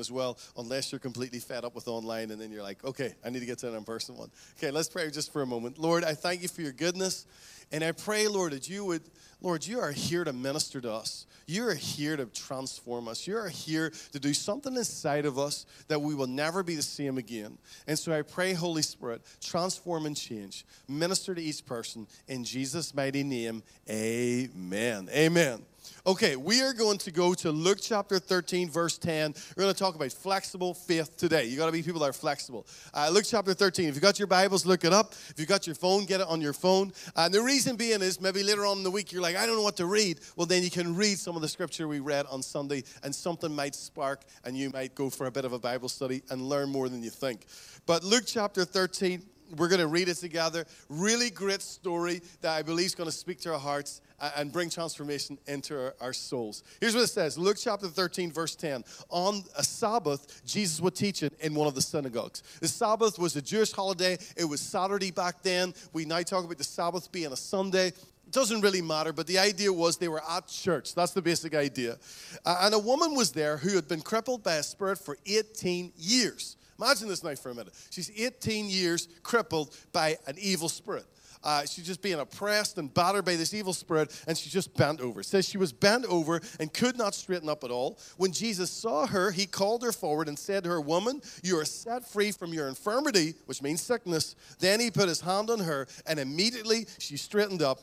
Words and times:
as 0.00 0.10
well, 0.10 0.38
unless 0.56 0.90
you're 0.90 0.98
completely 0.98 1.38
fed 1.38 1.64
up 1.64 1.74
with 1.74 1.86
online 1.86 2.30
and 2.30 2.40
then 2.40 2.50
you're 2.50 2.62
like, 2.62 2.84
okay, 2.84 3.14
I 3.24 3.30
need 3.30 3.40
to 3.40 3.46
get 3.46 3.58
to 3.58 3.68
an 3.68 3.76
in 3.76 3.84
person 3.84 4.16
one. 4.16 4.30
Okay, 4.58 4.70
let's 4.70 4.88
pray 4.88 5.08
just 5.10 5.32
for 5.32 5.42
a 5.42 5.46
moment. 5.46 5.78
Lord, 5.78 6.02
I 6.04 6.14
thank 6.14 6.42
you 6.42 6.48
for 6.48 6.62
your 6.62 6.72
goodness. 6.72 7.26
And 7.72 7.84
I 7.84 7.92
pray, 7.92 8.26
Lord, 8.26 8.52
that 8.52 8.68
you 8.68 8.84
would, 8.86 9.02
Lord, 9.40 9.64
you 9.64 9.78
are 9.78 9.92
here 9.92 10.24
to 10.24 10.32
minister 10.32 10.80
to 10.80 10.92
us. 10.92 11.26
You 11.46 11.68
are 11.68 11.74
here 11.74 12.16
to 12.16 12.26
transform 12.26 13.06
us. 13.06 13.26
You 13.26 13.36
are 13.36 13.48
here 13.48 13.92
to 14.12 14.18
do 14.18 14.34
something 14.34 14.74
inside 14.76 15.24
of 15.24 15.38
us 15.38 15.66
that 15.88 16.00
we 16.00 16.14
will 16.14 16.26
never 16.26 16.62
be 16.62 16.74
the 16.74 16.82
same 16.82 17.18
again. 17.18 17.58
And 17.86 17.98
so 17.98 18.12
I 18.12 18.22
pray, 18.22 18.54
Holy 18.54 18.82
Spirit, 18.82 19.22
transform 19.40 20.06
and 20.06 20.16
change. 20.16 20.64
Minister 20.88 21.34
to 21.34 21.42
each 21.42 21.64
person. 21.64 22.06
In 22.26 22.44
Jesus' 22.44 22.94
mighty 22.94 23.22
name, 23.22 23.62
amen. 23.88 25.08
Amen. 25.12 25.69
Okay, 26.10 26.34
we 26.34 26.60
are 26.60 26.72
going 26.72 26.98
to 26.98 27.12
go 27.12 27.34
to 27.34 27.52
Luke 27.52 27.78
chapter 27.80 28.18
13, 28.18 28.68
verse 28.68 28.98
10. 28.98 29.32
We're 29.56 29.62
going 29.62 29.72
to 29.72 29.78
talk 29.78 29.94
about 29.94 30.10
flexible 30.10 30.74
faith 30.74 31.16
today. 31.16 31.44
You 31.44 31.56
got 31.56 31.66
to 31.66 31.72
be 31.72 31.84
people 31.84 32.00
that 32.00 32.10
are 32.10 32.12
flexible. 32.12 32.66
Uh, 32.92 33.10
Luke 33.12 33.22
chapter 33.24 33.54
13. 33.54 33.88
If 33.88 33.94
you 33.94 34.00
got 34.00 34.18
your 34.18 34.26
Bibles, 34.26 34.66
look 34.66 34.84
it 34.84 34.92
up. 34.92 35.12
If 35.28 35.34
you 35.38 35.46
got 35.46 35.68
your 35.68 35.76
phone, 35.76 36.06
get 36.06 36.20
it 36.20 36.26
on 36.26 36.40
your 36.40 36.52
phone. 36.52 36.92
And 37.14 37.32
the 37.32 37.40
reason 37.40 37.76
being 37.76 38.02
is 38.02 38.20
maybe 38.20 38.42
later 38.42 38.66
on 38.66 38.78
in 38.78 38.82
the 38.82 38.90
week 38.90 39.12
you're 39.12 39.22
like, 39.22 39.36
I 39.36 39.46
don't 39.46 39.54
know 39.54 39.62
what 39.62 39.76
to 39.76 39.86
read. 39.86 40.18
Well, 40.34 40.46
then 40.46 40.64
you 40.64 40.70
can 40.72 40.96
read 40.96 41.16
some 41.16 41.36
of 41.36 41.42
the 41.42 41.48
scripture 41.48 41.86
we 41.86 42.00
read 42.00 42.26
on 42.28 42.42
Sunday, 42.42 42.82
and 43.04 43.14
something 43.14 43.54
might 43.54 43.76
spark, 43.76 44.24
and 44.44 44.58
you 44.58 44.70
might 44.70 44.96
go 44.96 45.10
for 45.10 45.26
a 45.26 45.30
bit 45.30 45.44
of 45.44 45.52
a 45.52 45.60
Bible 45.60 45.88
study 45.88 46.24
and 46.28 46.42
learn 46.42 46.70
more 46.70 46.88
than 46.88 47.04
you 47.04 47.10
think. 47.10 47.46
But 47.86 48.02
Luke 48.02 48.24
chapter 48.26 48.64
13, 48.64 49.22
we're 49.56 49.68
going 49.68 49.80
to 49.80 49.86
read 49.86 50.08
it 50.08 50.16
together. 50.16 50.64
Really 50.88 51.30
great 51.30 51.62
story 51.62 52.22
that 52.40 52.56
I 52.56 52.62
believe 52.62 52.86
is 52.86 52.94
going 52.94 53.08
to 53.08 53.16
speak 53.16 53.40
to 53.42 53.52
our 53.52 53.58
hearts 53.58 54.00
and 54.36 54.52
bring 54.52 54.68
transformation 54.68 55.38
into 55.46 55.78
our, 55.78 55.94
our, 56.00 56.12
souls. 56.12 56.62
Here's 56.80 56.94
what 56.94 57.04
it 57.04 57.08
says 57.08 57.38
Luke 57.38 57.56
chapter 57.58 57.88
13, 57.88 58.30
verse 58.30 58.54
10. 58.54 58.84
On 59.08 59.42
a 59.56 59.64
Sabbath, 59.64 60.42
Jesus 60.44 60.80
was 60.80 60.92
teaching 60.92 61.30
in 61.40 61.54
one 61.54 61.66
of 61.66 61.74
the 61.74 61.82
synagogues. 61.82 62.42
The 62.60 62.68
Sabbath 62.68 63.18
was 63.18 63.36
a 63.36 63.42
Jewish 63.42 63.72
holiday, 63.72 64.18
it 64.36 64.44
was 64.44 64.60
Saturday 64.60 65.10
back 65.10 65.42
then. 65.42 65.74
We 65.92 66.04
now 66.04 66.22
talk 66.22 66.44
about 66.44 66.58
the 66.58 66.64
Sabbath 66.64 67.10
being 67.10 67.32
a 67.32 67.36
Sunday. 67.36 67.88
It 67.88 68.32
doesn't 68.34 68.60
really 68.60 68.82
matter, 68.82 69.12
but 69.12 69.26
the 69.26 69.38
idea 69.38 69.72
was 69.72 69.96
they 69.96 70.08
were 70.08 70.22
at 70.28 70.46
church. 70.46 70.94
That's 70.94 71.12
the 71.12 71.22
basic 71.22 71.54
idea. 71.54 71.98
Uh, 72.44 72.60
and 72.62 72.74
a 72.74 72.78
woman 72.78 73.14
was 73.16 73.32
there 73.32 73.56
who 73.56 73.74
had 73.74 73.88
been 73.88 74.02
crippled 74.02 74.44
by 74.44 74.56
a 74.56 74.62
spirit 74.62 74.98
for 74.98 75.16
18 75.26 75.92
years. 75.96 76.56
Imagine 76.80 77.08
this 77.08 77.22
now 77.22 77.34
for 77.34 77.50
a 77.50 77.54
minute. 77.54 77.74
She's 77.90 78.10
18 78.16 78.68
years 78.68 79.08
crippled 79.22 79.76
by 79.92 80.16
an 80.26 80.36
evil 80.38 80.68
spirit. 80.68 81.04
Uh, 81.42 81.64
she's 81.64 81.86
just 81.86 82.02
being 82.02 82.18
oppressed 82.18 82.76
and 82.78 82.92
battered 82.92 83.24
by 83.24 83.34
this 83.34 83.54
evil 83.54 83.72
spirit, 83.72 84.22
and 84.26 84.36
she's 84.36 84.52
just 84.52 84.74
bent 84.76 85.00
over. 85.00 85.20
It 85.20 85.24
says 85.24 85.48
she 85.48 85.56
was 85.56 85.72
bent 85.72 86.04
over 86.06 86.40
and 86.58 86.72
could 86.72 86.98
not 86.98 87.14
straighten 87.14 87.48
up 87.48 87.64
at 87.64 87.70
all. 87.70 87.98
When 88.18 88.32
Jesus 88.32 88.70
saw 88.70 89.06
her, 89.06 89.30
he 89.30 89.46
called 89.46 89.82
her 89.82 89.92
forward 89.92 90.28
and 90.28 90.38
said 90.38 90.64
to 90.64 90.70
her, 90.70 90.80
Woman, 90.80 91.22
you 91.42 91.58
are 91.58 91.64
set 91.64 92.06
free 92.06 92.30
from 92.30 92.52
your 92.52 92.68
infirmity, 92.68 93.34
which 93.46 93.62
means 93.62 93.80
sickness. 93.80 94.36
Then 94.58 94.80
he 94.80 94.90
put 94.90 95.08
his 95.08 95.20
hand 95.20 95.48
on 95.48 95.60
her, 95.60 95.86
and 96.06 96.18
immediately 96.18 96.86
she 96.98 97.16
straightened 97.16 97.62
up 97.62 97.80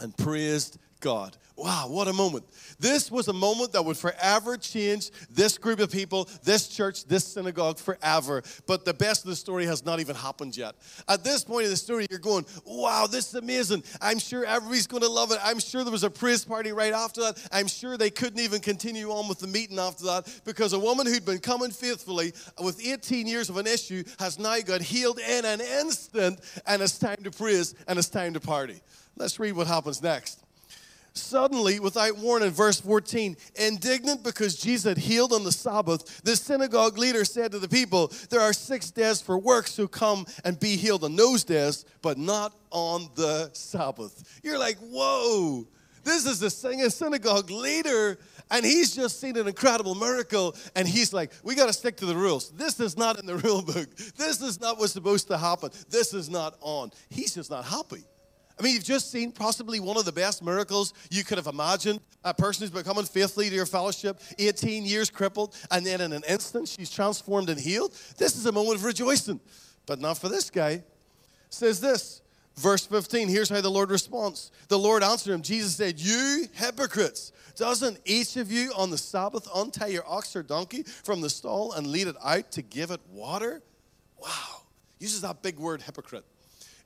and 0.00 0.16
praised 0.16 0.78
God. 1.02 1.36
Wow, 1.54 1.88
what 1.88 2.08
a 2.08 2.12
moment. 2.12 2.46
This 2.80 3.10
was 3.10 3.28
a 3.28 3.32
moment 3.32 3.72
that 3.72 3.84
would 3.84 3.98
forever 3.98 4.56
change 4.56 5.10
this 5.30 5.58
group 5.58 5.80
of 5.80 5.92
people, 5.92 6.28
this 6.42 6.66
church, 6.66 7.04
this 7.04 7.24
synagogue 7.24 7.78
forever. 7.78 8.42
But 8.66 8.86
the 8.86 8.94
best 8.94 9.24
of 9.24 9.30
the 9.30 9.36
story 9.36 9.66
has 9.66 9.84
not 9.84 10.00
even 10.00 10.16
happened 10.16 10.56
yet. 10.56 10.74
At 11.08 11.24
this 11.24 11.44
point 11.44 11.64
in 11.64 11.70
the 11.70 11.76
story, 11.76 12.06
you're 12.08 12.18
going, 12.18 12.46
wow, 12.64 13.06
this 13.06 13.28
is 13.28 13.34
amazing. 13.34 13.84
I'm 14.00 14.18
sure 14.18 14.46
everybody's 14.46 14.86
going 14.86 15.02
to 15.02 15.08
love 15.08 15.30
it. 15.30 15.38
I'm 15.44 15.58
sure 15.58 15.84
there 15.84 15.92
was 15.92 16.04
a 16.04 16.10
praise 16.10 16.44
party 16.44 16.72
right 16.72 16.94
after 16.94 17.20
that. 17.20 17.46
I'm 17.52 17.66
sure 17.68 17.98
they 17.98 18.10
couldn't 18.10 18.40
even 18.40 18.60
continue 18.60 19.10
on 19.10 19.28
with 19.28 19.40
the 19.40 19.46
meeting 19.46 19.78
after 19.78 20.04
that 20.06 20.40
because 20.44 20.72
a 20.72 20.78
woman 20.78 21.06
who'd 21.06 21.26
been 21.26 21.38
coming 21.38 21.70
faithfully 21.70 22.32
with 22.62 22.80
18 22.84 23.26
years 23.26 23.50
of 23.50 23.58
an 23.58 23.66
issue 23.66 24.04
has 24.18 24.38
now 24.38 24.58
got 24.60 24.80
healed 24.80 25.18
in 25.18 25.44
an 25.44 25.60
instant, 25.60 26.40
and 26.66 26.80
it's 26.80 26.98
time 26.98 27.22
to 27.24 27.30
praise 27.30 27.74
and 27.86 27.98
it's 27.98 28.08
time 28.08 28.32
to 28.32 28.40
party. 28.40 28.80
Let's 29.16 29.38
read 29.38 29.52
what 29.52 29.66
happens 29.66 30.02
next. 30.02 30.42
Suddenly, 31.14 31.78
without 31.78 32.16
warning, 32.16 32.50
verse 32.50 32.80
14, 32.80 33.36
indignant 33.56 34.22
because 34.22 34.56
Jesus 34.56 34.84
had 34.84 34.96
healed 34.96 35.32
on 35.32 35.44
the 35.44 35.52
Sabbath, 35.52 36.22
the 36.22 36.34
synagogue 36.34 36.96
leader 36.96 37.24
said 37.24 37.52
to 37.52 37.58
the 37.58 37.68
people, 37.68 38.10
There 38.30 38.40
are 38.40 38.54
six 38.54 38.90
days 38.90 39.20
for 39.20 39.38
works 39.38 39.72
so 39.72 39.86
come 39.86 40.24
and 40.42 40.58
be 40.58 40.76
healed 40.76 41.04
on 41.04 41.14
those 41.14 41.44
days, 41.44 41.84
but 42.00 42.16
not 42.16 42.54
on 42.70 43.10
the 43.14 43.50
Sabbath. 43.52 44.40
You're 44.42 44.58
like, 44.58 44.78
Whoa, 44.78 45.66
this 46.02 46.24
is 46.24 46.40
the 46.40 46.50
synagogue 46.50 47.50
leader, 47.50 48.18
and 48.50 48.64
he's 48.64 48.94
just 48.94 49.20
seen 49.20 49.36
an 49.36 49.46
incredible 49.46 49.94
miracle, 49.94 50.56
and 50.74 50.88
he's 50.88 51.12
like, 51.12 51.32
We 51.42 51.54
got 51.54 51.66
to 51.66 51.74
stick 51.74 51.96
to 51.98 52.06
the 52.06 52.16
rules. 52.16 52.50
This 52.52 52.80
is 52.80 52.96
not 52.96 53.18
in 53.18 53.26
the 53.26 53.36
rule 53.44 53.60
book. 53.60 53.94
This 54.16 54.40
is 54.40 54.60
not 54.62 54.78
what's 54.78 54.94
supposed 54.94 55.28
to 55.28 55.36
happen. 55.36 55.70
This 55.90 56.14
is 56.14 56.30
not 56.30 56.56
on. 56.62 56.90
He's 57.10 57.34
just 57.34 57.50
not 57.50 57.66
happy. 57.66 58.04
I 58.62 58.64
mean, 58.64 58.74
you've 58.74 58.84
just 58.84 59.10
seen 59.10 59.32
possibly 59.32 59.80
one 59.80 59.96
of 59.96 60.04
the 60.04 60.12
best 60.12 60.40
miracles 60.40 60.94
you 61.10 61.24
could 61.24 61.36
have 61.36 61.48
imagined. 61.48 61.98
A 62.22 62.32
person 62.32 62.62
who's 62.62 62.70
becoming 62.70 63.04
faithfully 63.04 63.48
to 63.48 63.54
your 63.56 63.66
fellowship, 63.66 64.20
18 64.38 64.84
years 64.84 65.10
crippled, 65.10 65.56
and 65.72 65.84
then 65.84 66.00
in 66.00 66.12
an 66.12 66.22
instant 66.28 66.68
she's 66.68 66.88
transformed 66.88 67.50
and 67.50 67.58
healed. 67.58 67.92
This 68.18 68.36
is 68.36 68.46
a 68.46 68.52
moment 68.52 68.76
of 68.76 68.84
rejoicing. 68.84 69.40
But 69.84 70.00
not 70.00 70.16
for 70.16 70.28
this 70.28 70.48
guy. 70.48 70.70
It 70.70 70.84
says 71.48 71.80
this, 71.80 72.22
verse 72.54 72.86
15. 72.86 73.26
Here's 73.26 73.48
how 73.48 73.60
the 73.60 73.68
Lord 73.68 73.90
responds. 73.90 74.52
The 74.68 74.78
Lord 74.78 75.02
answered 75.02 75.32
him. 75.32 75.42
Jesus 75.42 75.74
said, 75.74 75.98
You 75.98 76.46
hypocrites, 76.52 77.32
doesn't 77.56 77.98
each 78.04 78.36
of 78.36 78.52
you 78.52 78.72
on 78.76 78.90
the 78.90 78.98
Sabbath 78.98 79.48
untie 79.52 79.88
your 79.88 80.08
ox 80.08 80.36
or 80.36 80.44
donkey 80.44 80.84
from 80.84 81.20
the 81.20 81.30
stall 81.30 81.72
and 81.72 81.88
lead 81.88 82.06
it 82.06 82.16
out 82.24 82.52
to 82.52 82.62
give 82.62 82.92
it 82.92 83.00
water? 83.10 83.60
Wow. 84.22 84.62
Uses 85.00 85.22
that 85.22 85.42
big 85.42 85.58
word, 85.58 85.82
hypocrite. 85.82 86.24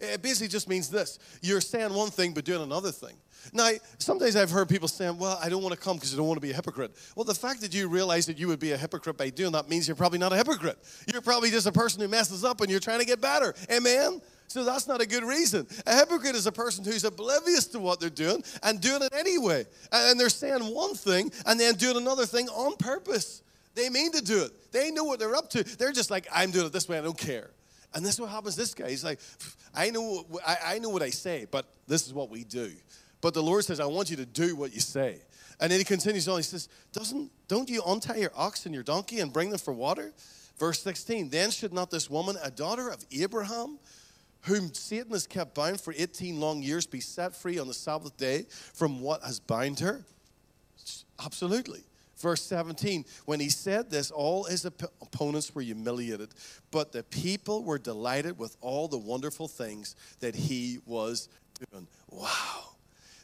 Eh, 0.00 0.14
it 0.14 0.22
basically 0.22 0.48
just 0.48 0.68
means 0.68 0.88
this 0.88 1.18
you're 1.42 1.60
saying 1.60 1.92
one 1.92 2.10
thing 2.10 2.32
but 2.32 2.44
doing 2.44 2.62
another 2.62 2.92
thing. 2.92 3.16
Now, 3.52 3.70
sometimes 3.98 4.34
I've 4.34 4.50
heard 4.50 4.68
people 4.68 4.88
saying, 4.88 5.18
Well, 5.18 5.38
I 5.42 5.48
don't 5.48 5.62
want 5.62 5.74
to 5.74 5.80
come 5.80 5.96
because 5.96 6.12
I 6.12 6.16
don't 6.16 6.26
want 6.26 6.38
to 6.38 6.46
be 6.46 6.50
a 6.50 6.54
hypocrite. 6.54 6.92
Well, 7.14 7.24
the 7.24 7.34
fact 7.34 7.60
that 7.60 7.74
you 7.74 7.88
realize 7.88 8.26
that 8.26 8.38
you 8.38 8.48
would 8.48 8.60
be 8.60 8.72
a 8.72 8.76
hypocrite 8.76 9.16
by 9.16 9.30
doing 9.30 9.52
that 9.52 9.68
means 9.68 9.86
you're 9.86 9.96
probably 9.96 10.18
not 10.18 10.32
a 10.32 10.36
hypocrite. 10.36 10.78
You're 11.12 11.22
probably 11.22 11.50
just 11.50 11.66
a 11.66 11.72
person 11.72 12.00
who 12.00 12.08
messes 12.08 12.44
up 12.44 12.60
and 12.60 12.70
you're 12.70 12.80
trying 12.80 13.00
to 13.00 13.06
get 13.06 13.20
better. 13.20 13.54
Amen? 13.70 14.20
So 14.48 14.64
that's 14.64 14.86
not 14.86 15.00
a 15.00 15.06
good 15.06 15.24
reason. 15.24 15.66
A 15.86 15.96
hypocrite 15.96 16.36
is 16.36 16.46
a 16.46 16.52
person 16.52 16.84
who's 16.84 17.04
oblivious 17.04 17.66
to 17.68 17.80
what 17.80 17.98
they're 17.98 18.10
doing 18.10 18.44
and 18.62 18.80
doing 18.80 19.02
it 19.02 19.12
anyway. 19.12 19.64
And 19.90 20.18
they're 20.18 20.28
saying 20.28 20.62
one 20.62 20.94
thing 20.94 21.32
and 21.46 21.58
then 21.58 21.74
doing 21.74 21.96
another 21.96 22.26
thing 22.26 22.48
on 22.48 22.76
purpose. 22.76 23.42
They 23.74 23.90
mean 23.90 24.12
to 24.12 24.22
do 24.22 24.42
it. 24.44 24.72
They 24.72 24.90
know 24.90 25.04
what 25.04 25.18
they're 25.18 25.34
up 25.34 25.50
to. 25.50 25.62
They're 25.62 25.92
just 25.92 26.10
like, 26.10 26.26
I'm 26.32 26.50
doing 26.50 26.66
it 26.66 26.72
this 26.72 26.88
way, 26.88 26.98
I 26.98 27.02
don't 27.02 27.18
care. 27.18 27.50
And 27.94 28.04
this 28.04 28.14
is 28.14 28.20
what 28.20 28.30
happens 28.30 28.56
this 28.56 28.74
guy. 28.74 28.90
He's 28.90 29.04
like, 29.04 29.20
I 29.74 29.90
know, 29.90 30.26
I, 30.46 30.56
I 30.64 30.78
know 30.78 30.88
what 30.88 31.02
I 31.02 31.10
say, 31.10 31.46
but 31.50 31.66
this 31.86 32.06
is 32.06 32.12
what 32.12 32.30
we 32.30 32.44
do. 32.44 32.72
But 33.20 33.34
the 33.34 33.42
Lord 33.42 33.64
says, 33.64 33.80
I 33.80 33.86
want 33.86 34.10
you 34.10 34.16
to 34.16 34.26
do 34.26 34.54
what 34.54 34.74
you 34.74 34.80
say. 34.80 35.22
And 35.60 35.72
then 35.72 35.78
he 35.78 35.84
continues 35.84 36.28
on. 36.28 36.36
He 36.36 36.42
says, 36.42 36.68
Doesn't, 36.92 37.30
Don't 37.48 37.68
you 37.70 37.82
untie 37.86 38.16
your 38.16 38.32
ox 38.36 38.66
and 38.66 38.74
your 38.74 38.84
donkey 38.84 39.20
and 39.20 39.32
bring 39.32 39.50
them 39.50 39.58
for 39.58 39.72
water? 39.72 40.12
Verse 40.58 40.82
16 40.82 41.30
Then 41.30 41.50
should 41.50 41.72
not 41.72 41.90
this 41.90 42.10
woman, 42.10 42.36
a 42.42 42.50
daughter 42.50 42.88
of 42.88 43.04
Abraham, 43.10 43.78
whom 44.42 44.72
Satan 44.74 45.12
has 45.12 45.26
kept 45.26 45.54
bound 45.54 45.80
for 45.80 45.94
18 45.96 46.38
long 46.38 46.62
years, 46.62 46.86
be 46.86 47.00
set 47.00 47.34
free 47.34 47.58
on 47.58 47.68
the 47.68 47.74
Sabbath 47.74 48.16
day 48.16 48.46
from 48.74 49.00
what 49.00 49.22
has 49.22 49.40
bound 49.40 49.80
her? 49.80 50.04
Absolutely. 51.24 51.84
Verse 52.18 52.42
17, 52.42 53.04
when 53.26 53.40
he 53.40 53.50
said 53.50 53.90
this, 53.90 54.10
all 54.10 54.44
his 54.44 54.64
op- 54.64 54.92
opponents 55.02 55.54
were 55.54 55.60
humiliated, 55.60 56.30
but 56.70 56.90
the 56.90 57.02
people 57.02 57.62
were 57.62 57.78
delighted 57.78 58.38
with 58.38 58.56
all 58.62 58.88
the 58.88 58.98
wonderful 58.98 59.48
things 59.48 59.94
that 60.20 60.34
he 60.34 60.78
was 60.86 61.28
doing. 61.70 61.86
Wow. 62.10 62.76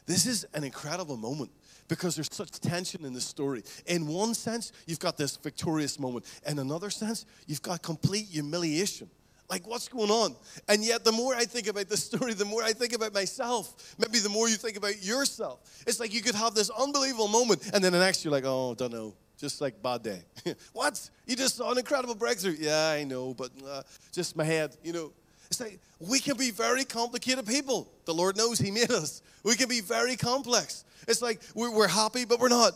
This 0.05 0.27
is 0.27 0.45
an 0.53 0.63
incredible 0.63 1.17
moment 1.17 1.49
because 1.87 2.15
there's 2.15 2.29
such 2.31 2.51
tension 2.59 3.03
in 3.05 3.13
this 3.13 3.25
story. 3.25 3.63
In 3.87 4.07
one 4.07 4.33
sense, 4.33 4.71
you've 4.85 4.99
got 4.99 5.17
this 5.17 5.37
victorious 5.37 5.99
moment. 5.99 6.25
In 6.45 6.59
another 6.59 6.89
sense, 6.89 7.25
you've 7.47 7.61
got 7.61 7.81
complete 7.81 8.27
humiliation. 8.27 9.09
Like, 9.49 9.67
what's 9.67 9.87
going 9.87 10.09
on? 10.09 10.35
And 10.67 10.83
yet, 10.83 11.03
the 11.03 11.11
more 11.11 11.35
I 11.35 11.45
think 11.45 11.67
about 11.67 11.89
this 11.89 12.03
story, 12.03 12.33
the 12.33 12.45
more 12.45 12.63
I 12.63 12.73
think 12.73 12.93
about 12.93 13.13
myself. 13.13 13.95
Maybe 13.99 14.19
the 14.19 14.29
more 14.29 14.49
you 14.49 14.55
think 14.55 14.77
about 14.77 15.03
yourself. 15.03 15.59
It's 15.85 15.99
like 15.99 16.13
you 16.13 16.21
could 16.21 16.35
have 16.35 16.55
this 16.55 16.69
unbelievable 16.69 17.27
moment, 17.27 17.69
and 17.73 17.83
then 17.83 17.91
the 17.91 17.99
next 17.99 18.23
you're 18.23 18.31
like, 18.31 18.45
oh, 18.45 18.75
don't 18.75 18.91
know. 18.91 19.13
Just 19.37 19.59
like 19.59 19.81
bad 19.83 20.03
day. 20.03 20.21
what? 20.73 21.09
You 21.27 21.35
just 21.35 21.57
saw 21.57 21.71
an 21.71 21.77
incredible 21.77 22.15
breakthrough. 22.15 22.55
Yeah, 22.57 22.89
I 22.89 23.03
know, 23.03 23.33
but 23.33 23.51
uh, 23.67 23.83
just 24.11 24.35
my 24.37 24.43
head, 24.43 24.75
you 24.83 24.93
know. 24.93 25.11
It's 25.47 25.59
like 25.59 25.79
we 25.99 26.19
can 26.19 26.37
be 26.37 26.49
very 26.49 26.85
complicated 26.85 27.45
people. 27.45 27.91
The 28.05 28.13
Lord 28.13 28.37
knows 28.37 28.57
He 28.57 28.71
made 28.71 28.91
us. 28.91 29.21
We 29.43 29.55
can 29.55 29.67
be 29.67 29.81
very 29.81 30.15
complex. 30.15 30.85
It's 31.07 31.21
like 31.21 31.41
we're, 31.53 31.75
we're 31.75 31.87
happy, 31.87 32.25
but 32.25 32.39
we're 32.39 32.49
not. 32.49 32.73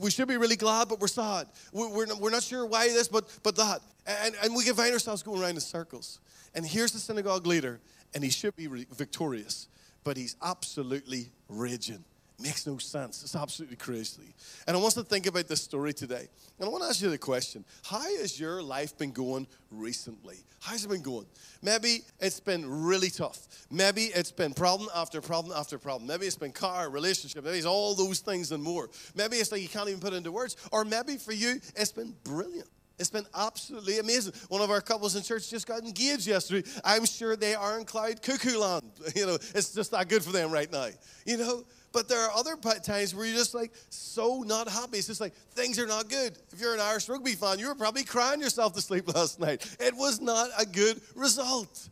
We 0.00 0.10
should 0.10 0.28
be 0.28 0.36
really 0.36 0.56
glad, 0.56 0.88
but 0.88 1.00
we're 1.00 1.06
sad. 1.06 1.46
We're 1.72 2.06
not, 2.06 2.20
we're 2.20 2.30
not 2.30 2.42
sure 2.42 2.66
why 2.66 2.88
this, 2.88 3.08
but, 3.08 3.28
but 3.42 3.56
that. 3.56 3.80
And, 4.06 4.34
and 4.42 4.54
we 4.54 4.64
can 4.64 4.74
find 4.74 4.92
ourselves 4.92 5.22
going 5.22 5.40
around 5.40 5.50
in 5.50 5.60
circles. 5.60 6.20
And 6.54 6.66
here's 6.66 6.92
the 6.92 6.98
synagogue 6.98 7.46
leader, 7.46 7.80
and 8.14 8.24
he 8.24 8.30
should 8.30 8.56
be 8.56 8.66
victorious, 8.66 9.68
but 10.02 10.16
he's 10.16 10.36
absolutely 10.42 11.30
raging. 11.48 12.04
Makes 12.40 12.68
no 12.68 12.78
sense. 12.78 13.24
It's 13.24 13.34
absolutely 13.34 13.76
crazy. 13.76 14.34
And 14.68 14.76
I 14.76 14.80
want 14.80 14.94
to 14.94 15.02
think 15.02 15.26
about 15.26 15.48
this 15.48 15.60
story 15.60 15.92
today. 15.92 16.28
And 16.58 16.68
I 16.68 16.70
want 16.70 16.84
to 16.84 16.88
ask 16.88 17.02
you 17.02 17.10
the 17.10 17.18
question 17.18 17.64
How 17.84 18.00
has 18.00 18.38
your 18.38 18.62
life 18.62 18.96
been 18.96 19.10
going 19.10 19.48
recently? 19.72 20.36
How's 20.60 20.84
it 20.84 20.88
been 20.88 21.02
going? 21.02 21.26
Maybe 21.62 22.02
it's 22.20 22.38
been 22.38 22.68
really 22.84 23.10
tough. 23.10 23.46
Maybe 23.70 24.04
it's 24.04 24.30
been 24.30 24.54
problem 24.54 24.88
after 24.94 25.20
problem 25.20 25.56
after 25.56 25.78
problem. 25.78 26.06
Maybe 26.06 26.26
it's 26.26 26.36
been 26.36 26.52
car, 26.52 26.90
relationship, 26.90 27.44
maybe 27.44 27.58
it's 27.58 27.66
all 27.66 27.94
those 27.94 28.20
things 28.20 28.52
and 28.52 28.62
more. 28.62 28.88
Maybe 29.16 29.36
it's 29.36 29.50
like 29.50 29.62
you 29.62 29.68
can't 29.68 29.88
even 29.88 30.00
put 30.00 30.12
it 30.12 30.16
into 30.16 30.32
words. 30.32 30.56
Or 30.70 30.84
maybe 30.84 31.16
for 31.16 31.32
you, 31.32 31.60
it's 31.74 31.92
been 31.92 32.14
brilliant. 32.22 32.68
It's 32.98 33.10
been 33.10 33.26
absolutely 33.34 34.00
amazing. 34.00 34.32
One 34.48 34.60
of 34.60 34.70
our 34.70 34.80
couples 34.80 35.14
in 35.14 35.22
church 35.22 35.48
just 35.50 35.66
got 35.66 35.82
engaged 35.84 36.26
yesterday. 36.26 36.68
I'm 36.84 37.04
sure 37.04 37.36
they 37.36 37.54
are 37.54 37.78
in 37.78 37.84
cloud 37.84 38.22
cuckoo 38.22 38.58
land. 38.58 38.90
You 39.16 39.26
know, 39.26 39.34
it's 39.34 39.72
just 39.72 39.92
that 39.92 40.08
good 40.08 40.22
for 40.22 40.32
them 40.32 40.50
right 40.50 40.70
now. 40.70 40.88
You 41.24 41.38
know, 41.38 41.64
but 41.92 42.08
there 42.08 42.20
are 42.20 42.30
other 42.36 42.56
times 42.56 43.14
where 43.14 43.26
you're 43.26 43.36
just 43.36 43.54
like 43.54 43.72
so 43.90 44.42
not 44.42 44.68
happy. 44.68 44.98
It's 44.98 45.06
just 45.06 45.20
like 45.20 45.34
things 45.52 45.78
are 45.78 45.86
not 45.86 46.08
good. 46.08 46.38
If 46.52 46.60
you're 46.60 46.74
an 46.74 46.80
Irish 46.80 47.08
rugby 47.08 47.34
fan, 47.34 47.58
you 47.58 47.68
were 47.68 47.74
probably 47.74 48.04
crying 48.04 48.40
yourself 48.40 48.74
to 48.74 48.80
sleep 48.80 49.08
last 49.14 49.40
night. 49.40 49.64
It 49.80 49.94
was 49.96 50.20
not 50.20 50.50
a 50.58 50.66
good 50.66 51.00
result. 51.14 51.88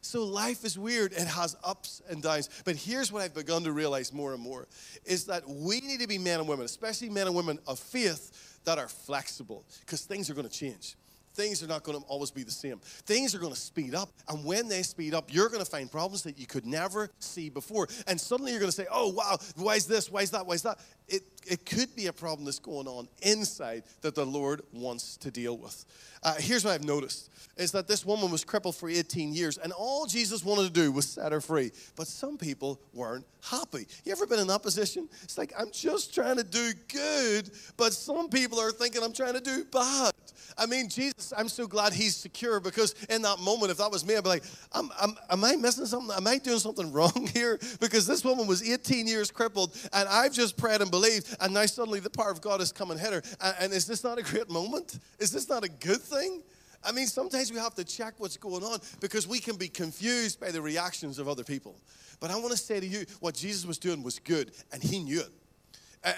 So 0.00 0.24
life 0.24 0.64
is 0.64 0.78
weird. 0.78 1.12
It 1.12 1.26
has 1.26 1.56
ups 1.64 2.02
and 2.08 2.22
downs. 2.22 2.48
But 2.64 2.76
here's 2.76 3.10
what 3.12 3.22
I've 3.22 3.34
begun 3.34 3.64
to 3.64 3.72
realize 3.72 4.12
more 4.12 4.32
and 4.32 4.42
more 4.42 4.66
is 5.04 5.24
that 5.26 5.48
we 5.48 5.80
need 5.80 6.00
to 6.00 6.06
be 6.06 6.18
men 6.18 6.40
and 6.40 6.48
women, 6.48 6.64
especially 6.64 7.10
men 7.10 7.26
and 7.26 7.34
women 7.34 7.58
of 7.66 7.78
faith 7.78 8.60
that 8.64 8.78
are 8.78 8.88
flexible 8.88 9.64
because 9.80 10.02
things 10.02 10.30
are 10.30 10.34
going 10.34 10.48
to 10.48 10.52
change 10.52 10.96
things 11.38 11.62
are 11.62 11.68
not 11.68 11.84
going 11.84 11.96
to 11.96 12.04
always 12.06 12.32
be 12.32 12.42
the 12.42 12.50
same. 12.50 12.78
Things 12.82 13.32
are 13.32 13.38
going 13.38 13.52
to 13.52 13.58
speed 13.58 13.94
up. 13.94 14.10
And 14.28 14.44
when 14.44 14.66
they 14.66 14.82
speed 14.82 15.14
up, 15.14 15.32
you're 15.32 15.48
going 15.48 15.64
to 15.64 15.70
find 15.70 15.90
problems 15.90 16.24
that 16.24 16.36
you 16.36 16.46
could 16.46 16.66
never 16.66 17.10
see 17.20 17.48
before. 17.48 17.86
And 18.08 18.20
suddenly 18.20 18.50
you're 18.50 18.60
going 18.60 18.72
to 18.72 18.76
say, 18.76 18.86
oh, 18.90 19.12
wow, 19.12 19.38
why 19.54 19.76
is 19.76 19.86
this? 19.86 20.10
Why 20.10 20.22
is 20.22 20.32
that? 20.32 20.44
Why 20.44 20.54
is 20.54 20.62
that? 20.62 20.80
It, 21.06 21.22
it 21.50 21.64
could 21.66 21.94
be 21.96 22.06
a 22.06 22.12
problem 22.12 22.44
that's 22.44 22.58
going 22.58 22.86
on 22.86 23.08
inside 23.22 23.84
that 24.02 24.14
the 24.14 24.26
Lord 24.26 24.62
wants 24.72 25.16
to 25.18 25.30
deal 25.30 25.56
with. 25.56 25.84
Uh, 26.22 26.34
here's 26.38 26.64
what 26.64 26.74
I've 26.74 26.84
noticed 26.84 27.30
is 27.56 27.72
that 27.72 27.88
this 27.88 28.06
woman 28.06 28.30
was 28.30 28.44
crippled 28.44 28.76
for 28.76 28.88
18 28.88 29.34
years, 29.34 29.58
and 29.58 29.72
all 29.72 30.06
Jesus 30.06 30.44
wanted 30.44 30.62
to 30.62 30.70
do 30.70 30.92
was 30.92 31.06
set 31.06 31.32
her 31.32 31.40
free. 31.40 31.72
But 31.96 32.06
some 32.06 32.38
people 32.38 32.80
weren't 32.94 33.26
happy. 33.42 33.86
You 34.04 34.12
ever 34.12 34.26
been 34.26 34.38
in 34.38 34.46
that 34.46 34.62
position? 34.62 35.08
It's 35.22 35.36
like, 35.36 35.52
I'm 35.58 35.70
just 35.72 36.14
trying 36.14 36.36
to 36.36 36.44
do 36.44 36.72
good, 36.92 37.50
but 37.76 37.92
some 37.92 38.28
people 38.28 38.60
are 38.60 38.70
thinking 38.70 39.02
I'm 39.02 39.12
trying 39.12 39.34
to 39.34 39.40
do 39.40 39.64
bad. 39.64 40.12
I 40.56 40.66
mean, 40.66 40.88
Jesus, 40.88 41.32
I'm 41.36 41.48
so 41.48 41.66
glad 41.66 41.92
he's 41.92 42.16
secure 42.16 42.58
because 42.58 42.94
in 43.08 43.22
that 43.22 43.38
moment, 43.38 43.70
if 43.70 43.78
that 43.78 43.90
was 43.90 44.04
me, 44.04 44.16
I'd 44.16 44.24
be 44.24 44.28
like, 44.28 44.44
am, 44.74 44.90
am, 45.00 45.16
am 45.30 45.44
I 45.44 45.54
missing 45.56 45.86
something? 45.86 46.14
Am 46.16 46.26
I 46.26 46.38
doing 46.38 46.58
something 46.58 46.92
wrong 46.98 47.28
here? 47.32 47.58
Because 47.80 48.06
this 48.06 48.24
woman 48.24 48.46
was 48.46 48.68
18 48.68 49.06
years 49.06 49.30
crippled, 49.30 49.76
and 49.92 50.08
I've 50.08 50.32
just 50.32 50.56
prayed 50.56 50.80
and 50.80 50.90
believed, 50.90 51.36
and 51.40 51.54
now 51.54 51.66
suddenly 51.66 52.00
the 52.00 52.10
power 52.10 52.30
of 52.30 52.40
God 52.40 52.60
has 52.60 52.72
come 52.72 52.90
and 52.90 53.00
hit 53.00 53.12
her. 53.12 53.22
And, 53.40 53.56
and 53.60 53.72
is 53.72 53.86
this 53.86 54.04
not 54.04 54.18
a 54.18 54.22
great 54.22 54.50
moment? 54.50 54.98
Is 55.18 55.30
this 55.30 55.48
not 55.48 55.64
a 55.64 55.68
good 55.68 56.00
thing? 56.00 56.42
I 56.84 56.92
mean, 56.92 57.06
sometimes 57.06 57.52
we 57.52 57.58
have 57.58 57.74
to 57.74 57.84
check 57.84 58.14
what's 58.18 58.36
going 58.36 58.62
on 58.62 58.78
because 59.00 59.26
we 59.26 59.40
can 59.40 59.56
be 59.56 59.68
confused 59.68 60.40
by 60.40 60.50
the 60.50 60.62
reactions 60.62 61.18
of 61.18 61.28
other 61.28 61.44
people. 61.44 61.76
But 62.20 62.30
I 62.30 62.36
want 62.36 62.50
to 62.52 62.56
say 62.56 62.80
to 62.80 62.86
you, 62.86 63.04
what 63.20 63.34
Jesus 63.34 63.66
was 63.66 63.78
doing 63.78 64.02
was 64.02 64.18
good, 64.18 64.52
and 64.72 64.82
he 64.82 65.00
knew 65.00 65.20
it. 65.20 65.30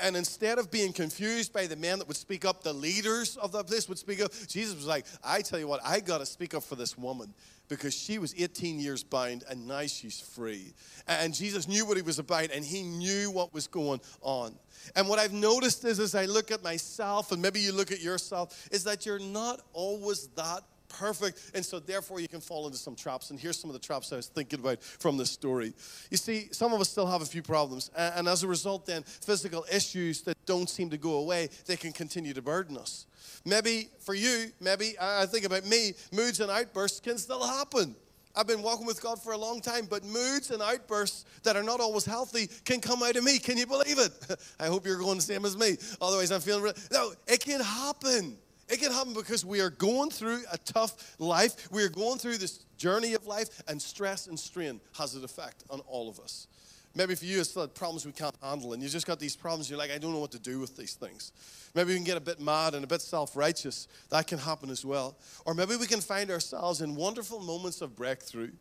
And 0.03 0.17
instead 0.17 0.59
of 0.59 0.71
being 0.71 0.93
confused 0.93 1.53
by 1.53 1.67
the 1.67 1.77
men 1.77 1.99
that 1.99 2.09
would 2.09 2.17
speak 2.17 2.45
up, 2.45 2.63
the 2.63 2.73
leaders 2.73 3.37
of 3.37 3.53
the 3.53 3.65
place 3.65 3.89
would 3.89 3.99
speak 3.99 4.21
up. 4.21 4.33
Jesus 4.47 4.77
was 4.77 4.87
like, 4.87 5.07
I 5.23 5.43
tell 5.43 5.59
you 5.59 5.69
what, 5.69 5.81
I 5.85 6.01
got 6.01 6.19
to 6.19 6.27
speak 6.27 6.55
up 6.55 6.63
for 6.63 6.77
this 6.77 6.97
woman 6.99 7.35
because 7.69 7.95
she 7.95 8.19
was 8.19 8.35
18 8.37 8.81
years 8.81 9.03
bound 9.03 9.45
and 9.49 9.67
now 9.67 9.87
she's 9.87 10.21
free. 10.21 10.75
And 11.07 11.33
Jesus 11.33 11.69
knew 11.69 11.87
what 11.87 11.97
he 11.97 12.03
was 12.03 12.19
about 12.19 12.51
and 12.53 12.65
he 12.65 12.83
knew 12.83 13.31
what 13.31 13.55
was 13.55 13.67
going 13.67 14.01
on. 14.21 14.55
And 14.97 15.09
what 15.09 15.19
I've 15.19 15.33
noticed 15.33 15.85
is 15.85 16.01
as 16.01 16.15
I 16.15 16.25
look 16.27 16.51
at 16.51 16.63
myself, 16.63 17.33
and 17.33 17.41
maybe 17.41 17.61
you 17.61 17.73
look 17.73 17.93
at 17.93 18.01
yourself, 18.01 18.69
is 18.73 18.85
that 18.85 19.07
you're 19.07 19.21
not 19.21 19.61
always 19.73 20.27
that 20.37 20.63
perfect. 20.91 21.53
And 21.55 21.65
so, 21.65 21.79
therefore, 21.79 22.21
you 22.21 22.29
can 22.29 22.41
fall 22.41 22.67
into 22.67 22.79
some 22.79 22.95
traps. 22.95 23.31
And 23.31 23.41
here's 23.41 23.59
some 23.59 23.71
of 23.71 23.75
the 23.75 23.81
traps 23.81 24.13
I 24.13 24.17
was 24.17 24.27
thinking 24.27 24.61
about 24.61 24.83
from 24.83 25.17
this 25.17 25.31
story. 25.31 25.73
You 26.11 26.19
see, 26.19 26.49
some 26.53 26.73
of 26.73 26.81
us 26.81 26.91
still 26.91 27.07
have 27.07 27.23
a 27.23 27.27
few 27.27 27.43
problems. 27.43 27.91
And 27.97 28.29
as 28.29 28.43
a 28.43 28.49
result, 28.49 28.87
then, 28.87 29.03
physical 29.05 29.65
issues 29.73 30.21
that 30.23 30.37
don't 30.45 30.69
seem 30.69 30.91
to 30.91 30.99
go 30.99 31.15
away, 31.15 31.49
they 31.67 31.77
can 31.77 31.93
continue 31.93 32.35
to 32.35 32.43
burden 32.43 32.77
us. 32.77 33.07
Maybe 33.45 33.89
for 34.01 34.15
you, 34.15 34.53
maybe 34.61 34.95
I 35.01 35.27
think 35.27 35.47
about 35.47 35.65
me, 35.65 35.95
moods 36.13 36.41
and 36.41 36.51
outbursts 36.51 37.01
can 37.01 37.17
still 37.17 37.47
happen. 37.47 37.97
I've 38.37 38.47
been 38.47 38.63
walking 38.63 38.87
with 38.87 39.03
God 39.03 39.21
for 39.21 39.33
a 39.33 39.39
long 39.39 39.61
time, 39.61 39.87
but 39.91 40.05
moods 40.05 40.51
and 40.51 40.63
outbursts 40.63 41.25
that 41.43 41.57
are 41.57 41.63
not 41.63 41.81
always 41.81 42.05
healthy 42.05 42.49
can 42.65 42.81
come 42.81 43.03
out 43.03 43.17
of 43.17 43.25
me. 43.25 43.39
Can 43.39 43.57
you 43.57 43.67
believe 43.67 43.99
it? 43.99 44.13
I 44.61 44.67
hope 44.67 44.87
you're 44.87 44.99
going 44.99 45.17
the 45.17 45.23
same 45.23 45.45
as 45.45 45.57
me. 45.57 45.77
Otherwise, 46.01 46.31
I'm 46.31 46.41
feeling. 46.41 46.63
Re- 46.63 46.73
no, 46.93 47.13
it 47.27 47.41
can 47.41 47.61
happen. 47.61 48.37
It 48.71 48.79
can 48.81 48.93
happen 48.93 49.15
because 49.15 49.45
we 49.45 49.61
are 49.61 49.71
going 49.71 50.11
through 50.11 50.43
a 50.53 50.59
tough 50.59 51.17
life. 51.19 51.71
We 51.73 51.83
are 51.83 51.89
going 51.89 52.19
through 52.19 52.39
this 52.39 52.59
journey 52.79 53.15
of 53.15 53.27
life, 53.27 53.63
and 53.67 53.83
stress 53.83 54.29
and 54.29 54.39
strain 54.39 54.81
has 54.97 55.15
an 55.17 55.25
effect 55.25 55.65
on 55.69 55.81
all 55.81 56.09
of 56.09 56.21
us. 56.21 56.47
Maybe 56.95 57.15
for 57.15 57.25
you, 57.25 57.41
it's 57.41 57.53
the 57.53 57.69
problems 57.69 58.07
we 58.07 58.13
can't 58.13 58.35
handle, 58.43 58.73
and 58.73 58.83
you 58.83 58.89
just 58.89 59.07
got 59.07 59.19
these 59.19 59.37
problems. 59.37 59.69
You're 59.69 59.79
like, 59.79 59.91
I 59.91 59.99
don't 59.99 60.13
know 60.13 60.19
what 60.19 60.33
to 60.33 60.39
do 60.39 60.59
with 60.59 60.77
these 60.77 60.95
things. 60.95 61.33
Maybe 61.75 61.91
we 61.91 61.97
can 61.97 62.05
get 62.05 62.17
a 62.17 62.21
bit 62.21 62.41
mad 62.41 62.75
and 62.75 62.83
a 62.85 62.87
bit 62.87 63.01
self 63.01 63.37
righteous. 63.37 63.89
That 64.11 64.27
can 64.27 64.39
happen 64.39 64.71
as 64.71 64.85
well. 64.85 65.17
Or 65.47 65.55
maybe 65.55 65.77
we 65.77 65.87
can 65.87 66.01
find 66.01 66.31
ourselves 66.31 66.81
in 66.81 66.95
wonderful 66.95 67.41
moments 67.41 67.81
of 67.81 67.97
breakthrough, 67.97 68.53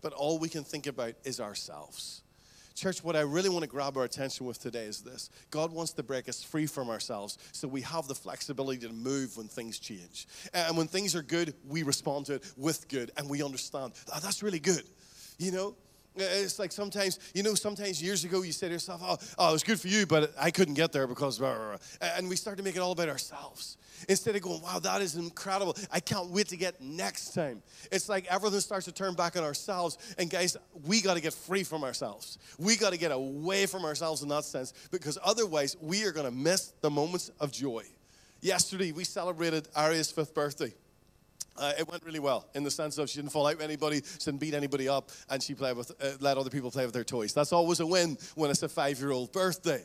but 0.00 0.12
all 0.12 0.38
we 0.38 0.48
can 0.48 0.64
think 0.64 0.86
about 0.86 1.14
is 1.24 1.40
ourselves. 1.40 2.22
Church, 2.76 3.02
what 3.02 3.16
I 3.16 3.22
really 3.22 3.48
want 3.48 3.62
to 3.62 3.68
grab 3.68 3.96
our 3.96 4.04
attention 4.04 4.44
with 4.44 4.60
today 4.60 4.84
is 4.84 5.00
this 5.00 5.30
God 5.50 5.72
wants 5.72 5.92
to 5.94 6.02
break 6.02 6.28
us 6.28 6.42
free 6.42 6.66
from 6.66 6.90
ourselves 6.90 7.38
so 7.52 7.66
we 7.66 7.80
have 7.80 8.06
the 8.06 8.14
flexibility 8.14 8.86
to 8.86 8.92
move 8.92 9.34
when 9.38 9.48
things 9.48 9.78
change. 9.78 10.28
And 10.52 10.76
when 10.76 10.86
things 10.86 11.16
are 11.16 11.22
good, 11.22 11.54
we 11.66 11.82
respond 11.82 12.26
to 12.26 12.34
it 12.34 12.52
with 12.58 12.86
good 12.88 13.12
and 13.16 13.30
we 13.30 13.42
understand 13.42 13.94
oh, 14.14 14.18
that's 14.22 14.42
really 14.42 14.60
good. 14.60 14.84
You 15.38 15.52
know, 15.52 15.76
Uh, 16.18 16.22
it's 16.22 16.58
like 16.58 16.72
sometimes, 16.72 17.18
you 17.34 17.42
know, 17.42 17.54
sometimes 17.54 18.02
years 18.02 18.24
ago 18.24 18.42
you 18.42 18.52
say 18.52 18.68
to 18.68 18.72
yourself, 18.72 19.00
oh, 19.04 19.16
oh, 19.38 19.50
it 19.50 19.52
was 19.52 19.62
good 19.62 19.80
for 19.80 19.88
you, 19.88 20.06
but 20.06 20.32
I 20.38 20.50
couldn't 20.50 20.74
get 20.74 20.92
there 20.92 21.06
because, 21.06 21.38
blah, 21.38 21.54
blah, 21.54 21.66
blah. 21.68 22.08
and 22.16 22.28
we 22.28 22.36
start 22.36 22.56
to 22.56 22.62
make 22.62 22.76
it 22.76 22.80
all 22.80 22.92
about 22.92 23.08
ourselves. 23.08 23.76
Instead 24.08 24.36
of 24.36 24.42
going, 24.42 24.60
wow, 24.62 24.78
that 24.78 25.00
is 25.02 25.16
incredible. 25.16 25.76
I 25.90 26.00
can't 26.00 26.28
wait 26.28 26.48
to 26.48 26.56
get 26.56 26.80
next 26.80 27.34
time. 27.34 27.62
It's 27.90 28.08
like 28.08 28.26
everything 28.26 28.60
starts 28.60 28.84
to 28.86 28.92
turn 28.92 29.14
back 29.14 29.36
on 29.36 29.44
ourselves. 29.44 29.98
And 30.18 30.28
guys, 30.30 30.56
we 30.84 31.00
got 31.00 31.14
to 31.14 31.20
get 31.20 31.32
free 31.32 31.64
from 31.64 31.84
ourselves. 31.84 32.38
We 32.58 32.76
got 32.76 32.92
to 32.92 32.98
get 32.98 33.12
away 33.12 33.66
from 33.66 33.84
ourselves 33.84 34.22
in 34.22 34.28
that 34.28 34.44
sense 34.44 34.72
because 34.90 35.18
otherwise 35.24 35.76
we 35.80 36.04
are 36.04 36.12
going 36.12 36.26
to 36.26 36.32
miss 36.32 36.72
the 36.80 36.90
moments 36.90 37.30
of 37.40 37.52
joy. 37.52 37.84
Yesterday, 38.40 38.92
we 38.92 39.04
celebrated 39.04 39.68
Aria's 39.74 40.10
fifth 40.10 40.34
birthday. 40.34 40.72
Uh, 41.58 41.72
it 41.78 41.88
went 41.88 42.04
really 42.04 42.18
well 42.18 42.46
in 42.54 42.62
the 42.62 42.70
sense 42.70 42.98
of 42.98 43.08
she 43.08 43.18
didn't 43.18 43.32
fall 43.32 43.46
out 43.46 43.56
with 43.56 43.64
anybody, 43.64 44.02
she 44.18 44.24
didn't 44.24 44.40
beat 44.40 44.54
anybody 44.54 44.88
up, 44.88 45.10
and 45.30 45.42
she 45.42 45.54
played 45.54 45.76
with, 45.76 45.90
uh, 46.00 46.10
let 46.20 46.36
other 46.36 46.50
people 46.50 46.70
play 46.70 46.84
with 46.84 46.94
their 46.94 47.04
toys. 47.04 47.32
That's 47.32 47.52
always 47.52 47.80
a 47.80 47.86
win 47.86 48.18
when 48.34 48.50
it's 48.50 48.62
a 48.62 48.68
five 48.68 48.98
year 48.98 49.10
old 49.12 49.32
birthday. 49.32 49.84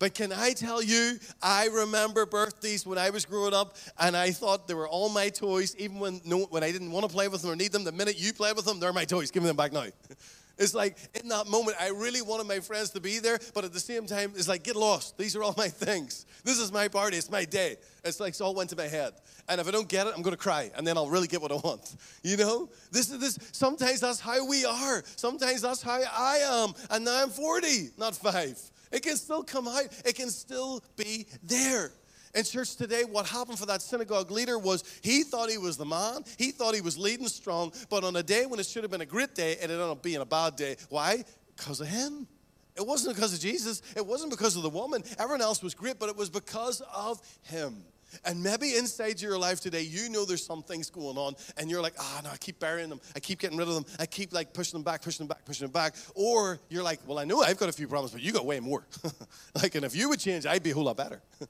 But 0.00 0.14
can 0.14 0.32
I 0.32 0.54
tell 0.54 0.82
you, 0.82 1.18
I 1.42 1.66
remember 1.66 2.24
birthdays 2.24 2.86
when 2.86 2.96
I 2.96 3.10
was 3.10 3.26
growing 3.26 3.52
up, 3.52 3.76
and 3.98 4.16
I 4.16 4.30
thought 4.30 4.66
they 4.66 4.72
were 4.72 4.88
all 4.88 5.10
my 5.10 5.28
toys, 5.28 5.76
even 5.76 5.98
when, 5.98 6.22
no, 6.24 6.38
when 6.46 6.64
I 6.64 6.72
didn't 6.72 6.90
want 6.90 7.06
to 7.06 7.12
play 7.12 7.28
with 7.28 7.42
them 7.42 7.50
or 7.50 7.56
need 7.56 7.70
them. 7.70 7.84
The 7.84 7.92
minute 7.92 8.18
you 8.18 8.32
play 8.32 8.54
with 8.54 8.64
them, 8.64 8.80
they're 8.80 8.94
my 8.94 9.04
toys. 9.04 9.30
Give 9.30 9.42
me 9.42 9.48
them 9.48 9.56
back 9.56 9.72
now. 9.72 9.84
It's 10.60 10.74
like 10.74 10.96
in 11.14 11.28
that 11.30 11.46
moment, 11.46 11.78
I 11.80 11.88
really 11.88 12.20
wanted 12.20 12.46
my 12.46 12.60
friends 12.60 12.90
to 12.90 13.00
be 13.00 13.18
there, 13.18 13.38
but 13.54 13.64
at 13.64 13.72
the 13.72 13.80
same 13.80 14.04
time, 14.04 14.32
it's 14.36 14.46
like, 14.46 14.62
get 14.62 14.76
lost. 14.76 15.16
These 15.16 15.34
are 15.34 15.42
all 15.42 15.54
my 15.56 15.68
things. 15.68 16.26
This 16.44 16.58
is 16.58 16.70
my 16.70 16.86
party. 16.86 17.16
It's 17.16 17.30
my 17.30 17.46
day. 17.46 17.78
It's 18.04 18.20
like, 18.20 18.34
it 18.34 18.40
all 18.42 18.54
went 18.54 18.68
to 18.70 18.76
my 18.76 18.86
head. 18.86 19.14
And 19.48 19.58
if 19.58 19.66
I 19.66 19.70
don't 19.70 19.88
get 19.88 20.06
it, 20.06 20.12
I'm 20.14 20.20
going 20.20 20.36
to 20.36 20.42
cry, 20.42 20.70
and 20.76 20.86
then 20.86 20.98
I'll 20.98 21.08
really 21.08 21.28
get 21.28 21.40
what 21.40 21.50
I 21.50 21.56
want. 21.56 21.96
You 22.22 22.36
know? 22.36 22.68
This 22.92 23.10
is 23.10 23.18
this. 23.18 23.38
Sometimes 23.52 24.00
that's 24.00 24.20
how 24.20 24.46
we 24.46 24.66
are. 24.66 25.02
Sometimes 25.16 25.62
that's 25.62 25.80
how 25.80 25.98
I 25.98 26.64
am. 26.64 26.74
And 26.90 27.06
now 27.06 27.22
I'm 27.22 27.30
40, 27.30 27.90
not 27.96 28.14
five. 28.14 28.60
It 28.92 29.02
can 29.02 29.16
still 29.16 29.42
come 29.42 29.66
out, 29.66 29.86
it 30.04 30.14
can 30.14 30.28
still 30.28 30.82
be 30.96 31.26
there. 31.42 31.92
In 32.34 32.44
church 32.44 32.76
today, 32.76 33.02
what 33.04 33.26
happened 33.26 33.58
for 33.58 33.66
that 33.66 33.82
synagogue 33.82 34.30
leader 34.30 34.56
was 34.56 34.84
he 35.02 35.24
thought 35.24 35.50
he 35.50 35.58
was 35.58 35.76
the 35.76 35.84
man. 35.84 36.22
He 36.38 36.52
thought 36.52 36.74
he 36.74 36.80
was 36.80 36.96
leading 36.96 37.26
strong. 37.26 37.72
But 37.88 38.04
on 38.04 38.14
a 38.14 38.22
day 38.22 38.46
when 38.46 38.60
it 38.60 38.66
should 38.66 38.84
have 38.84 38.90
been 38.90 39.00
a 39.00 39.06
great 39.06 39.34
day, 39.34 39.52
it 39.52 39.62
ended 39.62 39.80
up 39.80 40.02
being 40.02 40.20
a 40.20 40.26
bad 40.26 40.54
day. 40.54 40.76
Why? 40.90 41.24
Because 41.56 41.80
of 41.80 41.88
him. 41.88 42.28
It 42.76 42.86
wasn't 42.86 43.16
because 43.16 43.34
of 43.34 43.40
Jesus. 43.40 43.82
It 43.96 44.06
wasn't 44.06 44.30
because 44.30 44.56
of 44.56 44.62
the 44.62 44.70
woman. 44.70 45.02
Everyone 45.18 45.42
else 45.42 45.60
was 45.60 45.74
great, 45.74 45.98
but 45.98 46.08
it 46.08 46.16
was 46.16 46.30
because 46.30 46.82
of 46.94 47.20
him. 47.42 47.84
And 48.24 48.42
maybe 48.42 48.76
inside 48.76 49.20
your 49.20 49.38
life 49.38 49.60
today, 49.60 49.82
you 49.82 50.08
know 50.08 50.24
there's 50.24 50.44
some 50.44 50.62
things 50.62 50.90
going 50.90 51.16
on, 51.16 51.34
and 51.56 51.70
you're 51.70 51.82
like, 51.82 51.94
ah, 51.98 52.16
oh, 52.18 52.24
no, 52.24 52.30
I 52.30 52.36
keep 52.36 52.58
burying 52.58 52.88
them. 52.88 53.00
I 53.14 53.20
keep 53.20 53.38
getting 53.38 53.56
rid 53.56 53.68
of 53.68 53.74
them. 53.74 53.84
I 53.98 54.06
keep 54.06 54.32
like 54.32 54.52
pushing 54.52 54.78
them 54.78 54.82
back, 54.82 55.02
pushing 55.02 55.26
them 55.26 55.28
back, 55.28 55.44
pushing 55.44 55.66
them 55.66 55.72
back. 55.72 55.94
Or 56.14 56.58
you're 56.68 56.82
like, 56.82 57.00
well, 57.06 57.18
I 57.18 57.24
know 57.24 57.42
I've 57.42 57.58
got 57.58 57.68
a 57.68 57.72
few 57.72 57.86
problems, 57.86 58.12
but 58.12 58.22
you 58.22 58.32
got 58.32 58.46
way 58.46 58.60
more. 58.60 58.84
like, 59.54 59.74
and 59.74 59.84
if 59.84 59.94
you 59.94 60.08
would 60.08 60.20
change, 60.20 60.46
I'd 60.46 60.62
be 60.62 60.70
a 60.70 60.74
whole 60.74 60.84
lot 60.84 60.96
better. 60.96 61.22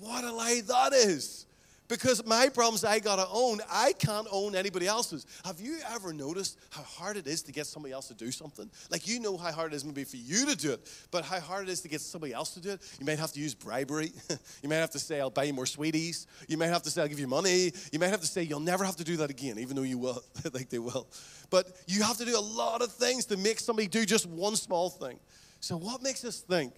what 0.00 0.24
a 0.24 0.32
lie 0.32 0.60
that 0.66 0.92
is. 0.92 1.46
because 1.88 2.24
my 2.26 2.50
problems 2.50 2.84
I 2.84 2.98
gotta 2.98 3.26
own, 3.30 3.60
I 3.70 3.92
can't 3.92 4.28
own 4.30 4.54
anybody 4.54 4.86
else's. 4.86 5.26
Have 5.44 5.58
you 5.58 5.78
ever 5.90 6.12
noticed 6.12 6.58
how 6.70 6.82
hard 6.82 7.16
it 7.16 7.26
is 7.26 7.42
to 7.42 7.52
get 7.52 7.66
somebody 7.66 7.94
else 7.94 8.08
to 8.08 8.14
do 8.14 8.30
something? 8.30 8.70
Like 8.90 9.08
you 9.08 9.20
know 9.20 9.36
how 9.36 9.50
hard 9.52 9.72
it 9.72 9.76
is 9.76 9.84
maybe 9.84 10.04
for 10.04 10.16
you 10.16 10.46
to 10.46 10.56
do 10.56 10.72
it, 10.72 10.86
but 11.10 11.24
how 11.24 11.40
hard 11.40 11.68
it 11.68 11.72
is 11.72 11.80
to 11.80 11.88
get 11.88 12.00
somebody 12.00 12.32
else 12.34 12.52
to 12.54 12.60
do 12.60 12.70
it. 12.70 12.80
You 13.00 13.06
might 13.06 13.18
have 13.18 13.32
to 13.32 13.40
use 13.40 13.54
bribery. 13.54 14.12
you 14.62 14.68
might 14.68 14.76
have 14.76 14.90
to 14.90 14.98
say, 14.98 15.20
I'll 15.20 15.30
buy 15.30 15.44
you 15.44 15.54
more 15.54 15.66
sweeties. 15.66 16.26
You 16.46 16.58
might 16.58 16.66
have 16.66 16.82
to 16.82 16.90
say, 16.90 17.00
I'll 17.00 17.08
give 17.08 17.20
you 17.20 17.26
money. 17.26 17.72
You 17.90 17.98
might 17.98 18.10
have 18.10 18.20
to 18.20 18.26
say, 18.26 18.42
you'll 18.42 18.60
never 18.60 18.84
have 18.84 18.96
to 18.96 19.04
do 19.04 19.16
that 19.18 19.30
again, 19.30 19.58
even 19.58 19.74
though 19.74 19.82
you 19.82 19.98
will. 19.98 20.22
like 20.52 20.68
they 20.68 20.78
will. 20.78 21.08
But 21.50 21.68
you 21.86 22.02
have 22.02 22.18
to 22.18 22.24
do 22.26 22.38
a 22.38 22.40
lot 22.40 22.82
of 22.82 22.92
things 22.92 23.24
to 23.26 23.36
make 23.38 23.60
somebody 23.60 23.88
do 23.88 24.04
just 24.04 24.26
one 24.26 24.56
small 24.56 24.90
thing. 24.90 25.18
So 25.60 25.76
what 25.76 26.02
makes 26.02 26.24
us 26.24 26.40
think 26.40 26.74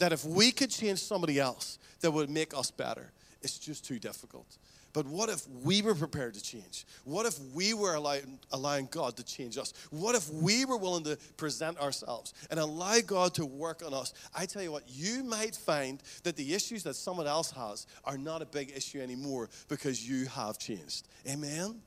that 0.00 0.12
if 0.12 0.24
we 0.24 0.50
could 0.50 0.70
change 0.70 0.98
somebody 0.98 1.38
else, 1.38 1.78
that 2.00 2.10
would 2.10 2.28
make 2.28 2.52
us 2.56 2.70
better? 2.70 3.12
It's 3.42 3.58
just 3.58 3.84
too 3.84 3.98
difficult. 3.98 4.58
But 4.92 5.06
what 5.06 5.28
if 5.28 5.46
we 5.48 5.82
were 5.82 5.94
prepared 5.94 6.34
to 6.34 6.42
change? 6.42 6.84
What 7.04 7.24
if 7.24 7.38
we 7.54 7.74
were 7.74 7.94
allowing, 7.94 8.40
allowing, 8.50 8.88
God 8.90 9.16
to 9.18 9.24
change 9.24 9.56
us? 9.56 9.72
What 9.90 10.16
if 10.16 10.28
we 10.30 10.64
were 10.64 10.76
willing 10.76 11.04
to 11.04 11.16
present 11.36 11.78
ourselves 11.78 12.34
and 12.50 12.58
allow 12.58 12.98
God 13.06 13.34
to 13.34 13.46
work 13.46 13.82
on 13.86 13.94
us? 13.94 14.12
I 14.34 14.46
tell 14.46 14.62
you 14.62 14.72
what, 14.72 14.82
you 14.88 15.22
might 15.22 15.54
find 15.54 16.02
that 16.24 16.34
the 16.34 16.54
issues 16.54 16.82
that 16.82 16.96
someone 16.96 17.28
else 17.28 17.52
has 17.52 17.86
are 18.04 18.18
not 18.18 18.42
a 18.42 18.46
big 18.46 18.72
issue 18.74 19.00
anymore 19.00 19.48
because 19.68 20.08
you 20.08 20.26
have 20.26 20.58
changed. 20.58 21.06
Amen? 21.28 21.80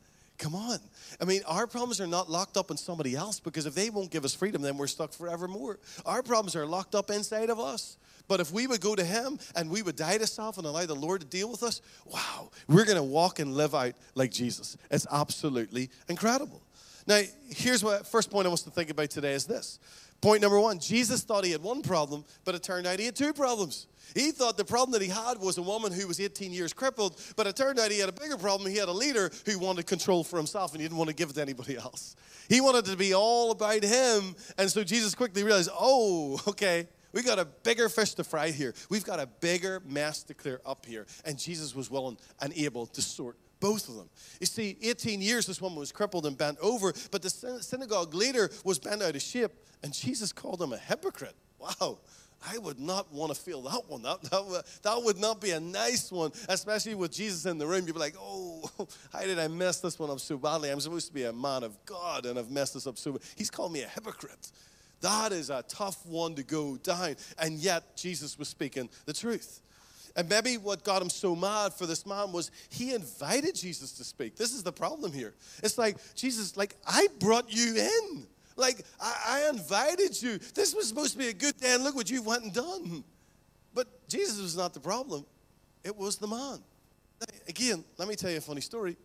Come 0.43 0.55
on. 0.55 0.77
I 1.21 1.23
mean, 1.23 1.39
our 1.47 1.65
problems 1.65 2.01
are 2.01 2.07
not 2.07 2.29
locked 2.29 2.57
up 2.57 2.69
in 2.69 2.75
somebody 2.75 3.15
else 3.15 3.39
because 3.39 3.65
if 3.65 3.75
they 3.75 3.89
won't 3.89 4.11
give 4.11 4.25
us 4.25 4.33
freedom, 4.33 4.61
then 4.61 4.77
we're 4.77 4.87
stuck 4.87 5.13
forevermore. 5.13 5.79
Our 6.05 6.21
problems 6.21 6.53
are 6.57 6.65
locked 6.65 6.95
up 6.95 7.09
inside 7.09 7.49
of 7.49 7.61
us. 7.61 7.95
But 8.27 8.41
if 8.41 8.51
we 8.51 8.67
would 8.67 8.81
go 8.81 8.93
to 8.93 9.05
Him 9.05 9.39
and 9.55 9.69
we 9.69 9.81
would 9.81 9.95
die 9.95 10.17
to 10.17 10.27
self 10.27 10.57
and 10.57 10.67
allow 10.67 10.85
the 10.85 10.95
Lord 10.95 11.21
to 11.21 11.27
deal 11.27 11.49
with 11.49 11.63
us, 11.63 11.81
wow, 12.05 12.49
we're 12.67 12.83
going 12.83 12.97
to 12.97 13.03
walk 13.03 13.39
and 13.39 13.55
live 13.55 13.73
out 13.73 13.93
like 14.15 14.31
Jesus. 14.31 14.75
It's 14.91 15.07
absolutely 15.09 15.89
incredible. 16.09 16.61
Now, 17.07 17.21
here's 17.47 17.81
what 17.81 18.05
first 18.05 18.29
point 18.29 18.45
I 18.45 18.49
want 18.49 18.59
us 18.59 18.63
to 18.63 18.71
think 18.71 18.89
about 18.89 19.11
today 19.11 19.35
is 19.35 19.45
this. 19.45 19.79
Point 20.23 20.41
number 20.41 20.57
one 20.57 20.79
Jesus 20.79 21.21
thought 21.21 21.43
he 21.43 21.51
had 21.51 21.61
one 21.61 21.81
problem, 21.81 22.23
but 22.45 22.55
it 22.55 22.63
turned 22.63 22.87
out 22.87 22.97
he 22.97 23.05
had 23.05 23.15
two 23.15 23.33
problems. 23.33 23.87
He 24.15 24.31
thought 24.31 24.55
the 24.55 24.63
problem 24.63 24.93
that 24.93 25.01
he 25.01 25.09
had 25.09 25.37
was 25.37 25.57
a 25.57 25.61
woman 25.61 25.91
who 25.91 26.07
was 26.07 26.17
18 26.17 26.53
years 26.53 26.71
crippled, 26.71 27.19
but 27.35 27.45
it 27.45 27.57
turned 27.57 27.77
out 27.77 27.91
he 27.91 27.99
had 27.99 28.07
a 28.07 28.13
bigger 28.13 28.37
problem. 28.37 28.71
He 28.71 28.77
had 28.77 28.87
a 28.87 28.93
leader 28.93 29.29
who 29.45 29.59
wanted 29.59 29.85
control 29.85 30.23
for 30.23 30.37
himself 30.37 30.71
and 30.71 30.79
he 30.79 30.87
didn't 30.87 30.97
want 30.97 31.09
to 31.09 31.15
give 31.15 31.31
it 31.31 31.33
to 31.33 31.41
anybody 31.41 31.75
else. 31.75 32.15
He 32.47 32.61
wanted 32.61 32.85
to 32.85 32.95
be 32.95 33.13
all 33.13 33.51
about 33.51 33.83
him. 33.83 34.33
And 34.57 34.71
so 34.71 34.85
Jesus 34.85 35.13
quickly 35.13 35.43
realized, 35.43 35.71
oh, 35.77 36.39
okay, 36.47 36.87
we 37.11 37.21
got 37.21 37.37
a 37.37 37.43
bigger 37.43 37.89
fish 37.89 38.13
to 38.13 38.23
fry 38.23 38.51
here. 38.51 38.73
We've 38.89 39.03
got 39.03 39.19
a 39.19 39.27
bigger 39.27 39.81
mess 39.85 40.23
to 40.23 40.33
clear 40.33 40.61
up 40.65 40.85
here. 40.85 41.05
And 41.25 41.37
Jesus 41.37 41.75
was 41.75 41.91
willing 41.91 42.17
and 42.39 42.53
able 42.53 42.85
to 42.85 43.01
sort 43.01 43.35
both 43.63 43.87
of 43.87 43.95
them. 43.95 44.09
You 44.41 44.45
see, 44.45 44.77
18 44.81 45.21
years 45.21 45.45
this 45.45 45.61
woman 45.61 45.79
was 45.79 45.93
crippled 45.93 46.25
and 46.25 46.37
bent 46.37 46.59
over, 46.59 46.93
but 47.11 47.21
the 47.21 47.29
synagogue 47.29 48.13
leader 48.13 48.51
was 48.65 48.77
bent 48.77 49.01
out 49.01 49.15
of 49.15 49.21
shape, 49.21 49.51
and 49.81 49.93
Jesus 49.93 50.33
called 50.33 50.61
him 50.61 50.73
a 50.73 50.77
hypocrite. 50.77 51.35
Wow. 51.59 51.99
I 52.45 52.57
would 52.57 52.77
not 52.77 53.09
want 53.13 53.33
to 53.33 53.39
feel 53.39 53.61
that 53.61 53.83
one. 53.87 54.01
That, 54.01 54.21
that, 54.23 54.65
that 54.81 55.01
would 55.01 55.17
not 55.17 55.39
be 55.39 55.51
a 55.51 55.61
nice 55.61 56.11
one, 56.11 56.33
especially 56.49 56.93
with 56.93 57.13
Jesus 57.13 57.45
in 57.45 57.57
the 57.57 57.65
room. 57.65 57.87
You'd 57.87 57.93
be 57.93 57.99
like, 57.99 58.15
oh, 58.19 58.69
how 59.13 59.21
did 59.21 59.39
I 59.39 59.47
mess 59.47 59.79
this 59.79 59.97
one 59.97 60.09
up 60.09 60.19
so 60.19 60.37
badly? 60.37 60.69
I'm 60.69 60.81
supposed 60.81 61.07
to 61.07 61.13
be 61.13 61.23
a 61.23 61.31
man 61.31 61.63
of 61.63 61.77
God, 61.85 62.25
and 62.25 62.37
I've 62.37 62.51
messed 62.51 62.73
this 62.73 62.85
up 62.85 62.97
so 62.97 63.13
badly. 63.13 63.25
He's 63.37 63.49
called 63.49 63.71
me 63.71 63.83
a 63.83 63.87
hypocrite. 63.87 64.51
That 64.99 65.31
is 65.31 65.49
a 65.49 65.63
tough 65.69 66.05
one 66.05 66.35
to 66.35 66.43
go 66.43 66.75
down. 66.75 67.15
And 67.39 67.59
yet, 67.59 67.95
Jesus 67.95 68.37
was 68.37 68.49
speaking 68.49 68.89
the 69.05 69.13
truth. 69.13 69.61
And 70.15 70.29
maybe 70.29 70.57
what 70.57 70.83
got 70.83 71.01
him 71.01 71.09
so 71.09 71.35
mad 71.35 71.73
for 71.73 71.85
this 71.85 72.05
man 72.05 72.31
was 72.31 72.51
he 72.69 72.93
invited 72.93 73.55
Jesus 73.55 73.93
to 73.93 74.03
speak. 74.03 74.35
This 74.35 74.53
is 74.53 74.61
the 74.61 74.71
problem 74.71 75.11
here. 75.11 75.33
It's 75.63 75.77
like, 75.77 75.97
Jesus, 76.15 76.55
like, 76.55 76.75
I 76.85 77.07
brought 77.19 77.51
you 77.51 77.75
in. 77.75 78.27
Like, 78.55 78.85
I, 78.99 79.45
I 79.45 79.49
invited 79.49 80.21
you. 80.21 80.37
This 80.53 80.75
was 80.75 80.87
supposed 80.87 81.13
to 81.13 81.17
be 81.17 81.29
a 81.29 81.33
good 81.33 81.57
day, 81.57 81.73
and 81.73 81.83
look 81.83 81.95
what 81.95 82.11
you 82.11 82.21
went 82.21 82.43
and 82.43 82.53
done. 82.53 83.03
But 83.73 83.87
Jesus 84.07 84.39
was 84.39 84.55
not 84.55 84.73
the 84.73 84.79
problem, 84.79 85.25
it 85.83 85.95
was 85.95 86.17
the 86.17 86.27
man. 86.27 86.59
Again, 87.47 87.83
let 87.97 88.07
me 88.07 88.15
tell 88.15 88.29
you 88.29 88.37
a 88.37 88.41
funny 88.41 88.61
story. 88.61 88.97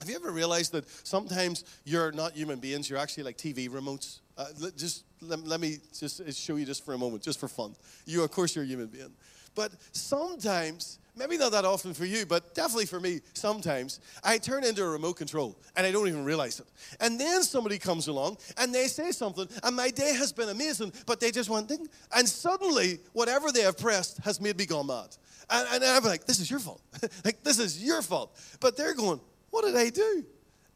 Have 0.00 0.08
you 0.08 0.16
ever 0.16 0.32
realized 0.32 0.72
that 0.72 0.84
sometimes 1.06 1.64
you're 1.84 2.10
not 2.12 2.32
human 2.32 2.58
beings, 2.58 2.88
you're 2.88 2.98
actually 2.98 3.24
like 3.24 3.36
TV 3.36 3.68
remotes? 3.68 4.20
Uh, 4.36 4.46
just 4.76 5.04
let, 5.20 5.44
let, 5.46 5.60
me 5.60 5.78
just 5.96 6.22
show 6.34 6.56
you 6.56 6.64
just 6.64 6.84
for 6.84 6.94
a 6.94 6.98
moment, 6.98 7.22
just 7.22 7.38
for 7.38 7.48
fun. 7.48 7.74
You, 8.06 8.24
of 8.24 8.30
course, 8.30 8.56
you're 8.56 8.64
a 8.64 8.66
human 8.66 8.86
being. 8.86 9.12
But 9.54 9.72
sometimes, 9.92 10.98
maybe 11.16 11.36
not 11.36 11.52
that 11.52 11.64
often 11.64 11.94
for 11.94 12.04
you, 12.04 12.24
but 12.24 12.54
definitely 12.54 12.86
for 12.86 13.00
me, 13.00 13.20
sometimes 13.34 14.00
I 14.24 14.38
turn 14.38 14.64
into 14.64 14.82
a 14.82 14.88
remote 14.88 15.14
control 15.14 15.56
and 15.76 15.86
I 15.86 15.92
don't 15.92 16.08
even 16.08 16.24
realize 16.24 16.60
it. 16.60 16.66
And 17.00 17.20
then 17.20 17.42
somebody 17.42 17.78
comes 17.78 18.08
along 18.08 18.38
and 18.56 18.74
they 18.74 18.86
say 18.86 19.10
something, 19.12 19.48
and 19.62 19.76
my 19.76 19.90
day 19.90 20.14
has 20.14 20.32
been 20.32 20.48
amazing, 20.48 20.92
but 21.06 21.20
they 21.20 21.30
just 21.30 21.50
went 21.50 21.68
ding, 21.68 21.88
and 22.16 22.28
suddenly 22.28 22.98
whatever 23.12 23.52
they 23.52 23.62
have 23.62 23.78
pressed 23.78 24.18
has 24.18 24.40
made 24.40 24.56
me 24.56 24.66
go 24.66 24.82
mad. 24.82 25.16
And, 25.50 25.68
and 25.72 25.84
I'm 25.84 26.04
like, 26.04 26.24
this 26.24 26.40
is 26.40 26.50
your 26.50 26.60
fault. 26.60 26.80
like, 27.24 27.42
this 27.42 27.58
is 27.58 27.82
your 27.82 28.00
fault. 28.00 28.38
But 28.60 28.76
they're 28.76 28.94
going, 28.94 29.20
what 29.50 29.64
did 29.64 29.76
I 29.76 29.90
do? 29.90 30.24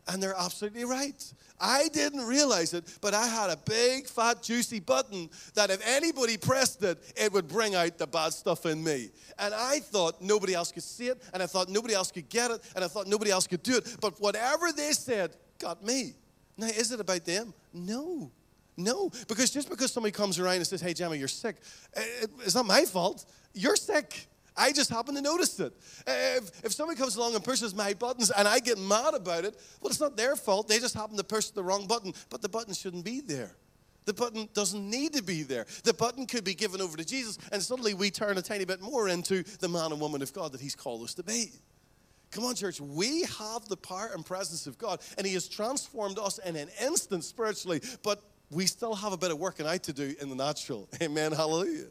And 0.08 0.22
they're 0.22 0.36
absolutely 0.38 0.84
right. 0.84 1.32
I 1.60 1.88
didn't 1.88 2.26
realize 2.26 2.74
it, 2.74 2.84
but 3.00 3.14
I 3.14 3.26
had 3.26 3.50
a 3.50 3.56
big, 3.56 4.06
fat, 4.06 4.42
juicy 4.42 4.80
button 4.80 5.30
that 5.54 5.70
if 5.70 5.80
anybody 5.86 6.36
pressed 6.36 6.82
it, 6.82 6.98
it 7.16 7.32
would 7.32 7.48
bring 7.48 7.74
out 7.74 7.98
the 7.98 8.06
bad 8.06 8.32
stuff 8.32 8.66
in 8.66 8.84
me. 8.84 9.10
And 9.38 9.54
I 9.54 9.80
thought 9.80 10.20
nobody 10.20 10.54
else 10.54 10.70
could 10.70 10.82
see 10.82 11.08
it, 11.08 11.22
and 11.32 11.42
I 11.42 11.46
thought 11.46 11.68
nobody 11.68 11.94
else 11.94 12.10
could 12.12 12.28
get 12.28 12.50
it, 12.50 12.60
and 12.74 12.84
I 12.84 12.88
thought 12.88 13.06
nobody 13.06 13.30
else 13.30 13.46
could 13.46 13.62
do 13.62 13.78
it. 13.78 13.96
But 14.00 14.20
whatever 14.20 14.70
they 14.72 14.92
said 14.92 15.36
got 15.58 15.82
me. 15.82 16.14
Now, 16.58 16.66
is 16.66 16.92
it 16.92 17.00
about 17.00 17.24
them? 17.24 17.52
No. 17.72 18.30
No, 18.78 19.10
because 19.26 19.50
just 19.50 19.70
because 19.70 19.90
somebody 19.90 20.12
comes 20.12 20.38
around 20.38 20.56
and 20.56 20.66
says, 20.66 20.82
Hey, 20.82 20.92
Gemma, 20.92 21.14
you're 21.14 21.28
sick, 21.28 21.56
it's 21.94 22.54
not 22.54 22.66
my 22.66 22.84
fault. 22.84 23.24
You're 23.54 23.76
sick. 23.76 24.28
I 24.56 24.72
just 24.72 24.90
happen 24.90 25.14
to 25.14 25.22
notice 25.22 25.58
it. 25.60 25.72
If, 26.06 26.64
if 26.64 26.72
somebody 26.72 26.98
comes 26.98 27.16
along 27.16 27.34
and 27.34 27.44
pushes 27.44 27.74
my 27.74 27.94
buttons 27.94 28.30
and 28.30 28.48
I 28.48 28.60
get 28.60 28.78
mad 28.78 29.14
about 29.14 29.44
it, 29.44 29.54
well, 29.80 29.90
it's 29.90 30.00
not 30.00 30.16
their 30.16 30.36
fault. 30.36 30.68
They 30.68 30.78
just 30.78 30.94
happen 30.94 31.16
to 31.16 31.24
push 31.24 31.48
the 31.48 31.62
wrong 31.62 31.86
button, 31.86 32.14
but 32.30 32.42
the 32.42 32.48
button 32.48 32.74
shouldn't 32.74 33.04
be 33.04 33.20
there. 33.20 33.56
The 34.06 34.14
button 34.14 34.48
doesn't 34.54 34.88
need 34.88 35.14
to 35.14 35.22
be 35.22 35.42
there. 35.42 35.66
The 35.82 35.92
button 35.92 36.26
could 36.26 36.44
be 36.44 36.54
given 36.54 36.80
over 36.80 36.96
to 36.96 37.04
Jesus, 37.04 37.38
and 37.50 37.60
suddenly 37.60 37.92
we 37.92 38.10
turn 38.10 38.38
a 38.38 38.42
tiny 38.42 38.64
bit 38.64 38.80
more 38.80 39.08
into 39.08 39.42
the 39.58 39.68
man 39.68 39.90
and 39.90 40.00
woman 40.00 40.22
of 40.22 40.32
God 40.32 40.52
that 40.52 40.60
He's 40.60 40.76
called 40.76 41.02
us 41.02 41.14
to 41.14 41.24
be. 41.24 41.50
Come 42.30 42.44
on, 42.44 42.54
church. 42.54 42.80
We 42.80 43.22
have 43.22 43.66
the 43.68 43.76
power 43.76 44.10
and 44.14 44.24
presence 44.24 44.68
of 44.68 44.78
God, 44.78 45.00
and 45.18 45.26
He 45.26 45.34
has 45.34 45.48
transformed 45.48 46.20
us 46.20 46.38
in 46.38 46.54
an 46.54 46.68
instant 46.80 47.24
spiritually, 47.24 47.80
but 48.04 48.22
we 48.50 48.66
still 48.66 48.94
have 48.94 49.12
a 49.12 49.16
bit 49.16 49.32
of 49.32 49.38
working 49.38 49.66
out 49.66 49.82
to 49.84 49.92
do 49.92 50.14
in 50.20 50.28
the 50.28 50.36
natural. 50.36 50.88
Amen. 51.02 51.32
Hallelujah. 51.32 51.86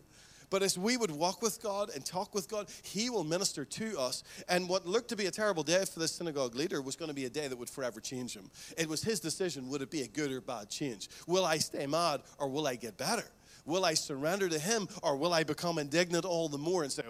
But 0.50 0.64
as 0.64 0.78
we 0.78 0.98
would 0.98 1.12
walk 1.12 1.42
with 1.42 1.62
God 1.62 1.90
and 1.94 2.06
talk 2.06 2.34
with 2.34 2.50
God, 2.50 2.68
He 2.84 3.10
will 3.10 3.24
minister 3.24 3.66
to 3.66 4.00
us. 4.00 4.24
And 4.48 4.70
what 4.70 4.86
looked 4.86 5.10
to 5.10 5.16
be 5.16 5.26
a 5.26 5.32
terrible 5.32 5.64
day 5.64 5.84
for 5.86 6.00
the 6.00 6.08
synagogue 6.08 6.56
leader 6.56 6.82
was 6.82 6.96
going 6.96 7.10
to 7.10 7.16
be 7.16 7.26
a 7.26 7.30
day 7.30 7.48
that 7.48 7.58
would 7.58 7.70
forever 7.70 8.00
change 8.00 8.36
him. 8.36 8.50
It 8.78 8.88
was 8.88 9.04
his 9.04 9.20
decision 9.20 9.70
would 9.70 9.82
it 9.82 9.92
be 9.92 10.02
a 10.02 10.08
good 10.08 10.32
or 10.32 10.42
bad 10.42 10.70
change? 10.70 11.10
Will 11.28 11.46
I 11.46 11.58
stay 11.58 11.86
mad 11.88 12.22
or 12.38 12.50
will 12.50 12.68
I 12.68 12.76
get 12.76 12.98
better? 12.98 13.26
Will 13.66 13.84
I 13.84 13.96
surrender 13.96 14.48
to 14.48 14.60
Him 14.60 14.88
or 15.02 15.18
will 15.18 15.34
I 15.34 15.44
become 15.44 15.80
indignant 15.80 16.24
all 16.24 16.48
the 16.48 16.58
more 16.58 16.84
and 16.84 16.92
say, 16.92 17.04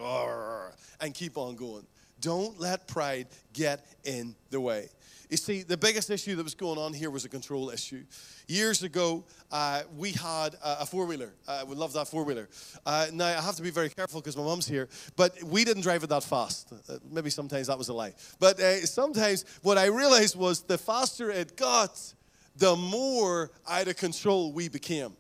and 1.02 1.14
keep 1.14 1.38
on 1.38 1.56
going? 1.56 1.86
Don't 2.22 2.60
let 2.60 2.88
pride 2.88 3.28
get 3.52 3.86
in 4.06 4.36
the 4.50 4.62
way. 4.62 4.88
You 5.30 5.38
see, 5.38 5.64
the 5.64 5.78
biggest 5.78 6.10
issue 6.10 6.36
that 6.36 6.44
was 6.44 6.56
going 6.56 6.78
on 6.78 6.94
here 6.94 7.10
was 7.10 7.26
a 7.26 7.30
control 7.30 7.70
issue. 7.70 8.04
Years 8.48 8.84
ago, 8.84 9.24
uh, 9.52 9.82
we 9.98 10.12
had 10.12 10.56
a, 10.64 10.86
four 10.86 11.06
wheeler. 11.06 11.34
Uh, 11.48 11.66
we 11.68 11.76
love 11.76 11.94
that 11.94 12.08
four 12.08 12.24
wheeler. 12.24 12.48
Uh, 12.86 13.08
now, 13.12 13.26
I 13.26 13.42
have 13.42 13.56
to 13.56 13.64
be 13.64 13.72
very 13.72 13.90
careful 13.90 14.22
because 14.22 14.38
my 14.38 14.44
mom's 14.44 14.68
here, 14.68 14.88
but 15.16 15.42
we 15.44 15.64
didn't 15.64 15.84
drive 15.84 16.04
it 16.04 16.08
that 16.08 16.24
fast. 16.24 16.72
Uh, 16.74 16.98
maybe 17.10 17.30
sometimes 17.30 17.68
that 17.68 17.78
was 17.78 17.90
a 17.90 17.94
lie. 17.94 18.14
But 18.40 18.60
uh, 18.60 18.86
sometimes 18.86 19.46
what 19.64 19.78
I 19.78 19.86
realized 19.86 20.38
was 20.38 20.62
the 20.62 20.78
faster 20.78 21.32
it 21.32 21.58
got, 21.58 22.00
the 22.56 22.76
more 22.76 23.52
out 23.68 23.88
of 23.88 23.98
control 23.98 24.52
we 24.52 24.70
became. 24.70 25.14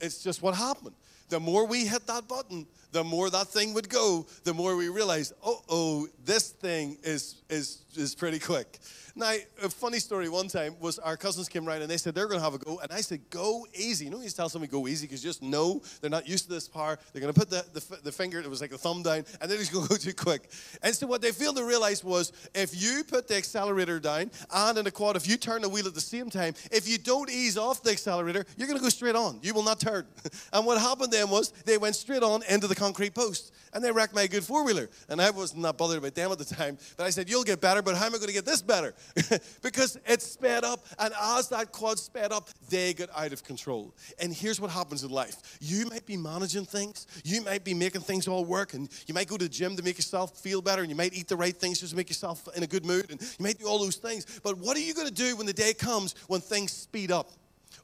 It's 0.00 0.22
just 0.22 0.42
what 0.42 0.54
happened. 0.54 0.96
The 1.28 1.40
more 1.40 1.66
we 1.66 1.86
hit 1.86 2.06
that 2.08 2.26
button, 2.26 2.66
the 2.92 3.02
more 3.02 3.30
that 3.30 3.48
thing 3.48 3.74
would 3.74 3.88
go, 3.88 4.26
the 4.44 4.54
more 4.54 4.76
we 4.76 4.88
realized, 4.88 5.32
oh, 5.44 5.62
oh, 5.68 6.08
this 6.24 6.50
thing 6.50 6.98
is, 7.02 7.42
is, 7.48 7.84
is 7.96 8.14
pretty 8.14 8.38
quick. 8.38 8.78
Now, 9.14 9.34
a 9.62 9.68
funny 9.68 9.98
story 9.98 10.30
one 10.30 10.48
time 10.48 10.74
was 10.80 10.98
our 10.98 11.18
cousins 11.18 11.48
came 11.48 11.68
around 11.68 11.82
and 11.82 11.90
they 11.90 11.98
said 11.98 12.14
they're 12.14 12.28
going 12.28 12.38
to 12.38 12.44
have 12.44 12.54
a 12.54 12.58
go. 12.58 12.78
And 12.78 12.90
I 12.90 13.02
said, 13.02 13.20
go 13.28 13.66
easy. 13.74 14.06
You 14.06 14.10
know, 14.10 14.20
you 14.20 14.30
tell 14.30 14.48
somebody 14.48 14.70
go 14.70 14.88
easy 14.88 15.06
because 15.06 15.22
just 15.22 15.42
know 15.42 15.82
they're 16.00 16.10
not 16.10 16.26
used 16.26 16.44
to 16.44 16.50
this 16.50 16.66
power. 16.66 16.98
They're 17.12 17.20
going 17.20 17.32
to 17.32 17.38
put 17.38 17.50
the, 17.50 17.64
the, 17.72 18.00
the, 18.04 18.12
finger, 18.12 18.40
it 18.40 18.48
was 18.48 18.62
like 18.62 18.70
the 18.70 18.78
thumb 18.78 19.02
down, 19.02 19.24
and 19.40 19.50
they're 19.50 19.58
just 19.58 19.72
going 19.72 19.86
to 19.88 19.90
go 19.90 19.96
too 19.96 20.14
quick. 20.14 20.50
And 20.82 20.94
so 20.94 21.06
what 21.06 21.20
they 21.20 21.30
failed 21.30 21.56
to 21.56 21.64
realize 21.64 22.02
was 22.02 22.32
if 22.54 22.80
you 22.80 23.04
put 23.04 23.28
the 23.28 23.36
accelerator 23.36 24.00
down 24.00 24.30
and 24.52 24.78
in 24.78 24.86
a 24.86 24.90
quad, 24.90 25.16
if 25.16 25.28
you 25.28 25.36
turn 25.36 25.60
the 25.60 25.68
wheel 25.68 25.86
at 25.86 25.94
the 25.94 26.00
same 26.00 26.30
time, 26.30 26.54
if 26.70 26.88
you 26.88 26.96
don't 26.96 27.28
ease 27.30 27.58
off 27.58 27.82
the 27.82 27.90
accelerator, 27.90 28.46
you're 28.56 28.66
going 28.66 28.78
to 28.78 28.82
go 28.82 28.88
straight 28.88 29.16
on. 29.16 29.40
You 29.42 29.52
will 29.52 29.62
not 29.62 29.78
turn. 29.78 30.06
and 30.54 30.64
what 30.64 30.80
happened 30.80 31.12
then 31.12 31.28
was 31.28 31.50
they 31.66 31.76
went 31.76 31.96
straight 31.96 32.22
on 32.22 32.42
into 32.48 32.66
the 32.66 32.74
concrete 32.82 33.14
post. 33.14 33.52
and 33.74 33.82
they 33.82 33.90
wrecked 33.90 34.14
my 34.14 34.26
good 34.26 34.44
four 34.44 34.64
wheeler. 34.64 34.90
And 35.08 35.20
I 35.22 35.30
wasn't 35.30 35.62
bothered 35.78 35.98
about 35.98 36.14
them 36.14 36.32
at 36.32 36.38
the 36.38 36.44
time, 36.44 36.76
but 36.96 37.04
I 37.04 37.10
said, 37.10 37.30
You'll 37.30 37.44
get 37.44 37.60
better, 37.60 37.80
but 37.80 37.96
how 37.96 38.06
am 38.06 38.14
I 38.14 38.18
going 38.18 38.28
to 38.28 38.34
get 38.34 38.44
this 38.44 38.60
better? 38.60 38.92
because 39.62 39.98
it 40.06 40.20
sped 40.20 40.64
up, 40.64 40.84
and 40.98 41.14
as 41.38 41.48
that 41.50 41.72
quad 41.72 41.98
sped 41.98 42.32
up, 42.32 42.50
they 42.68 42.92
got 42.92 43.08
out 43.16 43.32
of 43.32 43.44
control. 43.44 43.94
And 44.20 44.32
here's 44.32 44.60
what 44.60 44.70
happens 44.70 45.04
in 45.04 45.10
life 45.10 45.36
you 45.60 45.86
might 45.86 46.06
be 46.06 46.16
managing 46.16 46.64
things, 46.64 47.06
you 47.24 47.40
might 47.42 47.64
be 47.64 47.74
making 47.74 48.02
things 48.02 48.26
all 48.26 48.44
work, 48.44 48.74
and 48.74 48.88
you 49.06 49.14
might 49.14 49.28
go 49.28 49.36
to 49.36 49.44
the 49.44 49.50
gym 49.50 49.76
to 49.76 49.82
make 49.82 49.96
yourself 49.96 50.38
feel 50.38 50.60
better, 50.60 50.82
and 50.82 50.90
you 50.90 50.96
might 50.96 51.14
eat 51.14 51.28
the 51.28 51.36
right 51.36 51.56
things 51.56 51.80
just 51.80 51.92
to 51.92 51.96
make 51.96 52.10
yourself 52.10 52.48
in 52.56 52.62
a 52.62 52.66
good 52.66 52.84
mood, 52.84 53.06
and 53.10 53.20
you 53.20 53.42
might 53.42 53.58
do 53.58 53.66
all 53.66 53.78
those 53.78 53.96
things. 53.96 54.26
But 54.42 54.58
what 54.58 54.76
are 54.76 54.80
you 54.80 54.94
going 54.94 55.08
to 55.08 55.14
do 55.14 55.36
when 55.36 55.46
the 55.46 55.52
day 55.52 55.72
comes 55.72 56.14
when 56.26 56.40
things 56.40 56.72
speed 56.72 57.12
up? 57.12 57.30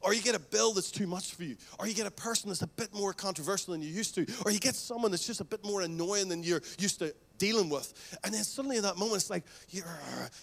Or 0.00 0.14
you 0.14 0.22
get 0.22 0.34
a 0.34 0.40
bill 0.40 0.72
that's 0.72 0.90
too 0.90 1.06
much 1.06 1.34
for 1.34 1.44
you. 1.44 1.56
Or 1.78 1.86
you 1.86 1.94
get 1.94 2.06
a 2.06 2.10
person 2.10 2.48
that's 2.48 2.62
a 2.62 2.68
bit 2.68 2.94
more 2.94 3.12
controversial 3.12 3.72
than 3.72 3.82
you 3.82 3.88
used 3.88 4.14
to. 4.14 4.26
Or 4.44 4.52
you 4.52 4.60
get 4.60 4.74
someone 4.74 5.10
that's 5.10 5.26
just 5.26 5.40
a 5.40 5.44
bit 5.44 5.64
more 5.64 5.82
annoying 5.82 6.28
than 6.28 6.42
you're 6.42 6.62
used 6.78 7.00
to 7.00 7.14
dealing 7.38 7.68
with. 7.68 8.18
And 8.24 8.32
then 8.32 8.44
suddenly 8.44 8.76
in 8.76 8.82
that 8.82 8.96
moment, 8.96 9.16
it's 9.16 9.30
like, 9.30 9.44
you 9.70 9.82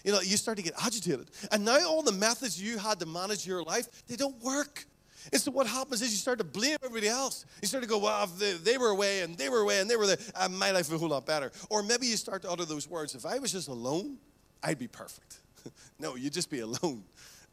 know, 0.04 0.20
you 0.20 0.36
start 0.36 0.56
to 0.58 0.62
get 0.62 0.74
agitated. 0.82 1.30
And 1.52 1.64
now 1.64 1.86
all 1.86 2.02
the 2.02 2.12
methods 2.12 2.60
you 2.60 2.78
had 2.78 3.00
to 3.00 3.06
manage 3.06 3.46
your 3.46 3.62
life, 3.62 3.88
they 4.06 4.16
don't 4.16 4.40
work. 4.42 4.86
And 5.32 5.40
so 5.40 5.50
what 5.50 5.66
happens 5.66 6.02
is 6.02 6.10
you 6.12 6.18
start 6.18 6.38
to 6.38 6.44
blame 6.44 6.76
everybody 6.82 7.08
else. 7.08 7.46
You 7.60 7.68
start 7.68 7.82
to 7.82 7.88
go, 7.88 7.98
well, 7.98 8.26
they, 8.26 8.52
they, 8.54 8.78
were 8.78 8.90
away 8.90 9.22
and 9.22 9.36
they 9.36 9.48
were 9.48 9.60
away 9.60 9.80
and 9.80 9.90
they 9.90 9.96
were 9.96 10.06
there, 10.06 10.18
and 10.36 10.56
my 10.56 10.70
life 10.70 10.90
was 10.90 10.92
a 10.92 10.98
whole 10.98 11.08
lot 11.08 11.26
better. 11.26 11.50
Or 11.68 11.82
maybe 11.82 12.06
you 12.06 12.16
start 12.16 12.42
to 12.42 12.50
utter 12.50 12.64
those 12.64 12.88
words, 12.88 13.14
if 13.14 13.26
I 13.26 13.38
was 13.38 13.52
just 13.52 13.68
alone, 13.68 14.18
I'd 14.62 14.78
be 14.78 14.86
perfect. 14.86 15.40
no, 15.98 16.14
you'd 16.14 16.32
just 16.32 16.50
be 16.50 16.60
alone 16.60 17.02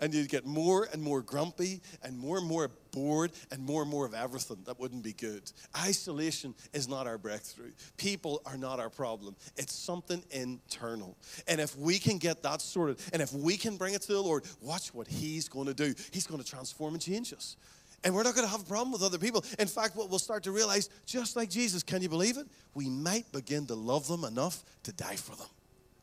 and 0.04 0.14
you'd 0.14 0.28
get 0.28 0.46
more 0.46 0.90
and 0.92 1.02
more 1.02 1.22
grumpy 1.22 1.82
and 2.04 2.18
more 2.18 2.38
and 2.38 2.46
more 2.46 2.70
bored 2.92 3.32
and 3.52 3.64
more 3.64 3.84
and 3.84 3.90
more 3.90 4.06
of 4.06 4.14
everything. 4.14 4.58
That 4.66 4.78
wouldn't 4.78 5.02
be 5.02 5.14
good. 5.14 5.50
Isolation 5.78 6.54
is 6.74 6.90
not 6.90 7.08
our 7.08 7.18
breakthrough. 7.18 7.72
People 7.96 8.42
are 8.46 8.58
not 8.58 8.82
our 8.82 8.90
problem. 8.90 9.34
It's 9.56 9.74
something 9.74 10.22
internal. 10.32 11.18
And 11.48 11.62
if 11.62 11.78
we 11.78 12.00
can 12.00 12.18
get 12.18 12.44
that 12.44 12.62
sorted, 12.62 13.00
and 13.14 13.22
if 13.22 13.32
we 13.32 13.56
can 13.56 13.78
bring 13.78 13.94
it 13.94 14.02
to 14.02 14.12
the 14.12 14.22
Lord, 14.22 14.44
watch 14.60 14.94
what 14.94 15.08
He's 15.08 15.48
going 15.48 15.68
to 15.68 15.74
do. 15.74 15.94
He's 16.12 16.28
going 16.28 16.44
to 16.44 16.48
transform 16.48 16.96
and 16.96 17.02
change 17.02 17.32
us. 17.32 17.56
And 18.04 18.14
we're 18.14 18.24
not 18.24 18.36
going 18.36 18.46
to 18.46 18.52
have 18.52 18.62
a 18.62 18.66
problem 18.66 18.92
with 18.92 19.04
other 19.04 19.18
people. 19.18 19.46
In 19.58 19.68
fact, 19.70 19.96
what 19.96 20.10
we'll 20.10 20.20
start 20.20 20.44
to 20.44 20.52
realize, 20.52 20.90
just 21.06 21.38
like 21.38 21.50
Jesus, 21.50 21.82
can 21.82 22.02
you 22.02 22.10
believe 22.10 22.38
it? 22.38 22.48
We 22.74 22.90
might 22.90 23.32
begin 23.32 23.66
to 23.68 23.76
love 23.76 24.10
them 24.10 24.26
enough 24.26 24.66
to 24.84 24.92
die 24.92 25.16
for 25.16 25.38
them. 25.38 25.48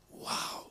Wow. 0.09 0.70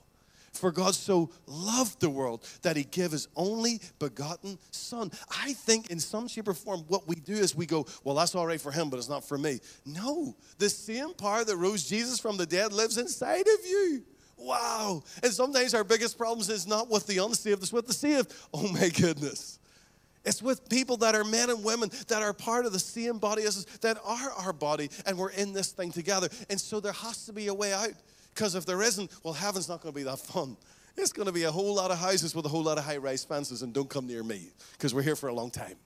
For 0.60 0.70
God 0.70 0.94
so 0.94 1.30
loved 1.46 2.00
the 2.00 2.10
world 2.10 2.46
that 2.60 2.76
he 2.76 2.84
gave 2.84 3.12
his 3.12 3.28
only 3.34 3.80
begotten 3.98 4.58
son. 4.70 5.10
I 5.30 5.54
think 5.54 5.90
in 5.90 5.98
some 5.98 6.28
shape 6.28 6.48
or 6.48 6.54
form, 6.54 6.84
what 6.86 7.08
we 7.08 7.16
do 7.16 7.32
is 7.32 7.56
we 7.56 7.64
go, 7.64 7.86
well, 8.04 8.14
that's 8.14 8.34
all 8.34 8.46
right 8.46 8.60
for 8.60 8.70
him, 8.70 8.90
but 8.90 8.98
it's 8.98 9.08
not 9.08 9.24
for 9.24 9.38
me. 9.38 9.60
No, 9.86 10.36
the 10.58 10.68
same 10.68 11.14
power 11.14 11.44
that 11.44 11.56
rose 11.56 11.88
Jesus 11.88 12.20
from 12.20 12.36
the 12.36 12.44
dead 12.44 12.74
lives 12.74 12.98
inside 12.98 13.40
of 13.48 13.66
you. 13.66 14.02
Wow. 14.36 15.02
And 15.22 15.32
sometimes 15.32 15.72
our 15.72 15.82
biggest 15.82 16.18
problems 16.18 16.50
is 16.50 16.66
not 16.66 16.90
with 16.90 17.06
the 17.06 17.24
unsaved, 17.24 17.62
it's 17.62 17.72
with 17.72 17.86
the 17.86 17.94
saved. 17.94 18.30
Oh 18.52 18.68
my 18.68 18.90
goodness. 18.90 19.58
It's 20.26 20.42
with 20.42 20.68
people 20.68 20.98
that 20.98 21.14
are 21.14 21.24
men 21.24 21.48
and 21.48 21.64
women 21.64 21.90
that 22.08 22.20
are 22.20 22.34
part 22.34 22.66
of 22.66 22.74
the 22.74 22.78
same 22.78 23.16
body 23.16 23.44
as 23.44 23.56
us, 23.56 23.64
that 23.78 23.96
are 24.04 24.30
our 24.32 24.52
body, 24.52 24.90
and 25.06 25.16
we're 25.16 25.30
in 25.30 25.54
this 25.54 25.72
thing 25.72 25.90
together. 25.90 26.28
And 26.50 26.60
so 26.60 26.80
there 26.80 26.92
has 26.92 27.24
to 27.24 27.32
be 27.32 27.46
a 27.46 27.54
way 27.54 27.72
out. 27.72 27.92
Because 28.34 28.54
if 28.54 28.66
there 28.66 28.82
isn't, 28.82 29.10
well, 29.22 29.34
heaven's 29.34 29.68
not 29.68 29.80
going 29.80 29.92
to 29.92 29.98
be 29.98 30.04
that 30.04 30.18
fun. 30.18 30.56
It's 30.96 31.12
going 31.12 31.26
to 31.26 31.32
be 31.32 31.44
a 31.44 31.52
whole 31.52 31.74
lot 31.74 31.90
of 31.90 31.98
houses 31.98 32.34
with 32.34 32.44
a 32.44 32.48
whole 32.48 32.62
lot 32.62 32.78
of 32.78 32.84
high 32.84 32.96
rise 32.96 33.24
fences, 33.24 33.62
and 33.62 33.72
don't 33.72 33.88
come 33.88 34.06
near 34.06 34.22
me 34.22 34.48
because 34.72 34.94
we're 34.94 35.02
here 35.02 35.16
for 35.16 35.28
a 35.28 35.34
long 35.34 35.50
time. 35.50 35.76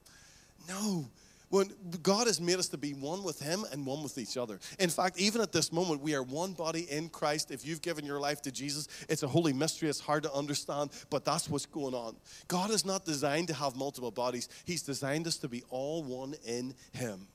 No. 0.69 1.07
When 1.51 1.73
God 2.03 2.27
has 2.27 2.41
made 2.41 2.59
us 2.59 2.69
to 2.69 2.79
be 2.79 2.95
one 2.95 3.23
with 3.23 3.39
Him 3.39 3.65
and 3.71 3.87
one 3.87 4.03
with 4.03 4.19
each 4.19 4.37
other. 4.37 4.59
In 4.81 4.91
fact, 4.91 5.21
even 5.21 5.41
at 5.41 5.53
this 5.53 5.73
moment, 5.73 6.01
we 6.01 6.15
are 6.17 6.23
one 6.23 6.53
body 6.53 6.91
in 6.91 7.09
Christ. 7.09 7.53
If 7.53 7.65
you've 7.65 7.83
given 7.83 8.05
your 8.05 8.19
life 8.19 8.43
to 8.43 8.51
Jesus, 8.51 8.89
it's 9.09 9.23
a 9.23 9.29
holy 9.29 9.53
mystery. 9.53 9.89
It's 9.89 10.01
hard 10.01 10.25
to 10.25 10.33
understand, 10.33 10.91
but 11.11 11.25
that's 11.25 11.49
what's 11.49 11.67
going 11.67 11.95
on. 11.95 12.17
God 12.49 12.71
is 12.71 12.85
not 12.85 13.05
designed 13.05 13.49
to 13.49 13.55
have 13.55 13.77
multiple 13.77 14.11
bodies, 14.11 14.49
He's 14.65 14.83
designed 14.83 15.27
us 15.27 15.37
to 15.39 15.49
be 15.49 15.63
all 15.71 16.03
one 16.03 16.35
in 16.45 16.75
Him. 16.93 17.29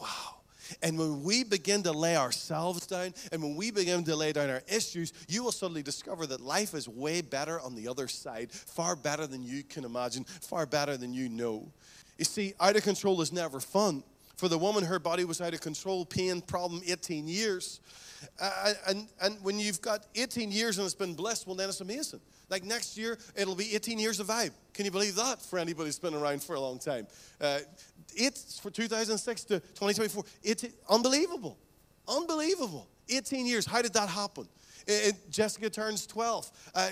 Wow. 0.00 0.37
And 0.82 0.98
when 0.98 1.22
we 1.22 1.44
begin 1.44 1.82
to 1.84 1.92
lay 1.92 2.16
ourselves 2.16 2.86
down 2.86 3.14
and 3.32 3.42
when 3.42 3.56
we 3.56 3.70
begin 3.70 4.04
to 4.04 4.16
lay 4.16 4.32
down 4.32 4.50
our 4.50 4.62
issues, 4.68 5.12
you 5.28 5.42
will 5.42 5.52
suddenly 5.52 5.82
discover 5.82 6.26
that 6.26 6.40
life 6.40 6.74
is 6.74 6.88
way 6.88 7.20
better 7.20 7.60
on 7.60 7.74
the 7.74 7.88
other 7.88 8.08
side, 8.08 8.52
far 8.52 8.96
better 8.96 9.26
than 9.26 9.42
you 9.42 9.62
can 9.62 9.84
imagine, 9.84 10.24
far 10.24 10.66
better 10.66 10.96
than 10.96 11.12
you 11.12 11.28
know. 11.28 11.70
You 12.18 12.24
see, 12.24 12.54
out 12.60 12.76
of 12.76 12.82
control 12.82 13.20
is 13.20 13.32
never 13.32 13.60
fun. 13.60 14.02
For 14.36 14.46
the 14.46 14.58
woman, 14.58 14.84
her 14.84 15.00
body 15.00 15.24
was 15.24 15.40
out 15.40 15.52
of 15.52 15.60
control, 15.60 16.04
pain, 16.04 16.40
problem, 16.40 16.80
18 16.86 17.26
years. 17.26 17.80
And, 18.86 19.08
and 19.20 19.36
when 19.42 19.58
you've 19.58 19.80
got 19.80 20.06
18 20.14 20.52
years 20.52 20.78
and 20.78 20.84
it's 20.84 20.94
been 20.94 21.14
blessed, 21.14 21.46
well, 21.46 21.56
then 21.56 21.68
it's 21.68 21.80
amazing. 21.80 22.20
Like 22.48 22.64
next 22.64 22.96
year, 22.96 23.18
it'll 23.34 23.56
be 23.56 23.74
18 23.74 23.98
years 23.98 24.20
of 24.20 24.28
vibe. 24.28 24.52
Can 24.74 24.84
you 24.84 24.92
believe 24.92 25.16
that 25.16 25.42
for 25.42 25.58
anybody 25.58 25.88
who's 25.88 25.98
been 25.98 26.14
around 26.14 26.42
for 26.42 26.54
a 26.54 26.60
long 26.60 26.78
time? 26.78 27.08
Uh, 27.40 27.58
it's 28.14 28.58
for 28.58 28.70
2006 28.70 29.44
to 29.44 29.60
2024. 29.60 30.24
It's 30.42 30.64
unbelievable. 30.88 31.58
Unbelievable. 32.06 32.88
18 33.08 33.46
years. 33.46 33.66
How 33.66 33.82
did 33.82 33.92
that 33.94 34.08
happen? 34.08 34.48
It, 34.86 35.30
Jessica 35.30 35.68
turns 35.68 36.06
12. 36.06 36.50
Uh, 36.74 36.90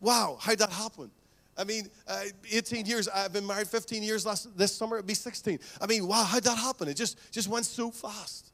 wow, 0.00 0.36
how 0.40 0.52
did 0.52 0.60
that 0.60 0.70
happen? 0.70 1.10
I 1.56 1.64
mean, 1.64 1.88
uh, 2.06 2.24
18 2.50 2.86
years. 2.86 3.08
I've 3.08 3.32
been 3.32 3.46
married 3.46 3.66
15 3.66 4.02
years. 4.02 4.24
Last 4.24 4.56
this 4.56 4.74
summer 4.74 4.98
it'll 4.98 5.06
be 5.06 5.14
16. 5.14 5.58
I 5.80 5.86
mean, 5.86 6.06
wow, 6.06 6.22
how 6.22 6.36
did 6.36 6.44
that 6.44 6.58
happen? 6.58 6.88
It 6.88 6.94
just 6.94 7.18
just 7.32 7.48
went 7.48 7.66
so 7.66 7.90
fast. 7.90 8.52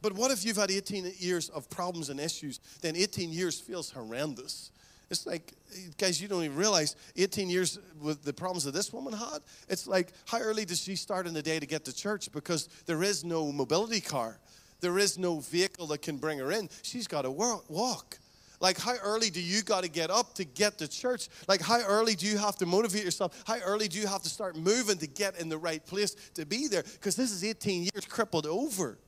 But 0.00 0.14
what 0.14 0.32
if 0.32 0.44
you've 0.44 0.56
had 0.56 0.70
18 0.70 1.12
years 1.18 1.48
of 1.50 1.70
problems 1.70 2.10
and 2.10 2.18
issues? 2.18 2.58
Then 2.80 2.96
18 2.96 3.30
years 3.30 3.60
feels 3.60 3.90
horrendous. 3.90 4.72
It's 5.12 5.26
like, 5.26 5.52
guys, 5.98 6.20
you 6.22 6.26
don't 6.26 6.42
even 6.42 6.56
realize 6.56 6.96
18 7.16 7.50
years 7.50 7.78
with 8.00 8.24
the 8.24 8.32
problems 8.32 8.64
that 8.64 8.72
this 8.72 8.92
woman 8.92 9.12
had. 9.12 9.40
It's 9.68 9.86
like, 9.86 10.12
how 10.26 10.40
early 10.40 10.64
does 10.64 10.80
she 10.80 10.96
start 10.96 11.26
in 11.26 11.34
the 11.34 11.42
day 11.42 11.60
to 11.60 11.66
get 11.66 11.84
to 11.84 11.94
church? 11.94 12.32
Because 12.32 12.68
there 12.86 13.02
is 13.02 13.22
no 13.22 13.52
mobility 13.52 14.00
car, 14.00 14.38
there 14.80 14.98
is 14.98 15.18
no 15.18 15.40
vehicle 15.40 15.86
that 15.88 16.02
can 16.02 16.16
bring 16.16 16.38
her 16.38 16.50
in. 16.50 16.68
She's 16.82 17.06
got 17.06 17.22
to 17.22 17.30
walk. 17.30 18.18
Like, 18.58 18.78
how 18.78 18.94
early 19.02 19.28
do 19.28 19.40
you 19.40 19.62
got 19.62 19.82
to 19.82 19.90
get 19.90 20.10
up 20.10 20.34
to 20.36 20.44
get 20.44 20.78
to 20.78 20.88
church? 20.88 21.28
Like, 21.46 21.60
how 21.60 21.80
early 21.84 22.14
do 22.14 22.26
you 22.26 22.38
have 22.38 22.56
to 22.56 22.66
motivate 22.66 23.04
yourself? 23.04 23.42
How 23.46 23.58
early 23.64 23.88
do 23.88 23.98
you 23.98 24.06
have 24.06 24.22
to 24.22 24.28
start 24.28 24.56
moving 24.56 24.98
to 24.98 25.06
get 25.06 25.38
in 25.38 25.48
the 25.48 25.58
right 25.58 25.84
place 25.84 26.14
to 26.34 26.46
be 26.46 26.68
there? 26.68 26.84
Because 26.84 27.16
this 27.16 27.32
is 27.32 27.44
18 27.44 27.82
years 27.82 28.06
crippled 28.08 28.46
over. 28.46 28.98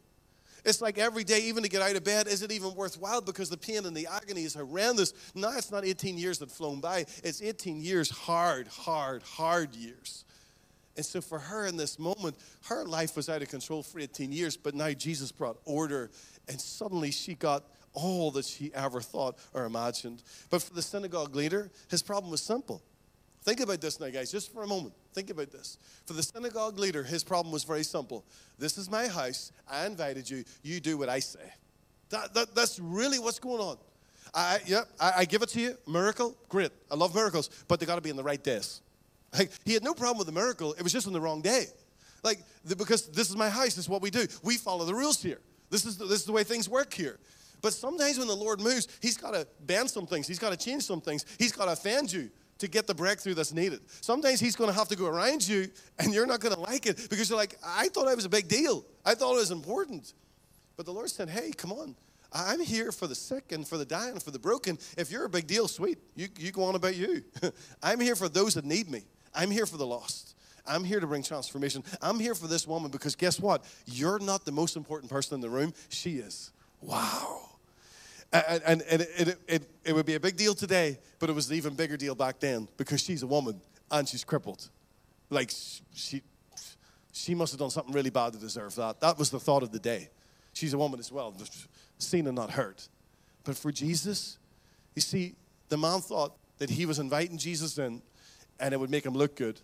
It's 0.65 0.81
like 0.81 0.99
every 0.99 1.25
day, 1.25 1.43
even 1.43 1.63
to 1.63 1.69
get 1.69 1.83
out 1.83 1.95
of 1.95 2.05
bed, 2.05 2.27
is 2.27 2.43
it 2.43 2.51
even 2.51 2.75
worthwhile? 2.75 3.21
Because 3.21 3.51
the 3.51 3.57
pain 3.57 3.85
and 3.85 3.97
the 3.97 4.07
agony 4.11 4.45
is 4.45 4.55
horrendous. 4.55 5.13
Now 5.35 5.57
it's 5.57 5.71
not 5.71 5.85
18 5.85 6.17
years 6.17 6.39
that 6.39 6.51
flown 6.51 6.81
by, 6.81 7.07
it's 7.23 7.43
18 7.43 7.81
years 7.81 8.11
hard, 8.11 8.69
hard, 8.69 9.23
hard 9.23 9.75
years. 9.75 10.25
And 10.97 11.05
so 11.05 11.21
for 11.21 11.39
her 11.39 11.67
in 11.67 11.77
this 11.77 11.99
moment, 11.99 12.37
her 12.67 12.85
life 12.85 13.17
was 13.17 13.29
out 13.29 13.43
of 13.43 13.49
control 13.49 13.83
for 13.83 13.99
18 13.99 14.33
years, 14.33 14.57
but 14.57 14.75
now 14.75 14.93
Jesus 14.93 15.33
brought 15.33 15.59
order, 15.65 16.11
and 16.49 16.61
suddenly 16.61 17.11
she 17.11 17.35
got 17.35 17.65
all 17.93 18.31
that 18.33 18.45
she 18.45 18.73
ever 18.75 19.01
thought 19.01 19.39
or 19.53 19.65
imagined. 19.65 20.23
But 20.51 20.63
for 20.63 20.75
the 20.75 20.83
synagogue 20.83 21.35
leader, 21.35 21.71
his 21.89 22.03
problem 22.03 22.31
was 22.31 22.43
simple. 22.43 22.83
Think 23.45 23.61
about 23.61 23.83
this 23.83 24.01
now, 24.01 24.09
guys, 24.09 24.33
just 24.33 24.53
for 24.55 24.63
a 24.63 24.67
moment. 24.67 24.95
Think 25.13 25.29
about 25.29 25.53
this. 25.53 25.77
For 26.07 26.15
the 26.15 26.23
synagogue 26.23 26.79
leader, 26.79 27.03
his 27.03 27.23
problem 27.23 27.53
was 27.53 27.63
very 27.63 27.83
simple. 27.83 28.25
This 28.59 28.79
is 28.79 28.91
my 28.91 29.07
house. 29.07 29.53
I 29.71 29.85
invited 29.85 30.29
you. 30.29 30.45
You 30.63 30.81
do 30.81 30.97
what 30.97 31.11
I 31.11 31.19
say. 31.19 31.53
That, 32.09 32.33
that, 32.33 32.55
that's 32.55 32.79
really 32.81 33.19
what's 33.19 33.39
going 33.39 33.61
on. 33.61 33.77
I, 34.33 34.61
yeah, 34.65 34.81
I, 34.99 35.13
I 35.19 35.25
give 35.27 35.43
it 35.43 35.51
to 35.51 35.61
you. 35.61 35.77
Miracle, 35.87 36.35
great. 36.49 36.71
I 36.91 36.95
love 36.95 37.15
miracles, 37.15 37.51
but 37.69 37.79
they 37.79 37.87
got 37.87 37.97
to 37.97 38.01
be 38.01 38.09
in 38.09 38.17
the 38.17 38.23
right 38.23 38.43
days. 38.43 38.81
Like, 39.37 39.51
he 39.65 39.75
had 39.75 39.85
no 39.85 39.93
problem 39.93 40.17
with 40.17 40.27
the 40.27 40.33
miracle. 40.33 40.73
It 40.73 40.83
was 40.83 40.93
just 40.93 41.07
on 41.07 41.13
the 41.13 41.21
wrong 41.21 41.43
day. 41.43 41.67
Like, 42.23 42.39
the, 42.65 42.75
because 42.75 43.09
this 43.09 43.29
is 43.29 43.37
my 43.37 43.51
house. 43.51 43.75
This 43.75 43.79
is 43.79 43.89
what 43.91 44.01
we 44.01 44.11
do. 44.11 44.27
We 44.43 44.57
follow 44.57 44.87
the 44.87 44.95
rules 44.95 45.23
here. 45.23 45.41
This 45.69 45.85
is 45.85 45.99
the, 45.99 46.07
this 46.07 46.21
is 46.21 46.25
the 46.25 46.33
way 46.33 46.45
things 46.45 46.67
work 46.67 46.95
here. 46.95 47.19
But 47.61 47.75
sometimes 47.75 48.19
when 48.19 48.29
the 48.29 48.37
Lord 48.37 48.61
moves, 48.61 48.89
He's 49.03 49.19
got 49.19 49.35
to 49.35 49.47
bend 49.67 49.91
some 49.91 50.07
things. 50.07 50.27
He's 50.27 50.39
got 50.39 50.51
to 50.51 50.57
change 50.57 50.85
some 50.85 51.03
things. 51.03 51.27
He's 51.39 51.53
got 51.53 51.67
to 51.67 51.73
offend 51.73 52.11
you 52.11 52.31
to 52.59 52.69
get 52.69 52.87
the 52.87 52.95
breakthrough 52.95 53.35
that's 53.35 53.53
needed. 53.53 53.81
Sometimes 54.01 54.41
he's 54.41 54.57
going 54.57 54.71
to 54.71 54.77
have 54.77 54.89
to 54.89 54.97
go 54.97 55.07
around 55.07 55.47
you 55.47 55.69
and 55.99 56.15
you're 56.15 56.27
not 56.27 56.41
going 56.41 56.55
to 56.55 56.61
like 56.61 56.87
it 56.87 57.09
because 57.11 57.29
you're 57.29 57.39
like, 57.39 57.57
I 57.65 57.89
thought 57.89 58.09
I 58.09 58.15
was 58.15 58.25
a 58.25 58.29
big 58.29 58.49
deal. 58.49 58.85
I 59.05 59.15
thought 59.15 59.35
it 59.35 59.39
was 59.41 59.51
important. 59.51 60.13
But 60.77 60.87
the 60.87 60.93
Lord 60.93 61.11
said, 61.11 61.29
hey, 61.29 61.53
come 61.57 61.73
on. 61.73 61.97
I'm 62.33 62.61
here 62.61 62.91
for 62.91 63.07
the 63.07 63.15
sick 63.15 63.53
and 63.53 63.67
for 63.67 63.79
the 63.79 63.85
dying, 63.85 64.13
and 64.13 64.23
for 64.23 64.33
the 64.33 64.41
broken. 64.41 64.77
If 64.99 65.13
you're 65.13 65.25
a 65.25 65.29
big 65.29 65.47
deal, 65.47 65.69
sweet. 65.69 65.99
You, 66.17 66.27
you 66.37 66.51
go 66.51 66.65
on 66.65 66.75
about 66.75 66.97
you. 66.97 67.23
I'm 67.83 68.01
here 68.01 68.17
for 68.17 68.29
those 68.29 68.55
that 68.55 68.65
need 68.65 68.91
me. 68.91 69.05
I'm 69.33 69.53
here 69.53 69.67
for 69.67 69.77
the 69.77 69.87
lost. 69.87 70.35
I'm 70.67 70.83
here 70.83 70.99
to 70.99 71.07
bring 71.07 71.23
transformation. 71.23 71.85
I'm 72.03 72.19
here 72.19 72.35
for 72.35 72.49
this 72.49 72.67
woman 72.67 72.91
because 72.91 73.15
guess 73.15 73.39
what? 73.39 73.65
You're 73.87 74.19
not 74.19 74.45
the 74.45 74.53
most 74.53 74.77
important 74.77 75.13
person 75.13 75.35
in 75.35 75.41
the 75.41 75.51
room. 75.51 75.75
She 75.91 76.17
is. 76.17 76.51
Wow. 76.81 77.54
And, 78.35 78.63
and, 78.67 78.83
and 78.83 79.03
it, 79.03 79.39
it, 79.47 79.71
it, 79.85 79.93
would 79.93 80.07
be 80.07 80.17
a 80.17 80.21
big 80.21 80.37
deal 80.37 80.57
today, 80.57 80.99
but 81.21 81.31
it 81.31 81.35
was 81.35 81.49
an 81.49 81.57
even 81.57 81.75
bigger 81.75 81.97
deal 81.97 82.17
back 82.17 82.41
then 82.41 82.67
because 82.77 83.01
she's 83.01 83.23
a 83.23 83.29
woman 83.29 83.61
and 83.93 84.09
she's 84.09 84.25
crippled. 84.25 84.69
Like, 85.31 85.53
she, 85.95 86.21
she 87.13 87.35
must 87.37 87.53
have 87.53 87.61
done 87.61 87.71
something 87.71 87.95
really 87.95 88.11
bad 88.11 88.33
to 88.33 88.39
deserve 88.41 88.75
that. 88.75 89.01
That 89.01 89.19
was 89.19 89.31
the 89.31 89.39
thought 89.39 89.63
of 89.63 89.71
the 89.71 89.79
day. 89.79 90.11
She's 90.53 90.75
a 90.75 90.79
woman 90.79 90.99
as 90.99 91.13
well, 91.13 91.33
seen 91.99 92.27
and 92.27 92.35
not 92.35 92.51
heard. 92.51 92.83
But 93.45 93.57
for 93.57 93.71
Jesus, 93.71 94.39
you 94.97 95.03
see, 95.03 95.37
the 95.69 95.77
man 95.77 96.01
thought 96.01 96.37
that 96.59 96.71
he 96.71 96.87
was 96.87 96.99
inviting 96.99 97.39
Jesus 97.39 97.79
in 97.79 98.03
and 98.59 98.75
it 98.75 98.81
would 98.81 98.91
make 98.91 99.07
him 99.07 99.15
look 99.15 99.37
good. 99.37 99.61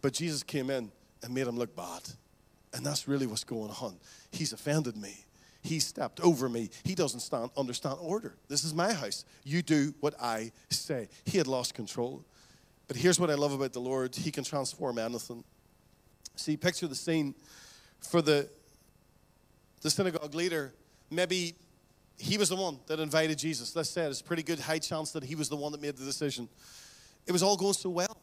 But 0.00 0.12
Jesus 0.12 0.44
came 0.44 0.70
in 0.70 0.92
and 1.24 1.34
made 1.34 1.48
him 1.48 1.56
look 1.56 1.74
bad. 1.74 2.02
And 2.72 2.86
that's 2.86 3.08
really 3.08 3.26
what's 3.26 3.44
going 3.44 3.70
on. 3.80 3.96
He's 4.30 4.52
offended 4.52 4.96
me. 4.96 5.24
He 5.66 5.80
stepped 5.80 6.20
over 6.20 6.48
me. 6.48 6.70
He 6.84 6.94
doesn't 6.94 7.20
stand, 7.20 7.50
understand 7.56 7.98
order. 8.00 8.36
This 8.48 8.62
is 8.62 8.72
my 8.72 8.92
house. 8.92 9.24
You 9.44 9.62
do 9.62 9.92
what 10.00 10.14
I 10.20 10.52
say. 10.70 11.08
He 11.24 11.38
had 11.38 11.48
lost 11.48 11.74
control. 11.74 12.24
But 12.86 12.96
here's 12.96 13.18
what 13.18 13.30
I 13.30 13.34
love 13.34 13.52
about 13.52 13.72
the 13.72 13.80
Lord 13.80 14.14
He 14.14 14.30
can 14.30 14.44
transform 14.44 14.98
anything. 14.98 15.42
See, 16.36 16.56
picture 16.56 16.86
the 16.86 16.94
scene 16.94 17.34
for 18.00 18.22
the, 18.22 18.48
the 19.82 19.90
synagogue 19.90 20.34
leader. 20.34 20.72
Maybe 21.10 21.56
he 22.18 22.38
was 22.38 22.48
the 22.48 22.56
one 22.56 22.78
that 22.86 23.00
invited 23.00 23.38
Jesus. 23.38 23.74
Let's 23.74 23.90
say 23.90 24.02
it's 24.06 24.20
a 24.20 24.24
pretty 24.24 24.42
good 24.42 24.60
high 24.60 24.78
chance 24.78 25.10
that 25.12 25.24
he 25.24 25.34
was 25.34 25.48
the 25.48 25.56
one 25.56 25.72
that 25.72 25.82
made 25.82 25.96
the 25.96 26.04
decision. 26.04 26.48
It 27.26 27.32
was 27.32 27.42
all 27.42 27.56
going 27.56 27.74
so 27.74 27.90
well. 27.90 28.16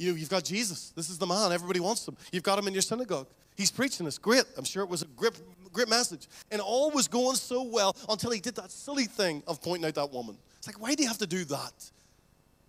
You 0.00 0.14
you've 0.14 0.30
got 0.30 0.44
Jesus. 0.44 0.92
This 0.96 1.10
is 1.10 1.18
the 1.18 1.26
man. 1.26 1.52
Everybody 1.52 1.78
wants 1.78 2.08
him. 2.08 2.16
You've 2.32 2.42
got 2.42 2.58
him 2.58 2.66
in 2.66 2.72
your 2.72 2.80
synagogue. 2.80 3.26
He's 3.54 3.70
preaching 3.70 4.06
this. 4.06 4.16
Great. 4.16 4.44
I'm 4.56 4.64
sure 4.64 4.82
it 4.82 4.88
was 4.88 5.02
a 5.02 5.06
great, 5.06 5.38
great 5.74 5.90
message. 5.90 6.26
And 6.50 6.62
all 6.62 6.90
was 6.90 7.06
going 7.06 7.36
so 7.36 7.62
well 7.62 7.94
until 8.08 8.30
he 8.30 8.40
did 8.40 8.54
that 8.54 8.70
silly 8.70 9.04
thing 9.04 9.42
of 9.46 9.60
pointing 9.60 9.86
out 9.86 9.94
that 9.96 10.10
woman. 10.10 10.38
It's 10.56 10.66
like, 10.66 10.80
why 10.80 10.94
do 10.94 11.02
you 11.02 11.08
have 11.08 11.18
to 11.18 11.26
do 11.26 11.44
that? 11.44 11.90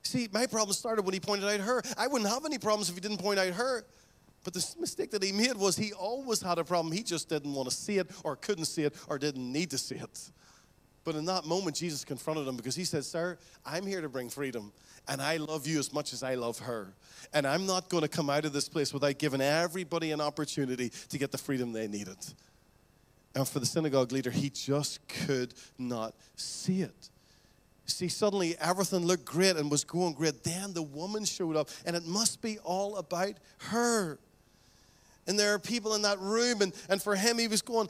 See, 0.04 0.28
my 0.34 0.46
problem 0.46 0.74
started 0.74 1.04
when 1.04 1.14
he 1.14 1.22
pointed 1.22 1.48
out 1.48 1.62
her. 1.62 1.82
I 1.98 2.08
wouldn't 2.08 2.30
have 2.30 2.44
any 2.44 2.58
problems 2.58 2.90
if 2.90 2.96
he 2.96 3.02
didn't 3.02 3.20
point 3.20 3.40
out 3.40 3.54
her. 3.54 3.86
But 4.44 4.54
the 4.54 4.76
mistake 4.78 5.12
that 5.12 5.24
he 5.24 5.32
made 5.32 5.56
was 5.56 5.78
he 5.78 5.94
always 5.94 6.42
had 6.42 6.58
a 6.58 6.66
problem. 6.66 6.92
He 6.92 7.04
just 7.04 7.30
didn't 7.30 7.54
want 7.54 7.70
to 7.70 7.76
see 7.76 7.98
it 7.98 8.12
or 8.26 8.36
couldn't 8.36 8.66
see 8.66 8.84
it 8.84 8.94
or 9.08 9.18
didn't 9.18 9.50
need 9.50 9.70
to 9.70 9.78
see 9.78 9.96
it. 9.96 10.32
But 11.04 11.16
in 11.16 11.26
that 11.26 11.46
moment, 11.46 11.78
Jesus 11.78 12.04
confronted 12.04 12.48
him 12.48 12.58
because 12.58 12.76
he 12.76 12.84
said, 12.84 13.06
Sir, 13.06 13.38
I'm 13.66 13.86
here 13.86 14.02
to 14.02 14.10
bring 14.10 14.30
freedom, 14.30 14.72
and 15.12 15.22
I 15.22 15.36
love 15.36 15.68
you 15.68 15.78
as 15.78 15.92
much 15.92 16.14
as 16.14 16.24
I 16.24 16.36
love 16.36 16.60
her. 16.60 16.94
And 17.34 17.46
I'm 17.46 17.66
not 17.66 17.90
going 17.90 18.02
to 18.02 18.08
come 18.08 18.30
out 18.30 18.46
of 18.46 18.54
this 18.54 18.70
place 18.70 18.94
without 18.94 19.18
giving 19.18 19.42
everybody 19.42 20.12
an 20.12 20.22
opportunity 20.22 20.90
to 21.10 21.18
get 21.18 21.34
the 21.34 21.38
freedom 21.38 21.74
they 21.74 21.90
needed. 21.90 22.16
And 23.36 23.46
for 23.46 23.60
the 23.60 23.66
synagogue 23.66 24.14
leader, 24.14 24.32
he 24.32 24.50
just 24.50 25.06
could 25.10 25.54
not 25.78 26.16
see 26.38 26.82
it. 26.82 27.10
See, 27.86 28.08
suddenly 28.08 28.56
everything 28.58 29.06
looked 29.06 29.26
great 29.26 29.58
and 29.58 29.70
was 29.70 29.84
going 29.84 30.14
great. 30.14 30.46
Then 30.46 30.72
the 30.72 30.82
woman 30.82 31.26
showed 31.26 31.58
up, 31.58 31.70
and 31.86 31.94
it 31.94 32.06
must 32.06 32.42
be 32.42 32.58
all 32.60 32.96
about 32.96 33.34
her. 33.58 34.18
And 35.28 35.38
there 35.38 35.54
are 35.54 35.60
people 35.60 35.94
in 35.94 36.04
that 36.04 36.20
room, 36.20 36.62
and, 36.62 36.74
and 36.90 37.02
for 37.02 37.18
him, 37.18 37.38
he 37.38 37.50
was 37.50 37.62
going, 37.62 37.90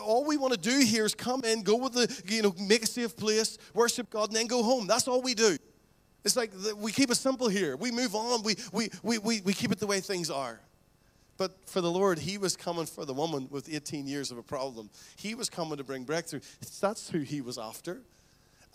All 0.00 0.24
we 0.24 0.36
want 0.36 0.54
to 0.54 0.60
do 0.60 0.78
here 0.78 1.04
is 1.04 1.14
come 1.14 1.42
in, 1.44 1.64
go 1.64 1.76
with 1.76 1.92
the, 1.92 2.22
you 2.32 2.42
know, 2.42 2.54
make 2.60 2.84
a 2.84 2.86
safe 2.86 3.16
place, 3.16 3.58
worship 3.74 4.10
God, 4.10 4.28
and 4.28 4.36
then 4.36 4.46
go 4.46 4.62
home. 4.62 4.86
That's 4.86 5.08
all 5.08 5.22
we 5.22 5.34
do. 5.34 5.58
It's 6.24 6.36
like 6.36 6.52
we 6.76 6.92
keep 6.92 7.10
it 7.10 7.16
simple 7.16 7.48
here. 7.48 7.76
We 7.76 7.90
move 7.90 8.14
on, 8.14 8.42
we, 8.42 8.56
we, 8.72 8.90
we, 9.02 9.18
we, 9.18 9.40
we 9.40 9.52
keep 9.52 9.72
it 9.72 9.78
the 9.78 9.86
way 9.86 10.00
things 10.00 10.30
are. 10.30 10.60
But 11.36 11.52
for 11.66 11.80
the 11.80 11.90
Lord, 11.90 12.18
He 12.18 12.38
was 12.38 12.56
coming 12.56 12.86
for 12.86 13.04
the 13.04 13.14
woman 13.14 13.48
with 13.50 13.72
18 13.72 14.06
years 14.06 14.30
of 14.30 14.38
a 14.38 14.42
problem. 14.42 14.90
He 15.16 15.34
was 15.34 15.50
coming 15.50 15.78
to 15.78 15.84
bring 15.84 16.04
breakthrough. 16.04 16.40
That's 16.80 17.10
who 17.10 17.20
He 17.20 17.40
was 17.40 17.58
after. 17.58 18.00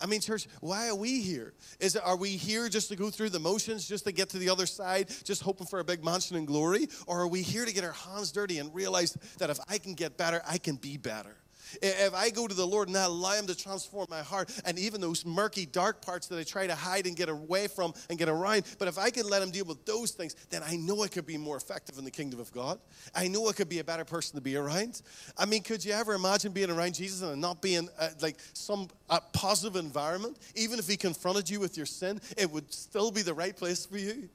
I 0.00 0.06
mean, 0.06 0.20
church, 0.20 0.46
why 0.60 0.88
are 0.88 0.94
we 0.94 1.20
here? 1.20 1.54
Is 1.80 1.96
it, 1.96 2.02
are 2.04 2.16
we 2.16 2.30
here 2.30 2.68
just 2.68 2.88
to 2.90 2.96
go 2.96 3.10
through 3.10 3.30
the 3.30 3.40
motions, 3.40 3.88
just 3.88 4.04
to 4.04 4.12
get 4.12 4.28
to 4.30 4.38
the 4.38 4.48
other 4.48 4.66
side, 4.66 5.08
just 5.24 5.42
hoping 5.42 5.66
for 5.66 5.80
a 5.80 5.84
big 5.84 6.04
mansion 6.04 6.36
and 6.36 6.46
glory? 6.46 6.88
Or 7.06 7.22
are 7.22 7.28
we 7.28 7.42
here 7.42 7.64
to 7.64 7.72
get 7.72 7.82
our 7.82 7.92
hands 7.92 8.30
dirty 8.30 8.58
and 8.58 8.72
realize 8.72 9.16
that 9.38 9.50
if 9.50 9.58
I 9.68 9.78
can 9.78 9.94
get 9.94 10.16
better, 10.16 10.40
I 10.46 10.58
can 10.58 10.76
be 10.76 10.98
better? 10.98 11.36
If 11.82 12.14
I 12.14 12.30
go 12.30 12.46
to 12.46 12.54
the 12.54 12.66
Lord 12.66 12.88
and 12.88 12.96
I 12.96 13.04
allow 13.04 13.32
Him 13.32 13.46
to 13.46 13.56
transform 13.56 14.06
my 14.10 14.22
heart, 14.22 14.50
and 14.64 14.78
even 14.78 15.00
those 15.00 15.24
murky, 15.24 15.66
dark 15.66 16.02
parts 16.02 16.26
that 16.28 16.38
I 16.38 16.42
try 16.42 16.66
to 16.66 16.74
hide 16.74 17.06
and 17.06 17.16
get 17.16 17.28
away 17.28 17.68
from 17.68 17.94
and 18.10 18.18
get 18.18 18.28
around, 18.28 18.64
but 18.78 18.88
if 18.88 18.98
I 18.98 19.10
can 19.10 19.28
let 19.28 19.42
Him 19.42 19.50
deal 19.50 19.64
with 19.64 19.84
those 19.84 20.12
things, 20.12 20.34
then 20.50 20.62
I 20.62 20.76
know 20.76 21.02
I 21.02 21.08
could 21.08 21.26
be 21.26 21.36
more 21.36 21.56
effective 21.56 21.98
in 21.98 22.04
the 22.04 22.10
kingdom 22.10 22.40
of 22.40 22.52
God. 22.52 22.78
I 23.14 23.28
know 23.28 23.48
I 23.48 23.52
could 23.52 23.68
be 23.68 23.78
a 23.78 23.84
better 23.84 24.04
person 24.04 24.36
to 24.36 24.40
be 24.40 24.56
around. 24.56 25.02
I 25.36 25.46
mean, 25.46 25.62
could 25.62 25.84
you 25.84 25.92
ever 25.92 26.14
imagine 26.14 26.52
being 26.52 26.70
around 26.70 26.94
Jesus 26.94 27.22
and 27.22 27.40
not 27.40 27.60
being 27.60 27.88
uh, 27.98 28.08
like 28.20 28.36
some 28.52 28.88
uh, 29.10 29.20
positive 29.32 29.76
environment? 29.76 30.38
Even 30.54 30.78
if 30.78 30.86
He 30.86 30.96
confronted 30.96 31.48
you 31.48 31.60
with 31.60 31.76
your 31.76 31.86
sin, 31.86 32.20
it 32.36 32.50
would 32.50 32.72
still 32.72 33.10
be 33.10 33.22
the 33.22 33.34
right 33.34 33.56
place 33.56 33.86
for 33.86 33.98
you. 33.98 34.28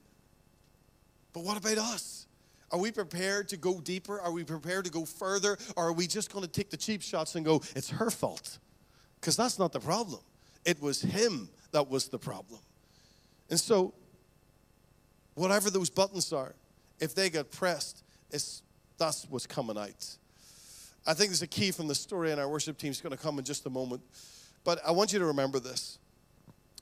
But 1.33 1.43
what 1.43 1.57
about 1.57 1.77
us? 1.77 2.22
Are 2.73 2.79
we 2.79 2.91
prepared 2.91 3.49
to 3.49 3.57
go 3.57 3.79
deeper? 3.79 4.19
Are 4.19 4.31
we 4.31 4.43
prepared 4.43 4.85
to 4.85 4.91
go 4.91 5.05
further? 5.05 5.59
Or 5.77 5.89
are 5.89 5.93
we 5.93 6.07
just 6.07 6.33
going 6.33 6.43
to 6.43 6.49
take 6.49 6.71
the 6.71 6.77
cheap 6.77 7.03
shots 7.03 7.35
and 7.35 7.45
go, 7.45 7.61
it's 7.75 7.91
her 7.91 8.09
fault? 8.09 8.57
Because 9.21 9.37
that's 9.37 9.59
not 9.59 9.71
the 9.71 9.79
problem. 9.79 10.21
It 10.65 10.81
was 10.81 10.99
him 10.99 11.49
that 11.71 11.87
was 11.87 12.07
the 12.07 12.17
problem. 12.17 12.59
And 13.51 13.59
so, 13.59 13.93
whatever 15.35 15.69
those 15.69 15.91
buttons 15.91 16.33
are, 16.33 16.55
if 16.99 17.13
they 17.13 17.29
get 17.29 17.51
pressed, 17.51 18.03
it's, 18.31 18.63
that's 18.97 19.27
what's 19.29 19.45
coming 19.45 19.77
out. 19.77 20.17
I 21.05 21.13
think 21.13 21.29
there's 21.29 21.43
a 21.43 21.47
key 21.47 21.69
from 21.69 21.87
the 21.87 21.95
story, 21.95 22.31
and 22.31 22.41
our 22.41 22.49
worship 22.49 22.79
team 22.79 22.89
is 22.89 23.01
going 23.01 23.15
to 23.15 23.21
come 23.21 23.37
in 23.37 23.45
just 23.45 23.67
a 23.67 23.69
moment. 23.69 24.01
But 24.63 24.79
I 24.87 24.91
want 24.91 25.13
you 25.13 25.19
to 25.19 25.25
remember 25.25 25.59
this. 25.59 25.99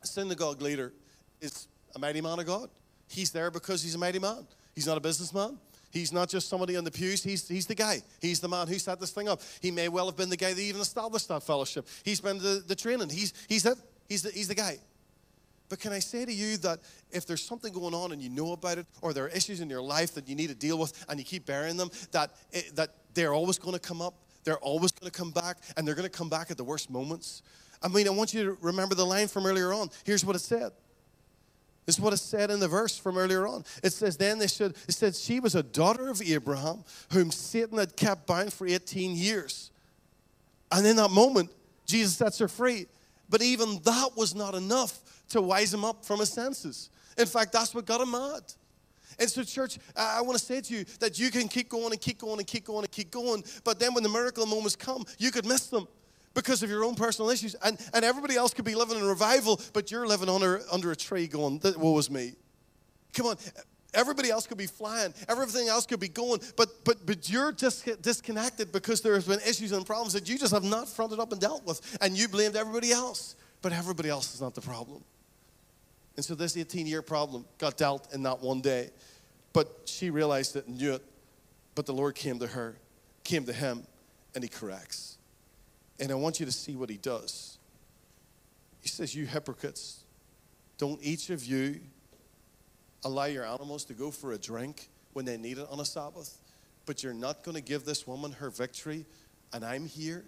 A 0.01 0.07
synagogue 0.07 0.61
leader 0.61 0.93
is 1.41 1.67
a 1.95 1.99
mighty 1.99 2.21
man 2.21 2.39
of 2.39 2.45
God. 2.45 2.69
He's 3.09 3.31
there 3.31 3.51
because 3.51 3.83
he's 3.83 3.95
a 3.95 3.97
mighty 3.97 4.19
man. 4.19 4.47
He's 4.73 4.87
not 4.87 4.95
a 4.95 5.01
businessman. 5.01 5.57
He's 5.91 6.11
not 6.11 6.29
just 6.29 6.49
somebody 6.49 6.77
on 6.77 6.83
the 6.83 6.91
pews, 6.91 7.23
he's, 7.23 7.47
he's 7.47 7.65
the 7.65 7.75
guy. 7.75 8.01
He's 8.21 8.39
the 8.39 8.47
man 8.47 8.67
who 8.67 8.79
set 8.79 8.99
this 8.99 9.11
thing 9.11 9.27
up. 9.27 9.41
He 9.61 9.71
may 9.71 9.89
well 9.89 10.05
have 10.05 10.17
been 10.17 10.29
the 10.29 10.37
guy 10.37 10.53
that 10.53 10.61
even 10.61 10.81
established 10.81 11.27
that 11.27 11.43
fellowship. 11.43 11.87
He's 12.03 12.21
been 12.21 12.37
the, 12.37 12.63
the 12.65 12.75
training. 12.75 13.09
He's, 13.09 13.33
he's, 13.47 13.65
it. 13.65 13.77
He's, 14.07 14.23
the, 14.23 14.31
he's 14.31 14.47
the 14.47 14.55
guy. 14.55 14.79
But 15.71 15.79
can 15.79 15.93
I 15.93 15.99
say 15.99 16.25
to 16.25 16.33
you 16.33 16.57
that 16.57 16.79
if 17.11 17.25
there's 17.25 17.41
something 17.41 17.71
going 17.71 17.93
on 17.93 18.11
and 18.11 18.21
you 18.21 18.29
know 18.29 18.51
about 18.51 18.77
it, 18.77 18.85
or 19.01 19.13
there 19.13 19.23
are 19.23 19.29
issues 19.29 19.61
in 19.61 19.69
your 19.69 19.81
life 19.81 20.13
that 20.15 20.27
you 20.27 20.35
need 20.35 20.47
to 20.47 20.55
deal 20.55 20.77
with 20.77 21.05
and 21.07 21.17
you 21.17 21.23
keep 21.25 21.45
burying 21.45 21.77
them, 21.77 21.89
that, 22.11 22.31
it, 22.51 22.75
that 22.75 22.89
they're 23.13 23.33
always 23.33 23.57
going 23.57 23.73
to 23.73 23.79
come 23.79 24.01
up, 24.01 24.15
they're 24.43 24.57
always 24.57 24.91
going 24.91 25.09
to 25.09 25.17
come 25.17 25.31
back, 25.31 25.57
and 25.77 25.87
they're 25.87 25.95
going 25.95 26.09
to 26.09 26.17
come 26.17 26.27
back 26.27 26.51
at 26.51 26.57
the 26.57 26.63
worst 26.63 26.89
moments? 26.89 27.41
I 27.81 27.87
mean, 27.87 28.05
I 28.05 28.11
want 28.11 28.33
you 28.33 28.43
to 28.43 28.57
remember 28.61 28.95
the 28.95 29.05
line 29.05 29.29
from 29.29 29.45
earlier 29.45 29.73
on. 29.73 29.89
Here's 30.03 30.25
what 30.25 30.35
it 30.35 30.39
said 30.39 30.71
is 31.91 31.99
what 31.99 32.13
it 32.13 32.17
said 32.17 32.49
in 32.49 32.59
the 32.59 32.67
verse 32.67 32.97
from 32.97 33.17
earlier 33.17 33.45
on. 33.45 33.63
It 33.83 33.91
says, 33.93 34.17
Then 34.17 34.39
they 34.39 34.47
should, 34.47 34.75
it 34.87 34.93
says, 34.93 35.21
she 35.21 35.39
was 35.39 35.55
a 35.55 35.63
daughter 35.63 36.09
of 36.09 36.21
Abraham, 36.21 36.83
whom 37.11 37.31
Satan 37.31 37.77
had 37.77 37.95
kept 37.95 38.27
bound 38.27 38.53
for 38.53 38.65
18 38.65 39.15
years. 39.15 39.71
And 40.71 40.87
in 40.87 40.95
that 40.95 41.11
moment, 41.11 41.51
Jesus 41.85 42.15
sets 42.15 42.39
her 42.39 42.47
free. 42.47 42.87
But 43.29 43.41
even 43.41 43.79
that 43.83 44.11
was 44.15 44.33
not 44.33 44.55
enough 44.55 44.99
to 45.29 45.41
wise 45.41 45.73
him 45.73 45.85
up 45.85 46.05
from 46.05 46.19
his 46.19 46.29
senses. 46.29 46.89
In 47.17 47.25
fact, 47.25 47.51
that's 47.51 47.75
what 47.75 47.85
got 47.85 48.01
him 48.01 48.11
mad. 48.11 48.41
And 49.19 49.29
so, 49.29 49.43
church, 49.43 49.77
I 49.95 50.21
want 50.21 50.39
to 50.39 50.43
say 50.43 50.61
to 50.61 50.73
you 50.73 50.85
that 50.99 51.19
you 51.19 51.29
can 51.29 51.47
keep 51.47 51.69
going 51.69 51.91
and 51.91 51.99
keep 51.99 52.17
going 52.17 52.39
and 52.39 52.47
keep 52.47 52.65
going 52.65 52.83
and 52.83 52.91
keep 52.91 53.11
going, 53.11 53.43
but 53.63 53.79
then 53.79 53.93
when 53.93 54.03
the 54.03 54.09
miracle 54.09 54.45
moments 54.45 54.75
come, 54.75 55.05
you 55.17 55.31
could 55.31 55.45
miss 55.45 55.67
them 55.67 55.87
because 56.33 56.63
of 56.63 56.69
your 56.69 56.83
own 56.83 56.95
personal 56.95 57.29
issues. 57.29 57.55
And, 57.63 57.77
and 57.93 58.05
everybody 58.05 58.35
else 58.35 58.53
could 58.53 58.65
be 58.65 58.75
living 58.75 58.97
in 58.97 59.05
revival, 59.05 59.59
but 59.73 59.91
you're 59.91 60.07
living 60.07 60.29
under, 60.29 60.61
under 60.71 60.91
a 60.91 60.95
tree 60.95 61.27
going, 61.27 61.61
woe 61.77 61.97
is 61.97 62.09
me. 62.09 62.33
Come 63.13 63.27
on. 63.27 63.37
Everybody 63.93 64.29
else 64.29 64.47
could 64.47 64.57
be 64.57 64.67
flying. 64.67 65.13
Everything 65.27 65.67
else 65.67 65.85
could 65.85 65.99
be 65.99 66.07
going. 66.07 66.39
But, 66.55 66.69
but, 66.85 67.05
but 67.05 67.29
you're 67.29 67.51
dis- 67.51 67.81
disconnected 68.01 68.71
because 68.71 69.01
there 69.01 69.15
has 69.15 69.27
been 69.27 69.41
issues 69.41 69.73
and 69.73 69.85
problems 69.85 70.13
that 70.13 70.29
you 70.29 70.37
just 70.37 70.53
have 70.53 70.63
not 70.63 70.87
fronted 70.87 71.19
up 71.19 71.33
and 71.33 71.41
dealt 71.41 71.65
with. 71.65 71.97
And 71.99 72.17
you 72.17 72.29
blamed 72.29 72.55
everybody 72.55 72.91
else. 72.91 73.35
But 73.61 73.73
everybody 73.73 74.09
else 74.09 74.33
is 74.33 74.41
not 74.41 74.55
the 74.55 74.61
problem. 74.61 75.03
And 76.15 76.23
so 76.23 76.35
this 76.35 76.55
18 76.55 76.87
year 76.87 77.01
problem 77.01 77.45
got 77.57 77.77
dealt 77.77 78.13
in 78.13 78.23
that 78.23 78.41
one 78.41 78.61
day. 78.61 78.91
But 79.53 79.81
she 79.85 80.09
realized 80.09 80.55
it 80.55 80.67
and 80.67 80.77
knew 80.77 80.93
it. 80.93 81.03
But 81.75 81.85
the 81.85 81.93
Lord 81.93 82.15
came 82.15 82.39
to 82.39 82.47
her, 82.47 82.77
came 83.23 83.45
to 83.45 83.53
him, 83.53 83.85
and 84.35 84.43
he 84.43 84.49
corrects. 84.49 85.17
And 86.01 86.11
I 86.11 86.15
want 86.15 86.39
you 86.39 86.47
to 86.47 86.51
see 86.51 86.75
what 86.75 86.89
he 86.89 86.97
does. 86.97 87.59
He 88.81 88.89
says, 88.89 89.15
You 89.15 89.27
hypocrites, 89.27 90.03
don't 90.79 90.99
each 91.03 91.29
of 91.29 91.45
you 91.45 91.79
allow 93.05 93.25
your 93.25 93.45
animals 93.45 93.85
to 93.85 93.93
go 93.93 94.09
for 94.09 94.33
a 94.33 94.37
drink 94.37 94.89
when 95.13 95.25
they 95.25 95.37
need 95.37 95.59
it 95.59 95.67
on 95.69 95.79
a 95.79 95.85
Sabbath, 95.85 96.39
but 96.87 97.03
you're 97.03 97.13
not 97.13 97.43
going 97.43 97.55
to 97.55 97.61
give 97.61 97.85
this 97.85 98.07
woman 98.07 98.31
her 98.31 98.49
victory, 98.49 99.05
and 99.53 99.63
I'm 99.63 99.85
here? 99.85 100.25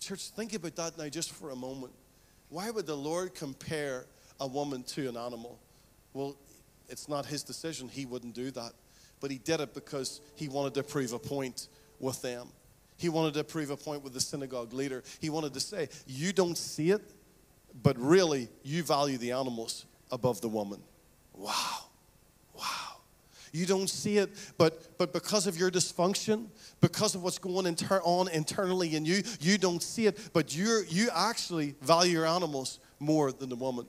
Church, 0.00 0.30
think 0.30 0.52
about 0.52 0.74
that 0.76 0.98
now 0.98 1.08
just 1.08 1.30
for 1.30 1.50
a 1.50 1.56
moment. 1.56 1.92
Why 2.48 2.70
would 2.70 2.86
the 2.86 2.96
Lord 2.96 3.36
compare 3.36 4.06
a 4.40 4.46
woman 4.48 4.82
to 4.82 5.08
an 5.08 5.16
animal? 5.16 5.60
Well, 6.12 6.36
it's 6.88 7.08
not 7.08 7.24
his 7.24 7.44
decision. 7.44 7.88
He 7.88 8.04
wouldn't 8.04 8.34
do 8.34 8.50
that. 8.50 8.72
But 9.20 9.30
he 9.30 9.38
did 9.38 9.60
it 9.60 9.74
because 9.74 10.20
he 10.34 10.48
wanted 10.48 10.74
to 10.74 10.82
prove 10.82 11.12
a 11.12 11.18
point 11.20 11.68
with 12.00 12.20
them. 12.20 12.48
He 13.02 13.08
wanted 13.08 13.34
to 13.34 13.42
prove 13.42 13.70
a 13.70 13.76
point 13.76 14.04
with 14.04 14.14
the 14.14 14.20
synagogue 14.20 14.72
leader. 14.72 15.02
He 15.18 15.28
wanted 15.28 15.54
to 15.54 15.60
say, 15.60 15.88
You 16.06 16.32
don't 16.32 16.56
see 16.56 16.92
it, 16.92 17.02
but 17.82 17.98
really, 17.98 18.48
you 18.62 18.84
value 18.84 19.18
the 19.18 19.32
animals 19.32 19.86
above 20.12 20.40
the 20.40 20.46
woman. 20.46 20.80
Wow. 21.34 21.86
Wow. 22.56 23.00
You 23.50 23.66
don't 23.66 23.90
see 23.90 24.18
it, 24.18 24.30
but, 24.56 24.96
but 24.98 25.12
because 25.12 25.48
of 25.48 25.56
your 25.56 25.68
dysfunction, 25.68 26.46
because 26.80 27.16
of 27.16 27.24
what's 27.24 27.40
going 27.40 27.66
inter- 27.66 28.00
on 28.04 28.28
internally 28.28 28.94
in 28.94 29.04
you, 29.04 29.24
you 29.40 29.58
don't 29.58 29.82
see 29.82 30.06
it, 30.06 30.30
but 30.32 30.56
you're, 30.56 30.84
you 30.84 31.08
actually 31.12 31.74
value 31.82 32.12
your 32.12 32.26
animals 32.26 32.78
more 33.00 33.32
than 33.32 33.48
the 33.48 33.56
woman. 33.56 33.84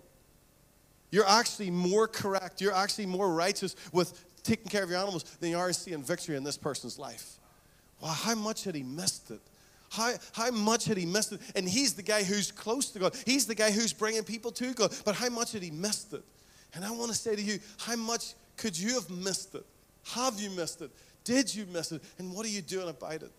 You're 1.12 1.30
actually 1.30 1.70
more 1.70 2.08
correct, 2.08 2.62
you're 2.62 2.74
actually 2.74 3.06
more 3.06 3.32
righteous 3.32 3.76
with 3.92 4.26
taking 4.42 4.72
care 4.72 4.84
of 4.84 4.90
your 4.90 4.98
animals 4.98 5.24
than 5.40 5.52
you 5.52 5.58
are 5.60 5.72
seeing 5.72 6.02
victory 6.02 6.36
in 6.36 6.44
this 6.44 6.58
person's 6.58 6.98
life. 6.98 7.38
How 8.04 8.36
much 8.36 8.64
had 8.64 8.76
he 8.76 8.84
missed 8.84 9.32
it? 9.32 9.42
How, 9.90 10.14
how 10.34 10.50
much 10.52 10.86
had 10.86 10.98
he 10.98 11.06
missed 11.06 11.34
it? 11.34 11.42
And 11.56 11.70
he's 11.70 11.94
the 11.94 12.02
guy 12.02 12.24
who's 12.24 12.52
close 12.52 12.90
to 12.92 13.00
God. 13.00 13.16
He's 13.26 13.46
the 13.46 13.56
guy 13.56 13.72
who's 13.72 13.94
bringing 13.94 14.24
people 14.24 14.52
to 14.54 14.74
God. 14.74 14.94
But 15.06 15.16
how 15.16 15.30
much 15.30 15.52
had 15.52 15.62
he 15.62 15.72
missed 15.72 16.14
it? 16.14 16.24
And 16.74 16.84
I 16.84 16.92
want 16.92 17.12
to 17.12 17.18
say 17.18 17.36
to 17.36 17.42
you, 17.42 17.60
how 17.78 17.96
much 17.96 18.34
could 18.58 18.78
you 18.78 18.96
have 18.96 19.10
missed 19.10 19.54
it? 19.56 19.66
Have 20.16 20.40
you 20.40 20.50
missed 20.50 20.82
it? 20.82 20.92
Did 21.24 21.54
you 21.54 21.66
miss 21.72 21.92
it? 21.92 22.02
And 22.18 22.34
what 22.34 22.46
are 22.46 22.50
you 22.50 22.62
doing 22.62 22.90
about 22.90 23.22
it? 23.22 23.32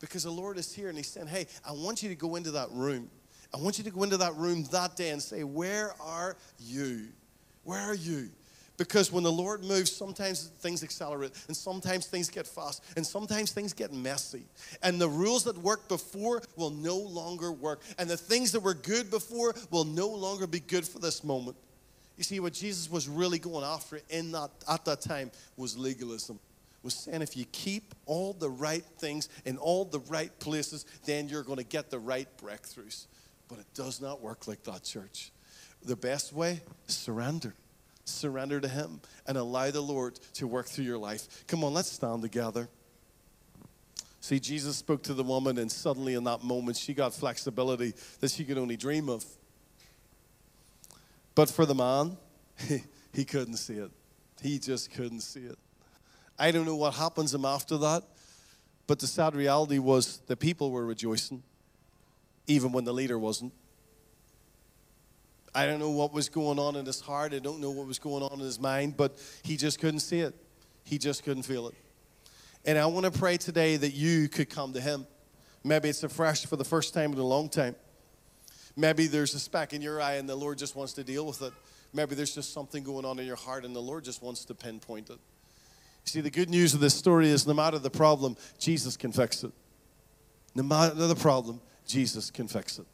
Because 0.00 0.24
the 0.24 0.30
Lord 0.30 0.58
is 0.58 0.74
here 0.74 0.88
and 0.88 0.96
He's 0.96 1.08
saying, 1.08 1.28
Hey, 1.28 1.46
I 1.66 1.72
want 1.72 2.02
you 2.02 2.08
to 2.08 2.14
go 2.14 2.36
into 2.36 2.50
that 2.52 2.68
room. 2.72 3.08
I 3.52 3.58
want 3.58 3.78
you 3.78 3.84
to 3.84 3.90
go 3.90 4.02
into 4.02 4.16
that 4.16 4.34
room 4.34 4.64
that 4.72 4.96
day 4.96 5.10
and 5.10 5.22
say, 5.22 5.44
Where 5.44 5.94
are 6.00 6.36
you? 6.58 7.08
Where 7.62 7.80
are 7.80 7.94
you? 7.94 8.30
Because 8.76 9.12
when 9.12 9.22
the 9.22 9.30
Lord 9.30 9.62
moves, 9.62 9.92
sometimes 9.92 10.48
things 10.58 10.82
accelerate, 10.82 11.32
and 11.46 11.56
sometimes 11.56 12.06
things 12.06 12.28
get 12.28 12.46
fast, 12.46 12.82
and 12.96 13.06
sometimes 13.06 13.52
things 13.52 13.72
get 13.72 13.92
messy. 13.92 14.42
And 14.82 15.00
the 15.00 15.08
rules 15.08 15.44
that 15.44 15.56
worked 15.56 15.88
before 15.88 16.42
will 16.56 16.70
no 16.70 16.96
longer 16.96 17.52
work. 17.52 17.82
And 17.98 18.10
the 18.10 18.16
things 18.16 18.50
that 18.52 18.60
were 18.60 18.74
good 18.74 19.10
before 19.10 19.54
will 19.70 19.84
no 19.84 20.08
longer 20.08 20.48
be 20.48 20.58
good 20.58 20.86
for 20.86 20.98
this 20.98 21.22
moment. 21.22 21.56
You 22.16 22.24
see, 22.24 22.40
what 22.40 22.52
Jesus 22.52 22.90
was 22.90 23.08
really 23.08 23.38
going 23.38 23.64
after 23.64 24.00
in 24.10 24.32
that, 24.32 24.50
at 24.68 24.84
that 24.84 25.00
time 25.00 25.30
was 25.56 25.76
legalism. 25.78 26.40
Was 26.82 26.94
saying 26.94 27.22
if 27.22 27.36
you 27.36 27.46
keep 27.46 27.94
all 28.04 28.34
the 28.34 28.50
right 28.50 28.84
things 28.98 29.28
in 29.46 29.56
all 29.56 29.84
the 29.86 30.00
right 30.00 30.36
places, 30.38 30.84
then 31.06 31.28
you're 31.28 31.42
going 31.42 31.58
to 31.58 31.64
get 31.64 31.90
the 31.90 31.98
right 31.98 32.28
breakthroughs. 32.36 33.06
But 33.48 33.58
it 33.58 33.66
does 33.72 34.00
not 34.00 34.20
work 34.20 34.46
like 34.46 34.62
that, 34.64 34.84
church. 34.84 35.32
The 35.82 35.96
best 35.96 36.32
way, 36.32 36.60
is 36.86 36.94
surrender. 36.94 37.54
Surrender 38.04 38.60
to 38.60 38.68
Him 38.68 39.00
and 39.26 39.36
allow 39.38 39.70
the 39.70 39.80
Lord 39.80 40.18
to 40.34 40.46
work 40.46 40.66
through 40.66 40.84
your 40.84 40.98
life. 40.98 41.44
Come 41.46 41.64
on, 41.64 41.74
let's 41.74 41.90
stand 41.90 42.22
together. 42.22 42.68
See, 44.24 44.40
Jesus 44.40 44.78
spoke 44.78 45.02
to 45.02 45.12
the 45.12 45.22
woman, 45.22 45.58
and 45.58 45.70
suddenly 45.70 46.14
in 46.14 46.24
that 46.24 46.42
moment, 46.42 46.78
she 46.78 46.94
got 46.94 47.12
flexibility 47.12 47.92
that 48.20 48.30
she 48.30 48.44
could 48.44 48.56
only 48.56 48.74
dream 48.74 49.10
of. 49.10 49.22
But 51.34 51.50
for 51.50 51.66
the 51.66 51.74
man, 51.74 52.16
he, 53.12 53.24
couldn't 53.26 53.58
see 53.58 53.74
it. 53.74 53.90
He 54.40 54.58
just 54.58 54.90
couldn't 54.92 55.20
see 55.20 55.40
it. 55.40 55.58
I 56.38 56.52
don't 56.52 56.64
know 56.64 56.76
what 56.76 56.94
happens 56.94 57.32
to 57.32 57.36
him 57.36 57.44
after 57.44 57.76
that, 57.76 58.02
but 58.86 58.98
the 58.98 59.06
sad 59.06 59.34
reality 59.34 59.78
was 59.78 60.18
the 60.26 60.36
people 60.36 60.70
were 60.70 60.86
rejoicing, 60.86 61.42
even 62.46 62.72
when 62.72 62.84
the 62.84 62.94
leader 62.94 63.18
wasn't. 63.18 63.52
I 65.54 65.66
don't 65.66 65.78
know 65.78 65.90
what 65.90 66.12
was 66.12 66.28
going 66.28 66.58
on 66.58 66.74
in 66.76 66.84
his 66.84 67.00
heart. 67.00 67.32
I 67.32 67.38
don't 67.38 67.60
know 67.60 67.70
what 67.70 67.86
was 67.86 67.98
going 67.98 68.22
on 68.22 68.32
in 68.32 68.40
his 68.40 68.58
mind, 68.58 68.96
but 68.96 69.16
he 69.42 69.56
just 69.56 69.78
couldn't 69.78 70.00
see 70.00 70.20
it. 70.20 70.34
He 70.82 70.98
just 70.98 71.24
couldn't 71.24 71.44
feel 71.44 71.68
it. 71.68 71.74
And 72.64 72.78
I 72.78 72.86
want 72.86 73.04
to 73.04 73.16
pray 73.16 73.36
today 73.36 73.76
that 73.76 73.92
you 73.94 74.28
could 74.28 74.50
come 74.50 74.72
to 74.72 74.80
him. 74.80 75.06
Maybe 75.62 75.88
it's 75.88 76.02
a 76.02 76.08
fresh 76.08 76.46
for 76.46 76.56
the 76.56 76.64
first 76.64 76.92
time 76.92 77.12
in 77.12 77.18
a 77.18 77.24
long 77.24 77.48
time. 77.48 77.76
Maybe 78.76 79.06
there's 79.06 79.34
a 79.34 79.38
speck 79.38 79.72
in 79.72 79.80
your 79.80 80.00
eye 80.00 80.14
and 80.14 80.28
the 80.28 80.34
Lord 80.34 80.58
just 80.58 80.74
wants 80.74 80.92
to 80.94 81.04
deal 81.04 81.26
with 81.26 81.40
it. 81.42 81.52
Maybe 81.92 82.14
there's 82.14 82.34
just 82.34 82.52
something 82.52 82.82
going 82.82 83.04
on 83.04 83.18
in 83.18 83.26
your 83.26 83.36
heart 83.36 83.64
and 83.64 83.74
the 83.74 83.80
Lord 83.80 84.04
just 84.04 84.22
wants 84.22 84.44
to 84.46 84.54
pinpoint 84.54 85.10
it. 85.10 85.18
See, 86.04 86.20
the 86.20 86.30
good 86.30 86.50
news 86.50 86.74
of 86.74 86.80
this 86.80 86.94
story 86.94 87.28
is 87.28 87.46
no 87.46 87.54
matter 87.54 87.78
the 87.78 87.90
problem, 87.90 88.36
Jesus 88.58 88.96
can 88.96 89.12
fix 89.12 89.44
it. 89.44 89.52
No 90.54 90.62
matter 90.62 90.94
the 90.94 91.14
problem, 91.14 91.60
Jesus 91.86 92.30
can 92.30 92.48
fix 92.48 92.78
it. 92.78 92.86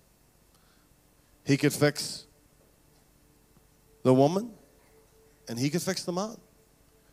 He 1.45 1.57
could 1.57 1.73
fix 1.73 2.27
the 4.03 4.15
woman 4.15 4.53
and 5.49 5.59
he 5.59 5.71
could 5.71 5.83
fix 5.83 6.05
the 6.05 6.13
man. 6.13 6.37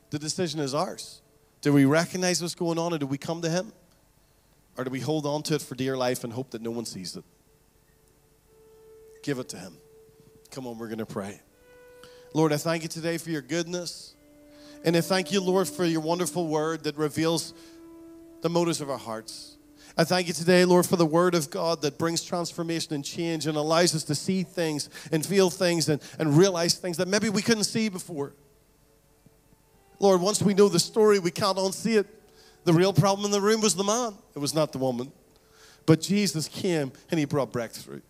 The 0.10 0.19
decision 0.19 0.60
is 0.60 0.73
ours. 0.73 1.21
Do 1.62 1.73
we 1.73 1.86
recognize 1.86 2.41
what's 2.41 2.56
going 2.56 2.78
on 2.78 2.93
or 2.93 2.97
do 2.97 3.06
we 3.06 3.17
come 3.17 3.41
to 3.41 3.50
him? 3.50 3.73
Or 4.78 4.84
do 4.84 4.91
we 4.91 5.00
hold 5.00 5.26
on 5.26 5.41
to 5.43 5.56
it 5.56 5.62
for 5.62 5.76
dear 5.76 5.97
life 5.97 6.23
and 6.23 6.32
hope 6.32 6.52
that 6.52 6.62
no 6.62 6.69
one 6.69 6.86
sees 6.86 7.15
it? 7.15 7.23
Give 9.23 9.39
it 9.39 9.50
to 9.50 9.58
Him. 9.58 9.78
Come 10.52 10.67
on, 10.67 10.78
we're 10.78 10.88
going 10.88 11.00
to 11.00 11.06
pray. 11.06 11.41
Lord, 12.34 12.54
I 12.54 12.58
thank 12.58 12.84
you 12.84 12.89
today 12.89 13.17
for 13.17 13.32
your 13.32 13.41
goodness. 13.41 14.13
And 14.86 14.95
I 14.95 15.02
thank 15.02 15.32
you, 15.32 15.41
Lord, 15.41 15.67
for 15.67 15.84
your 15.84 16.02
wonderful 16.02 16.47
word 16.47 16.84
that 16.84 16.95
reveals 16.95 17.54
the 18.41 18.50
motives 18.50 18.80
of 18.80 18.89
our 18.91 18.97
hearts. 19.00 19.57
I 20.00 20.04
thank 20.04 20.28
you 20.28 20.34
today, 20.34 20.64
Lord, 20.64 20.86
for 20.86 20.96
the 20.96 21.08
word 21.08 21.34
of 21.34 21.50
God 21.50 21.82
that 21.82 21.98
brings 21.98 22.24
transformation 22.24 22.94
and 22.94 23.04
change 23.04 23.48
and 23.48 23.58
allows 23.58 23.96
us 23.96 24.04
to 24.04 24.14
see 24.14 24.44
things 24.44 24.92
and 25.12 25.26
feel 25.26 25.50
things 25.50 25.90
and, 25.90 26.00
and 26.20 26.38
realize 26.38 26.76
things 26.76 26.98
that 26.98 27.08
maybe 27.08 27.30
we 27.30 27.42
couldn't 27.42 27.64
see 27.64 27.90
before. 27.90 28.34
Lord, 30.00 30.22
once 30.22 30.40
we 30.40 30.54
know 30.54 30.70
the 30.70 30.80
story, 30.80 31.18
we 31.18 31.32
can't 31.32 31.58
unsee 31.58 31.98
it. 31.98 32.06
The 32.64 32.74
real 32.74 32.94
problem 32.94 33.26
in 33.26 33.32
the 33.32 33.42
room 33.42 33.60
was 33.60 33.74
the 33.74 33.84
man, 33.84 34.14
it 34.36 34.40
was 34.40 34.54
not 34.54 34.72
the 34.72 34.78
woman. 34.78 35.12
But 35.88 36.02
Jesus 36.02 36.48
came 36.48 36.92
and 37.10 37.20
he 37.20 37.26
brought 37.26 37.52
breakthrough. 37.52 38.02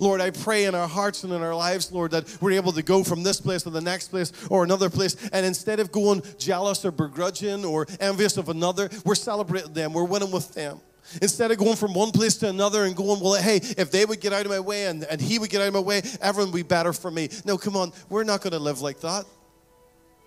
Lord, 0.00 0.20
I 0.20 0.30
pray 0.30 0.64
in 0.64 0.74
our 0.74 0.88
hearts 0.88 1.22
and 1.22 1.32
in 1.32 1.42
our 1.42 1.54
lives, 1.54 1.92
Lord, 1.92 2.10
that 2.10 2.38
we're 2.40 2.52
able 2.52 2.72
to 2.72 2.82
go 2.82 3.04
from 3.04 3.22
this 3.22 3.40
place 3.40 3.62
to 3.62 3.70
the 3.70 3.80
next 3.80 4.08
place 4.08 4.32
or 4.50 4.64
another 4.64 4.90
place. 4.90 5.14
And 5.32 5.46
instead 5.46 5.78
of 5.78 5.92
going 5.92 6.24
jealous 6.38 6.84
or 6.84 6.90
begrudging 6.90 7.64
or 7.64 7.86
envious 8.00 8.36
of 8.36 8.48
another, 8.48 8.90
we're 9.04 9.14
celebrating 9.14 9.74
them, 9.74 9.92
we're 9.92 10.02
winning 10.02 10.32
with 10.32 10.52
them. 10.52 10.80
Instead 11.22 11.50
of 11.50 11.58
going 11.58 11.76
from 11.76 11.94
one 11.94 12.10
place 12.10 12.36
to 12.36 12.48
another 12.48 12.84
and 12.84 12.96
going, 12.96 13.20
well, 13.20 13.40
hey, 13.40 13.56
if 13.56 13.90
they 13.90 14.04
would 14.04 14.20
get 14.20 14.32
out 14.32 14.44
of 14.44 14.50
my 14.50 14.60
way 14.60 14.86
and, 14.86 15.04
and 15.04 15.20
he 15.20 15.38
would 15.38 15.50
get 15.50 15.60
out 15.60 15.68
of 15.68 15.74
my 15.74 15.80
way, 15.80 16.02
everyone 16.20 16.52
would 16.52 16.58
be 16.58 16.62
better 16.62 16.92
for 16.92 17.10
me. 17.10 17.28
No, 17.44 17.56
come 17.56 17.76
on, 17.76 17.92
we're 18.08 18.24
not 18.24 18.40
going 18.40 18.52
to 18.52 18.58
live 18.58 18.80
like 18.80 19.00
that. 19.00 19.24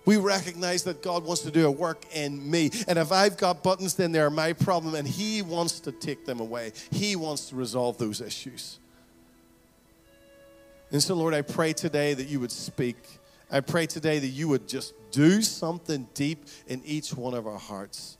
We 0.06 0.16
recognize 0.16 0.84
that 0.84 1.02
God 1.02 1.24
wants 1.24 1.42
to 1.42 1.50
do 1.50 1.66
a 1.66 1.70
work 1.70 2.04
in 2.14 2.50
me. 2.50 2.70
And 2.88 2.98
if 2.98 3.12
I've 3.12 3.36
got 3.36 3.62
buttons, 3.62 3.94
then 3.94 4.12
they're 4.12 4.30
my 4.30 4.54
problem, 4.54 4.94
and 4.94 5.06
He 5.06 5.42
wants 5.42 5.80
to 5.80 5.92
take 5.92 6.24
them 6.24 6.40
away. 6.40 6.72
He 6.90 7.16
wants 7.16 7.50
to 7.50 7.56
resolve 7.56 7.98
those 7.98 8.20
issues. 8.20 8.78
And 10.90 11.02
so, 11.02 11.14
Lord, 11.14 11.34
I 11.34 11.42
pray 11.42 11.72
today 11.74 12.14
that 12.14 12.26
you 12.26 12.40
would 12.40 12.50
speak. 12.50 12.96
I 13.50 13.60
pray 13.60 13.86
today 13.86 14.18
that 14.18 14.28
you 14.28 14.48
would 14.48 14.66
just 14.66 14.94
do 15.10 15.42
something 15.42 16.08
deep 16.14 16.46
in 16.66 16.82
each 16.84 17.14
one 17.14 17.34
of 17.34 17.46
our 17.46 17.58
hearts 17.58 18.16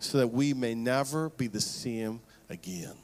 so 0.00 0.18
that 0.18 0.28
we 0.28 0.52
may 0.52 0.74
never 0.74 1.30
be 1.30 1.46
the 1.46 1.60
same 1.60 2.20
again. 2.48 2.94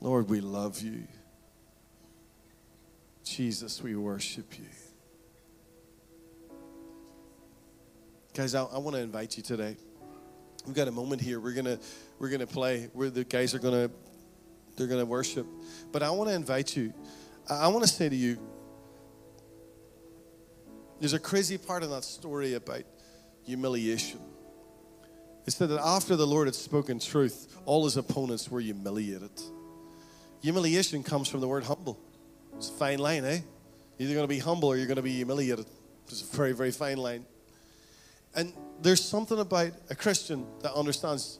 Lord, 0.00 0.28
we 0.28 0.40
love 0.40 0.80
you. 0.80 1.04
Jesus, 3.22 3.80
we 3.82 3.94
worship 3.94 4.58
you. 4.58 4.64
Guys, 8.34 8.54
I, 8.54 8.64
I 8.64 8.78
want 8.78 8.96
to 8.96 9.02
invite 9.02 9.36
you 9.36 9.42
today. 9.42 9.76
We've 10.66 10.74
got 10.74 10.88
a 10.88 10.92
moment 10.92 11.20
here. 11.20 11.38
We're 11.38 11.54
gonna 11.54 11.78
we're 12.18 12.30
gonna 12.30 12.46
play. 12.46 12.88
Where 12.92 13.10
the 13.10 13.24
guys 13.24 13.54
are 13.54 13.58
gonna 13.58 13.90
they're 14.78 14.86
to 14.86 15.04
worship. 15.04 15.46
But 15.90 16.02
I 16.02 16.10
want 16.10 16.30
to 16.30 16.36
invite 16.36 16.76
you, 16.76 16.94
I 17.50 17.66
want 17.68 17.82
to 17.82 17.88
say 17.90 18.08
to 18.08 18.14
you, 18.14 18.38
there's 21.00 21.14
a 21.14 21.18
crazy 21.18 21.58
part 21.58 21.82
in 21.82 21.90
that 21.90 22.04
story 22.04 22.54
about 22.54 22.82
humiliation. 23.44 24.20
It 25.48 25.52
said 25.52 25.70
that 25.70 25.80
after 25.80 26.14
the 26.14 26.26
Lord 26.26 26.46
had 26.46 26.54
spoken 26.54 26.98
truth, 26.98 27.58
all 27.64 27.84
his 27.86 27.96
opponents 27.96 28.50
were 28.50 28.60
humiliated. 28.60 29.30
Humiliation 30.42 31.02
comes 31.02 31.26
from 31.26 31.40
the 31.40 31.48
word 31.48 31.64
humble. 31.64 31.98
It's 32.58 32.68
a 32.68 32.72
fine 32.74 32.98
line, 32.98 33.24
eh? 33.24 33.40
You're 33.96 34.08
either 34.08 34.14
going 34.14 34.24
to 34.24 34.28
be 34.28 34.40
humble 34.40 34.68
or 34.68 34.76
you're 34.76 34.86
going 34.86 34.96
to 34.96 35.02
be 35.02 35.14
humiliated. 35.14 35.64
It's 36.06 36.20
a 36.20 36.36
very, 36.36 36.52
very 36.52 36.70
fine 36.70 36.98
line. 36.98 37.24
And 38.34 38.52
there's 38.82 39.02
something 39.02 39.38
about 39.38 39.72
a 39.88 39.94
Christian 39.94 40.44
that 40.60 40.74
understands 40.74 41.38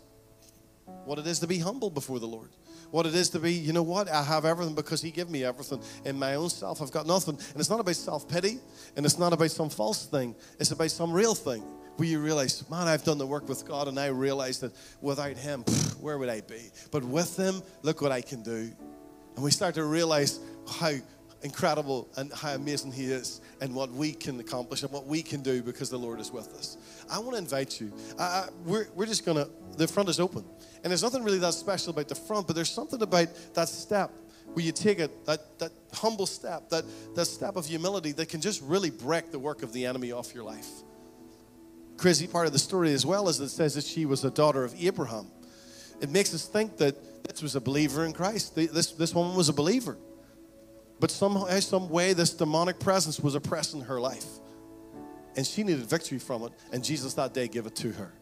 what 1.05 1.19
it 1.19 1.27
is 1.27 1.41
to 1.41 1.47
be 1.47 1.59
humble 1.59 1.91
before 1.91 2.19
the 2.19 2.27
Lord 2.27 2.49
what 2.91 3.05
it 3.05 3.15
is 3.15 3.29
to 3.29 3.39
be, 3.39 3.53
you 3.53 3.75
know 3.75 3.83
what? 3.83 4.09
I 4.09 4.23
have 4.23 4.47
everything 4.47 4.75
because 4.75 5.03
He 5.03 5.11
gave 5.11 5.29
me 5.29 5.45
everything. 5.45 5.83
In 6.07 6.19
my 6.19 6.37
own 6.37 6.49
self, 6.49 6.81
I've 6.81 6.91
got 6.91 7.07
nothing. 7.07 7.35
And 7.35 7.61
it's 7.61 7.69
not 7.69 7.81
about 7.81 7.97
self 7.97 8.27
pity 8.27 8.61
and 8.97 9.05
it's 9.05 9.19
not 9.19 9.35
about 9.35 9.51
some 9.51 9.69
false 9.69 10.07
thing, 10.07 10.35
it's 10.59 10.71
about 10.71 10.91
some 10.91 11.13
real 11.13 11.35
thing 11.35 11.63
where 11.99 12.07
you 12.07 12.21
realize, 12.21 12.69
man, 12.71 12.87
I've 12.87 13.03
done 13.03 13.19
the 13.19 13.27
work 13.27 13.49
with 13.49 13.67
God 13.67 13.89
and 13.89 13.99
I 13.99 14.07
realize 14.07 14.61
that 14.61 14.73
without 15.01 15.37
Him, 15.37 15.63
where 16.01 16.17
would 16.17 16.29
I 16.29 16.43
be? 16.43 16.71
But 16.93 17.03
with 17.03 17.37
Him, 17.37 17.61
look 17.83 18.01
what 18.01 18.13
I 18.13 18.21
can 18.21 18.45
do. 18.45 18.71
And 19.35 19.45
we 19.45 19.51
start 19.51 19.75
to 19.75 19.85
realize 19.85 20.39
how 20.71 20.93
incredible 21.43 22.09
and 22.17 22.33
how 22.33 22.55
amazing 22.55 22.93
He 22.93 23.07
is 23.07 23.41
and 23.61 23.75
what 23.75 23.91
we 23.91 24.13
can 24.13 24.39
accomplish 24.39 24.85
and 24.85 24.93
what 24.93 25.07
we 25.07 25.23
can 25.23 25.43
do 25.43 25.61
because 25.61 25.91
the 25.91 25.99
Lord 25.99 26.21
is 26.21 26.31
with 26.31 26.55
us. 26.55 26.77
I 27.11 27.19
want 27.19 27.33
to 27.33 27.39
invite 27.39 27.81
you. 27.81 27.93
Uh, 28.17 28.47
we're, 28.65 28.87
we're 28.95 29.07
just 29.07 29.27
going 29.27 29.39
to, 29.39 29.51
the 29.77 29.89
front 29.89 30.09
is 30.09 30.21
open. 30.21 30.45
And 30.85 30.93
there's 30.93 31.03
nothing 31.03 31.25
really 31.25 31.41
that 31.41 31.55
special 31.55 31.91
about 31.91 32.07
the 32.07 32.15
front, 32.15 32.47
but 32.47 32.55
there's 32.55 32.71
something 32.71 33.03
about 33.03 33.27
that 33.55 33.69
step 33.69 34.13
where 34.53 34.65
you 34.65 34.71
take 34.71 35.01
it, 35.01 35.27
that, 35.27 35.59
that 35.59 35.73
humble 35.93 36.27
step, 36.27 36.71
that, 36.71 36.85
that 37.17 37.25
step 37.25 37.57
of 37.57 37.67
humility 37.67 38.13
that 38.13 38.29
can 38.29 38.41
just 38.41 38.63
really 38.63 38.91
break 38.91 39.33
the 39.33 39.39
work 39.39 39.65
of 39.65 39.73
the 39.73 39.85
enemy 39.85 40.13
off 40.13 40.33
your 40.33 40.45
life. 40.45 40.69
Crazy 41.99 42.29
part 42.29 42.47
of 42.47 42.53
the 42.53 42.61
story 42.61 42.93
as 42.93 43.05
well 43.05 43.29
is 43.29 43.41
it 43.41 43.49
says 43.49 43.75
that 43.75 43.85
she 43.85 44.07
was 44.07 44.25
a 44.25 44.31
daughter 44.31 44.65
of 44.65 44.73
Abraham. 44.81 45.27
It 46.01 46.11
makes 46.11 46.33
us 46.33 46.47
think 46.47 46.77
that 46.77 46.95
this 47.25 47.43
was 47.43 47.57
a 47.57 47.61
believer 47.61 48.05
in 48.05 48.13
Christ. 48.13 48.55
This, 48.55 48.93
this 48.93 49.13
woman 49.13 49.37
was 49.37 49.49
a 49.49 49.53
believer. 49.53 49.99
But 51.01 51.11
somehow, 51.11 51.47
some 51.59 51.89
way, 51.89 52.13
this 52.13 52.31
demonic 52.31 52.79
presence 52.79 53.19
was 53.19 53.35
oppressing 53.35 53.81
her 53.83 54.01
life. 54.01 54.27
And 55.37 55.45
she 55.45 55.65
needed 55.65 55.87
victory 55.87 56.21
from 56.21 56.45
it. 56.45 56.53
And 56.73 56.85
Jesus 56.85 57.15
that 57.15 57.35
day 57.35 57.49
gave 57.49 57.67
it 57.67 57.75
to 57.77 57.91
her. 57.91 58.13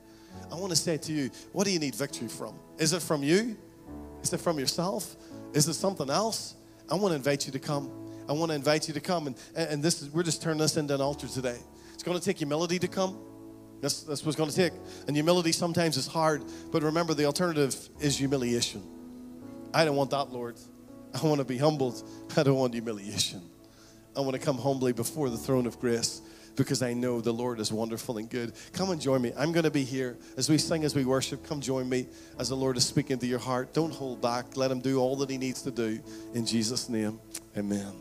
I 0.50 0.54
want 0.54 0.70
to 0.70 0.76
say 0.76 0.96
to 0.96 1.12
you, 1.12 1.30
what 1.52 1.64
do 1.64 1.70
you 1.70 1.78
need 1.78 1.94
victory 1.94 2.28
from? 2.28 2.54
Is 2.78 2.94
it 2.94 3.02
from 3.02 3.22
you? 3.22 3.58
Is 4.22 4.32
it 4.32 4.40
from 4.40 4.58
yourself? 4.58 5.16
Is 5.52 5.68
it 5.68 5.74
something 5.74 6.08
else? 6.08 6.54
I 6.90 6.94
want 6.94 7.12
to 7.12 7.16
invite 7.16 7.44
you 7.44 7.52
to 7.52 7.58
come. 7.58 7.90
I 8.26 8.32
want 8.32 8.50
to 8.50 8.54
invite 8.54 8.88
you 8.88 8.94
to 8.94 9.00
come. 9.00 9.26
And, 9.26 9.36
and 9.54 9.82
this 9.82 10.00
is, 10.00 10.10
we're 10.10 10.22
just 10.22 10.42
turning 10.42 10.58
this 10.58 10.78
into 10.78 10.94
an 10.94 11.02
altar 11.02 11.28
today. 11.28 11.58
It's 11.92 12.02
going 12.02 12.18
to 12.18 12.24
take 12.24 12.38
humility 12.38 12.78
to 12.78 12.88
come. 12.88 13.18
That's, 13.80 14.02
that's 14.02 14.22
what 14.22 14.28
it's 14.28 14.36
going 14.36 14.50
to 14.50 14.56
take. 14.56 14.72
And 15.06 15.16
humility 15.16 15.52
sometimes 15.52 15.96
is 15.96 16.06
hard, 16.06 16.42
but 16.72 16.82
remember 16.82 17.14
the 17.14 17.26
alternative 17.26 17.76
is 18.00 18.16
humiliation. 18.16 18.82
I 19.74 19.84
don't 19.84 19.96
want 19.96 20.10
that, 20.10 20.32
Lord. 20.32 20.56
I 21.14 21.26
want 21.26 21.38
to 21.38 21.44
be 21.44 21.58
humbled. 21.58 22.02
I 22.36 22.42
don't 22.42 22.56
want 22.56 22.72
humiliation. 22.72 23.42
I 24.16 24.20
want 24.20 24.32
to 24.32 24.38
come 24.38 24.58
humbly 24.58 24.92
before 24.92 25.28
the 25.28 25.36
throne 25.36 25.66
of 25.66 25.78
grace 25.78 26.22
because 26.56 26.82
I 26.82 26.94
know 26.94 27.20
the 27.20 27.32
Lord 27.32 27.60
is 27.60 27.70
wonderful 27.70 28.16
and 28.16 28.28
good. 28.28 28.54
Come 28.72 28.90
and 28.90 29.00
join 29.00 29.20
me. 29.20 29.32
I'm 29.36 29.52
going 29.52 29.64
to 29.64 29.70
be 29.70 29.84
here 29.84 30.16
as 30.36 30.48
we 30.48 30.58
sing, 30.58 30.84
as 30.84 30.94
we 30.94 31.04
worship. 31.04 31.46
Come 31.46 31.60
join 31.60 31.88
me 31.88 32.06
as 32.38 32.48
the 32.48 32.56
Lord 32.56 32.76
is 32.76 32.84
speaking 32.84 33.18
to 33.18 33.26
your 33.26 33.38
heart. 33.38 33.74
Don't 33.74 33.92
hold 33.92 34.22
back. 34.22 34.56
Let 34.56 34.70
Him 34.70 34.80
do 34.80 34.98
all 34.98 35.16
that 35.16 35.30
He 35.30 35.36
needs 35.38 35.62
to 35.62 35.70
do. 35.70 36.00
In 36.34 36.46
Jesus' 36.46 36.88
name, 36.88 37.20
amen. 37.56 37.92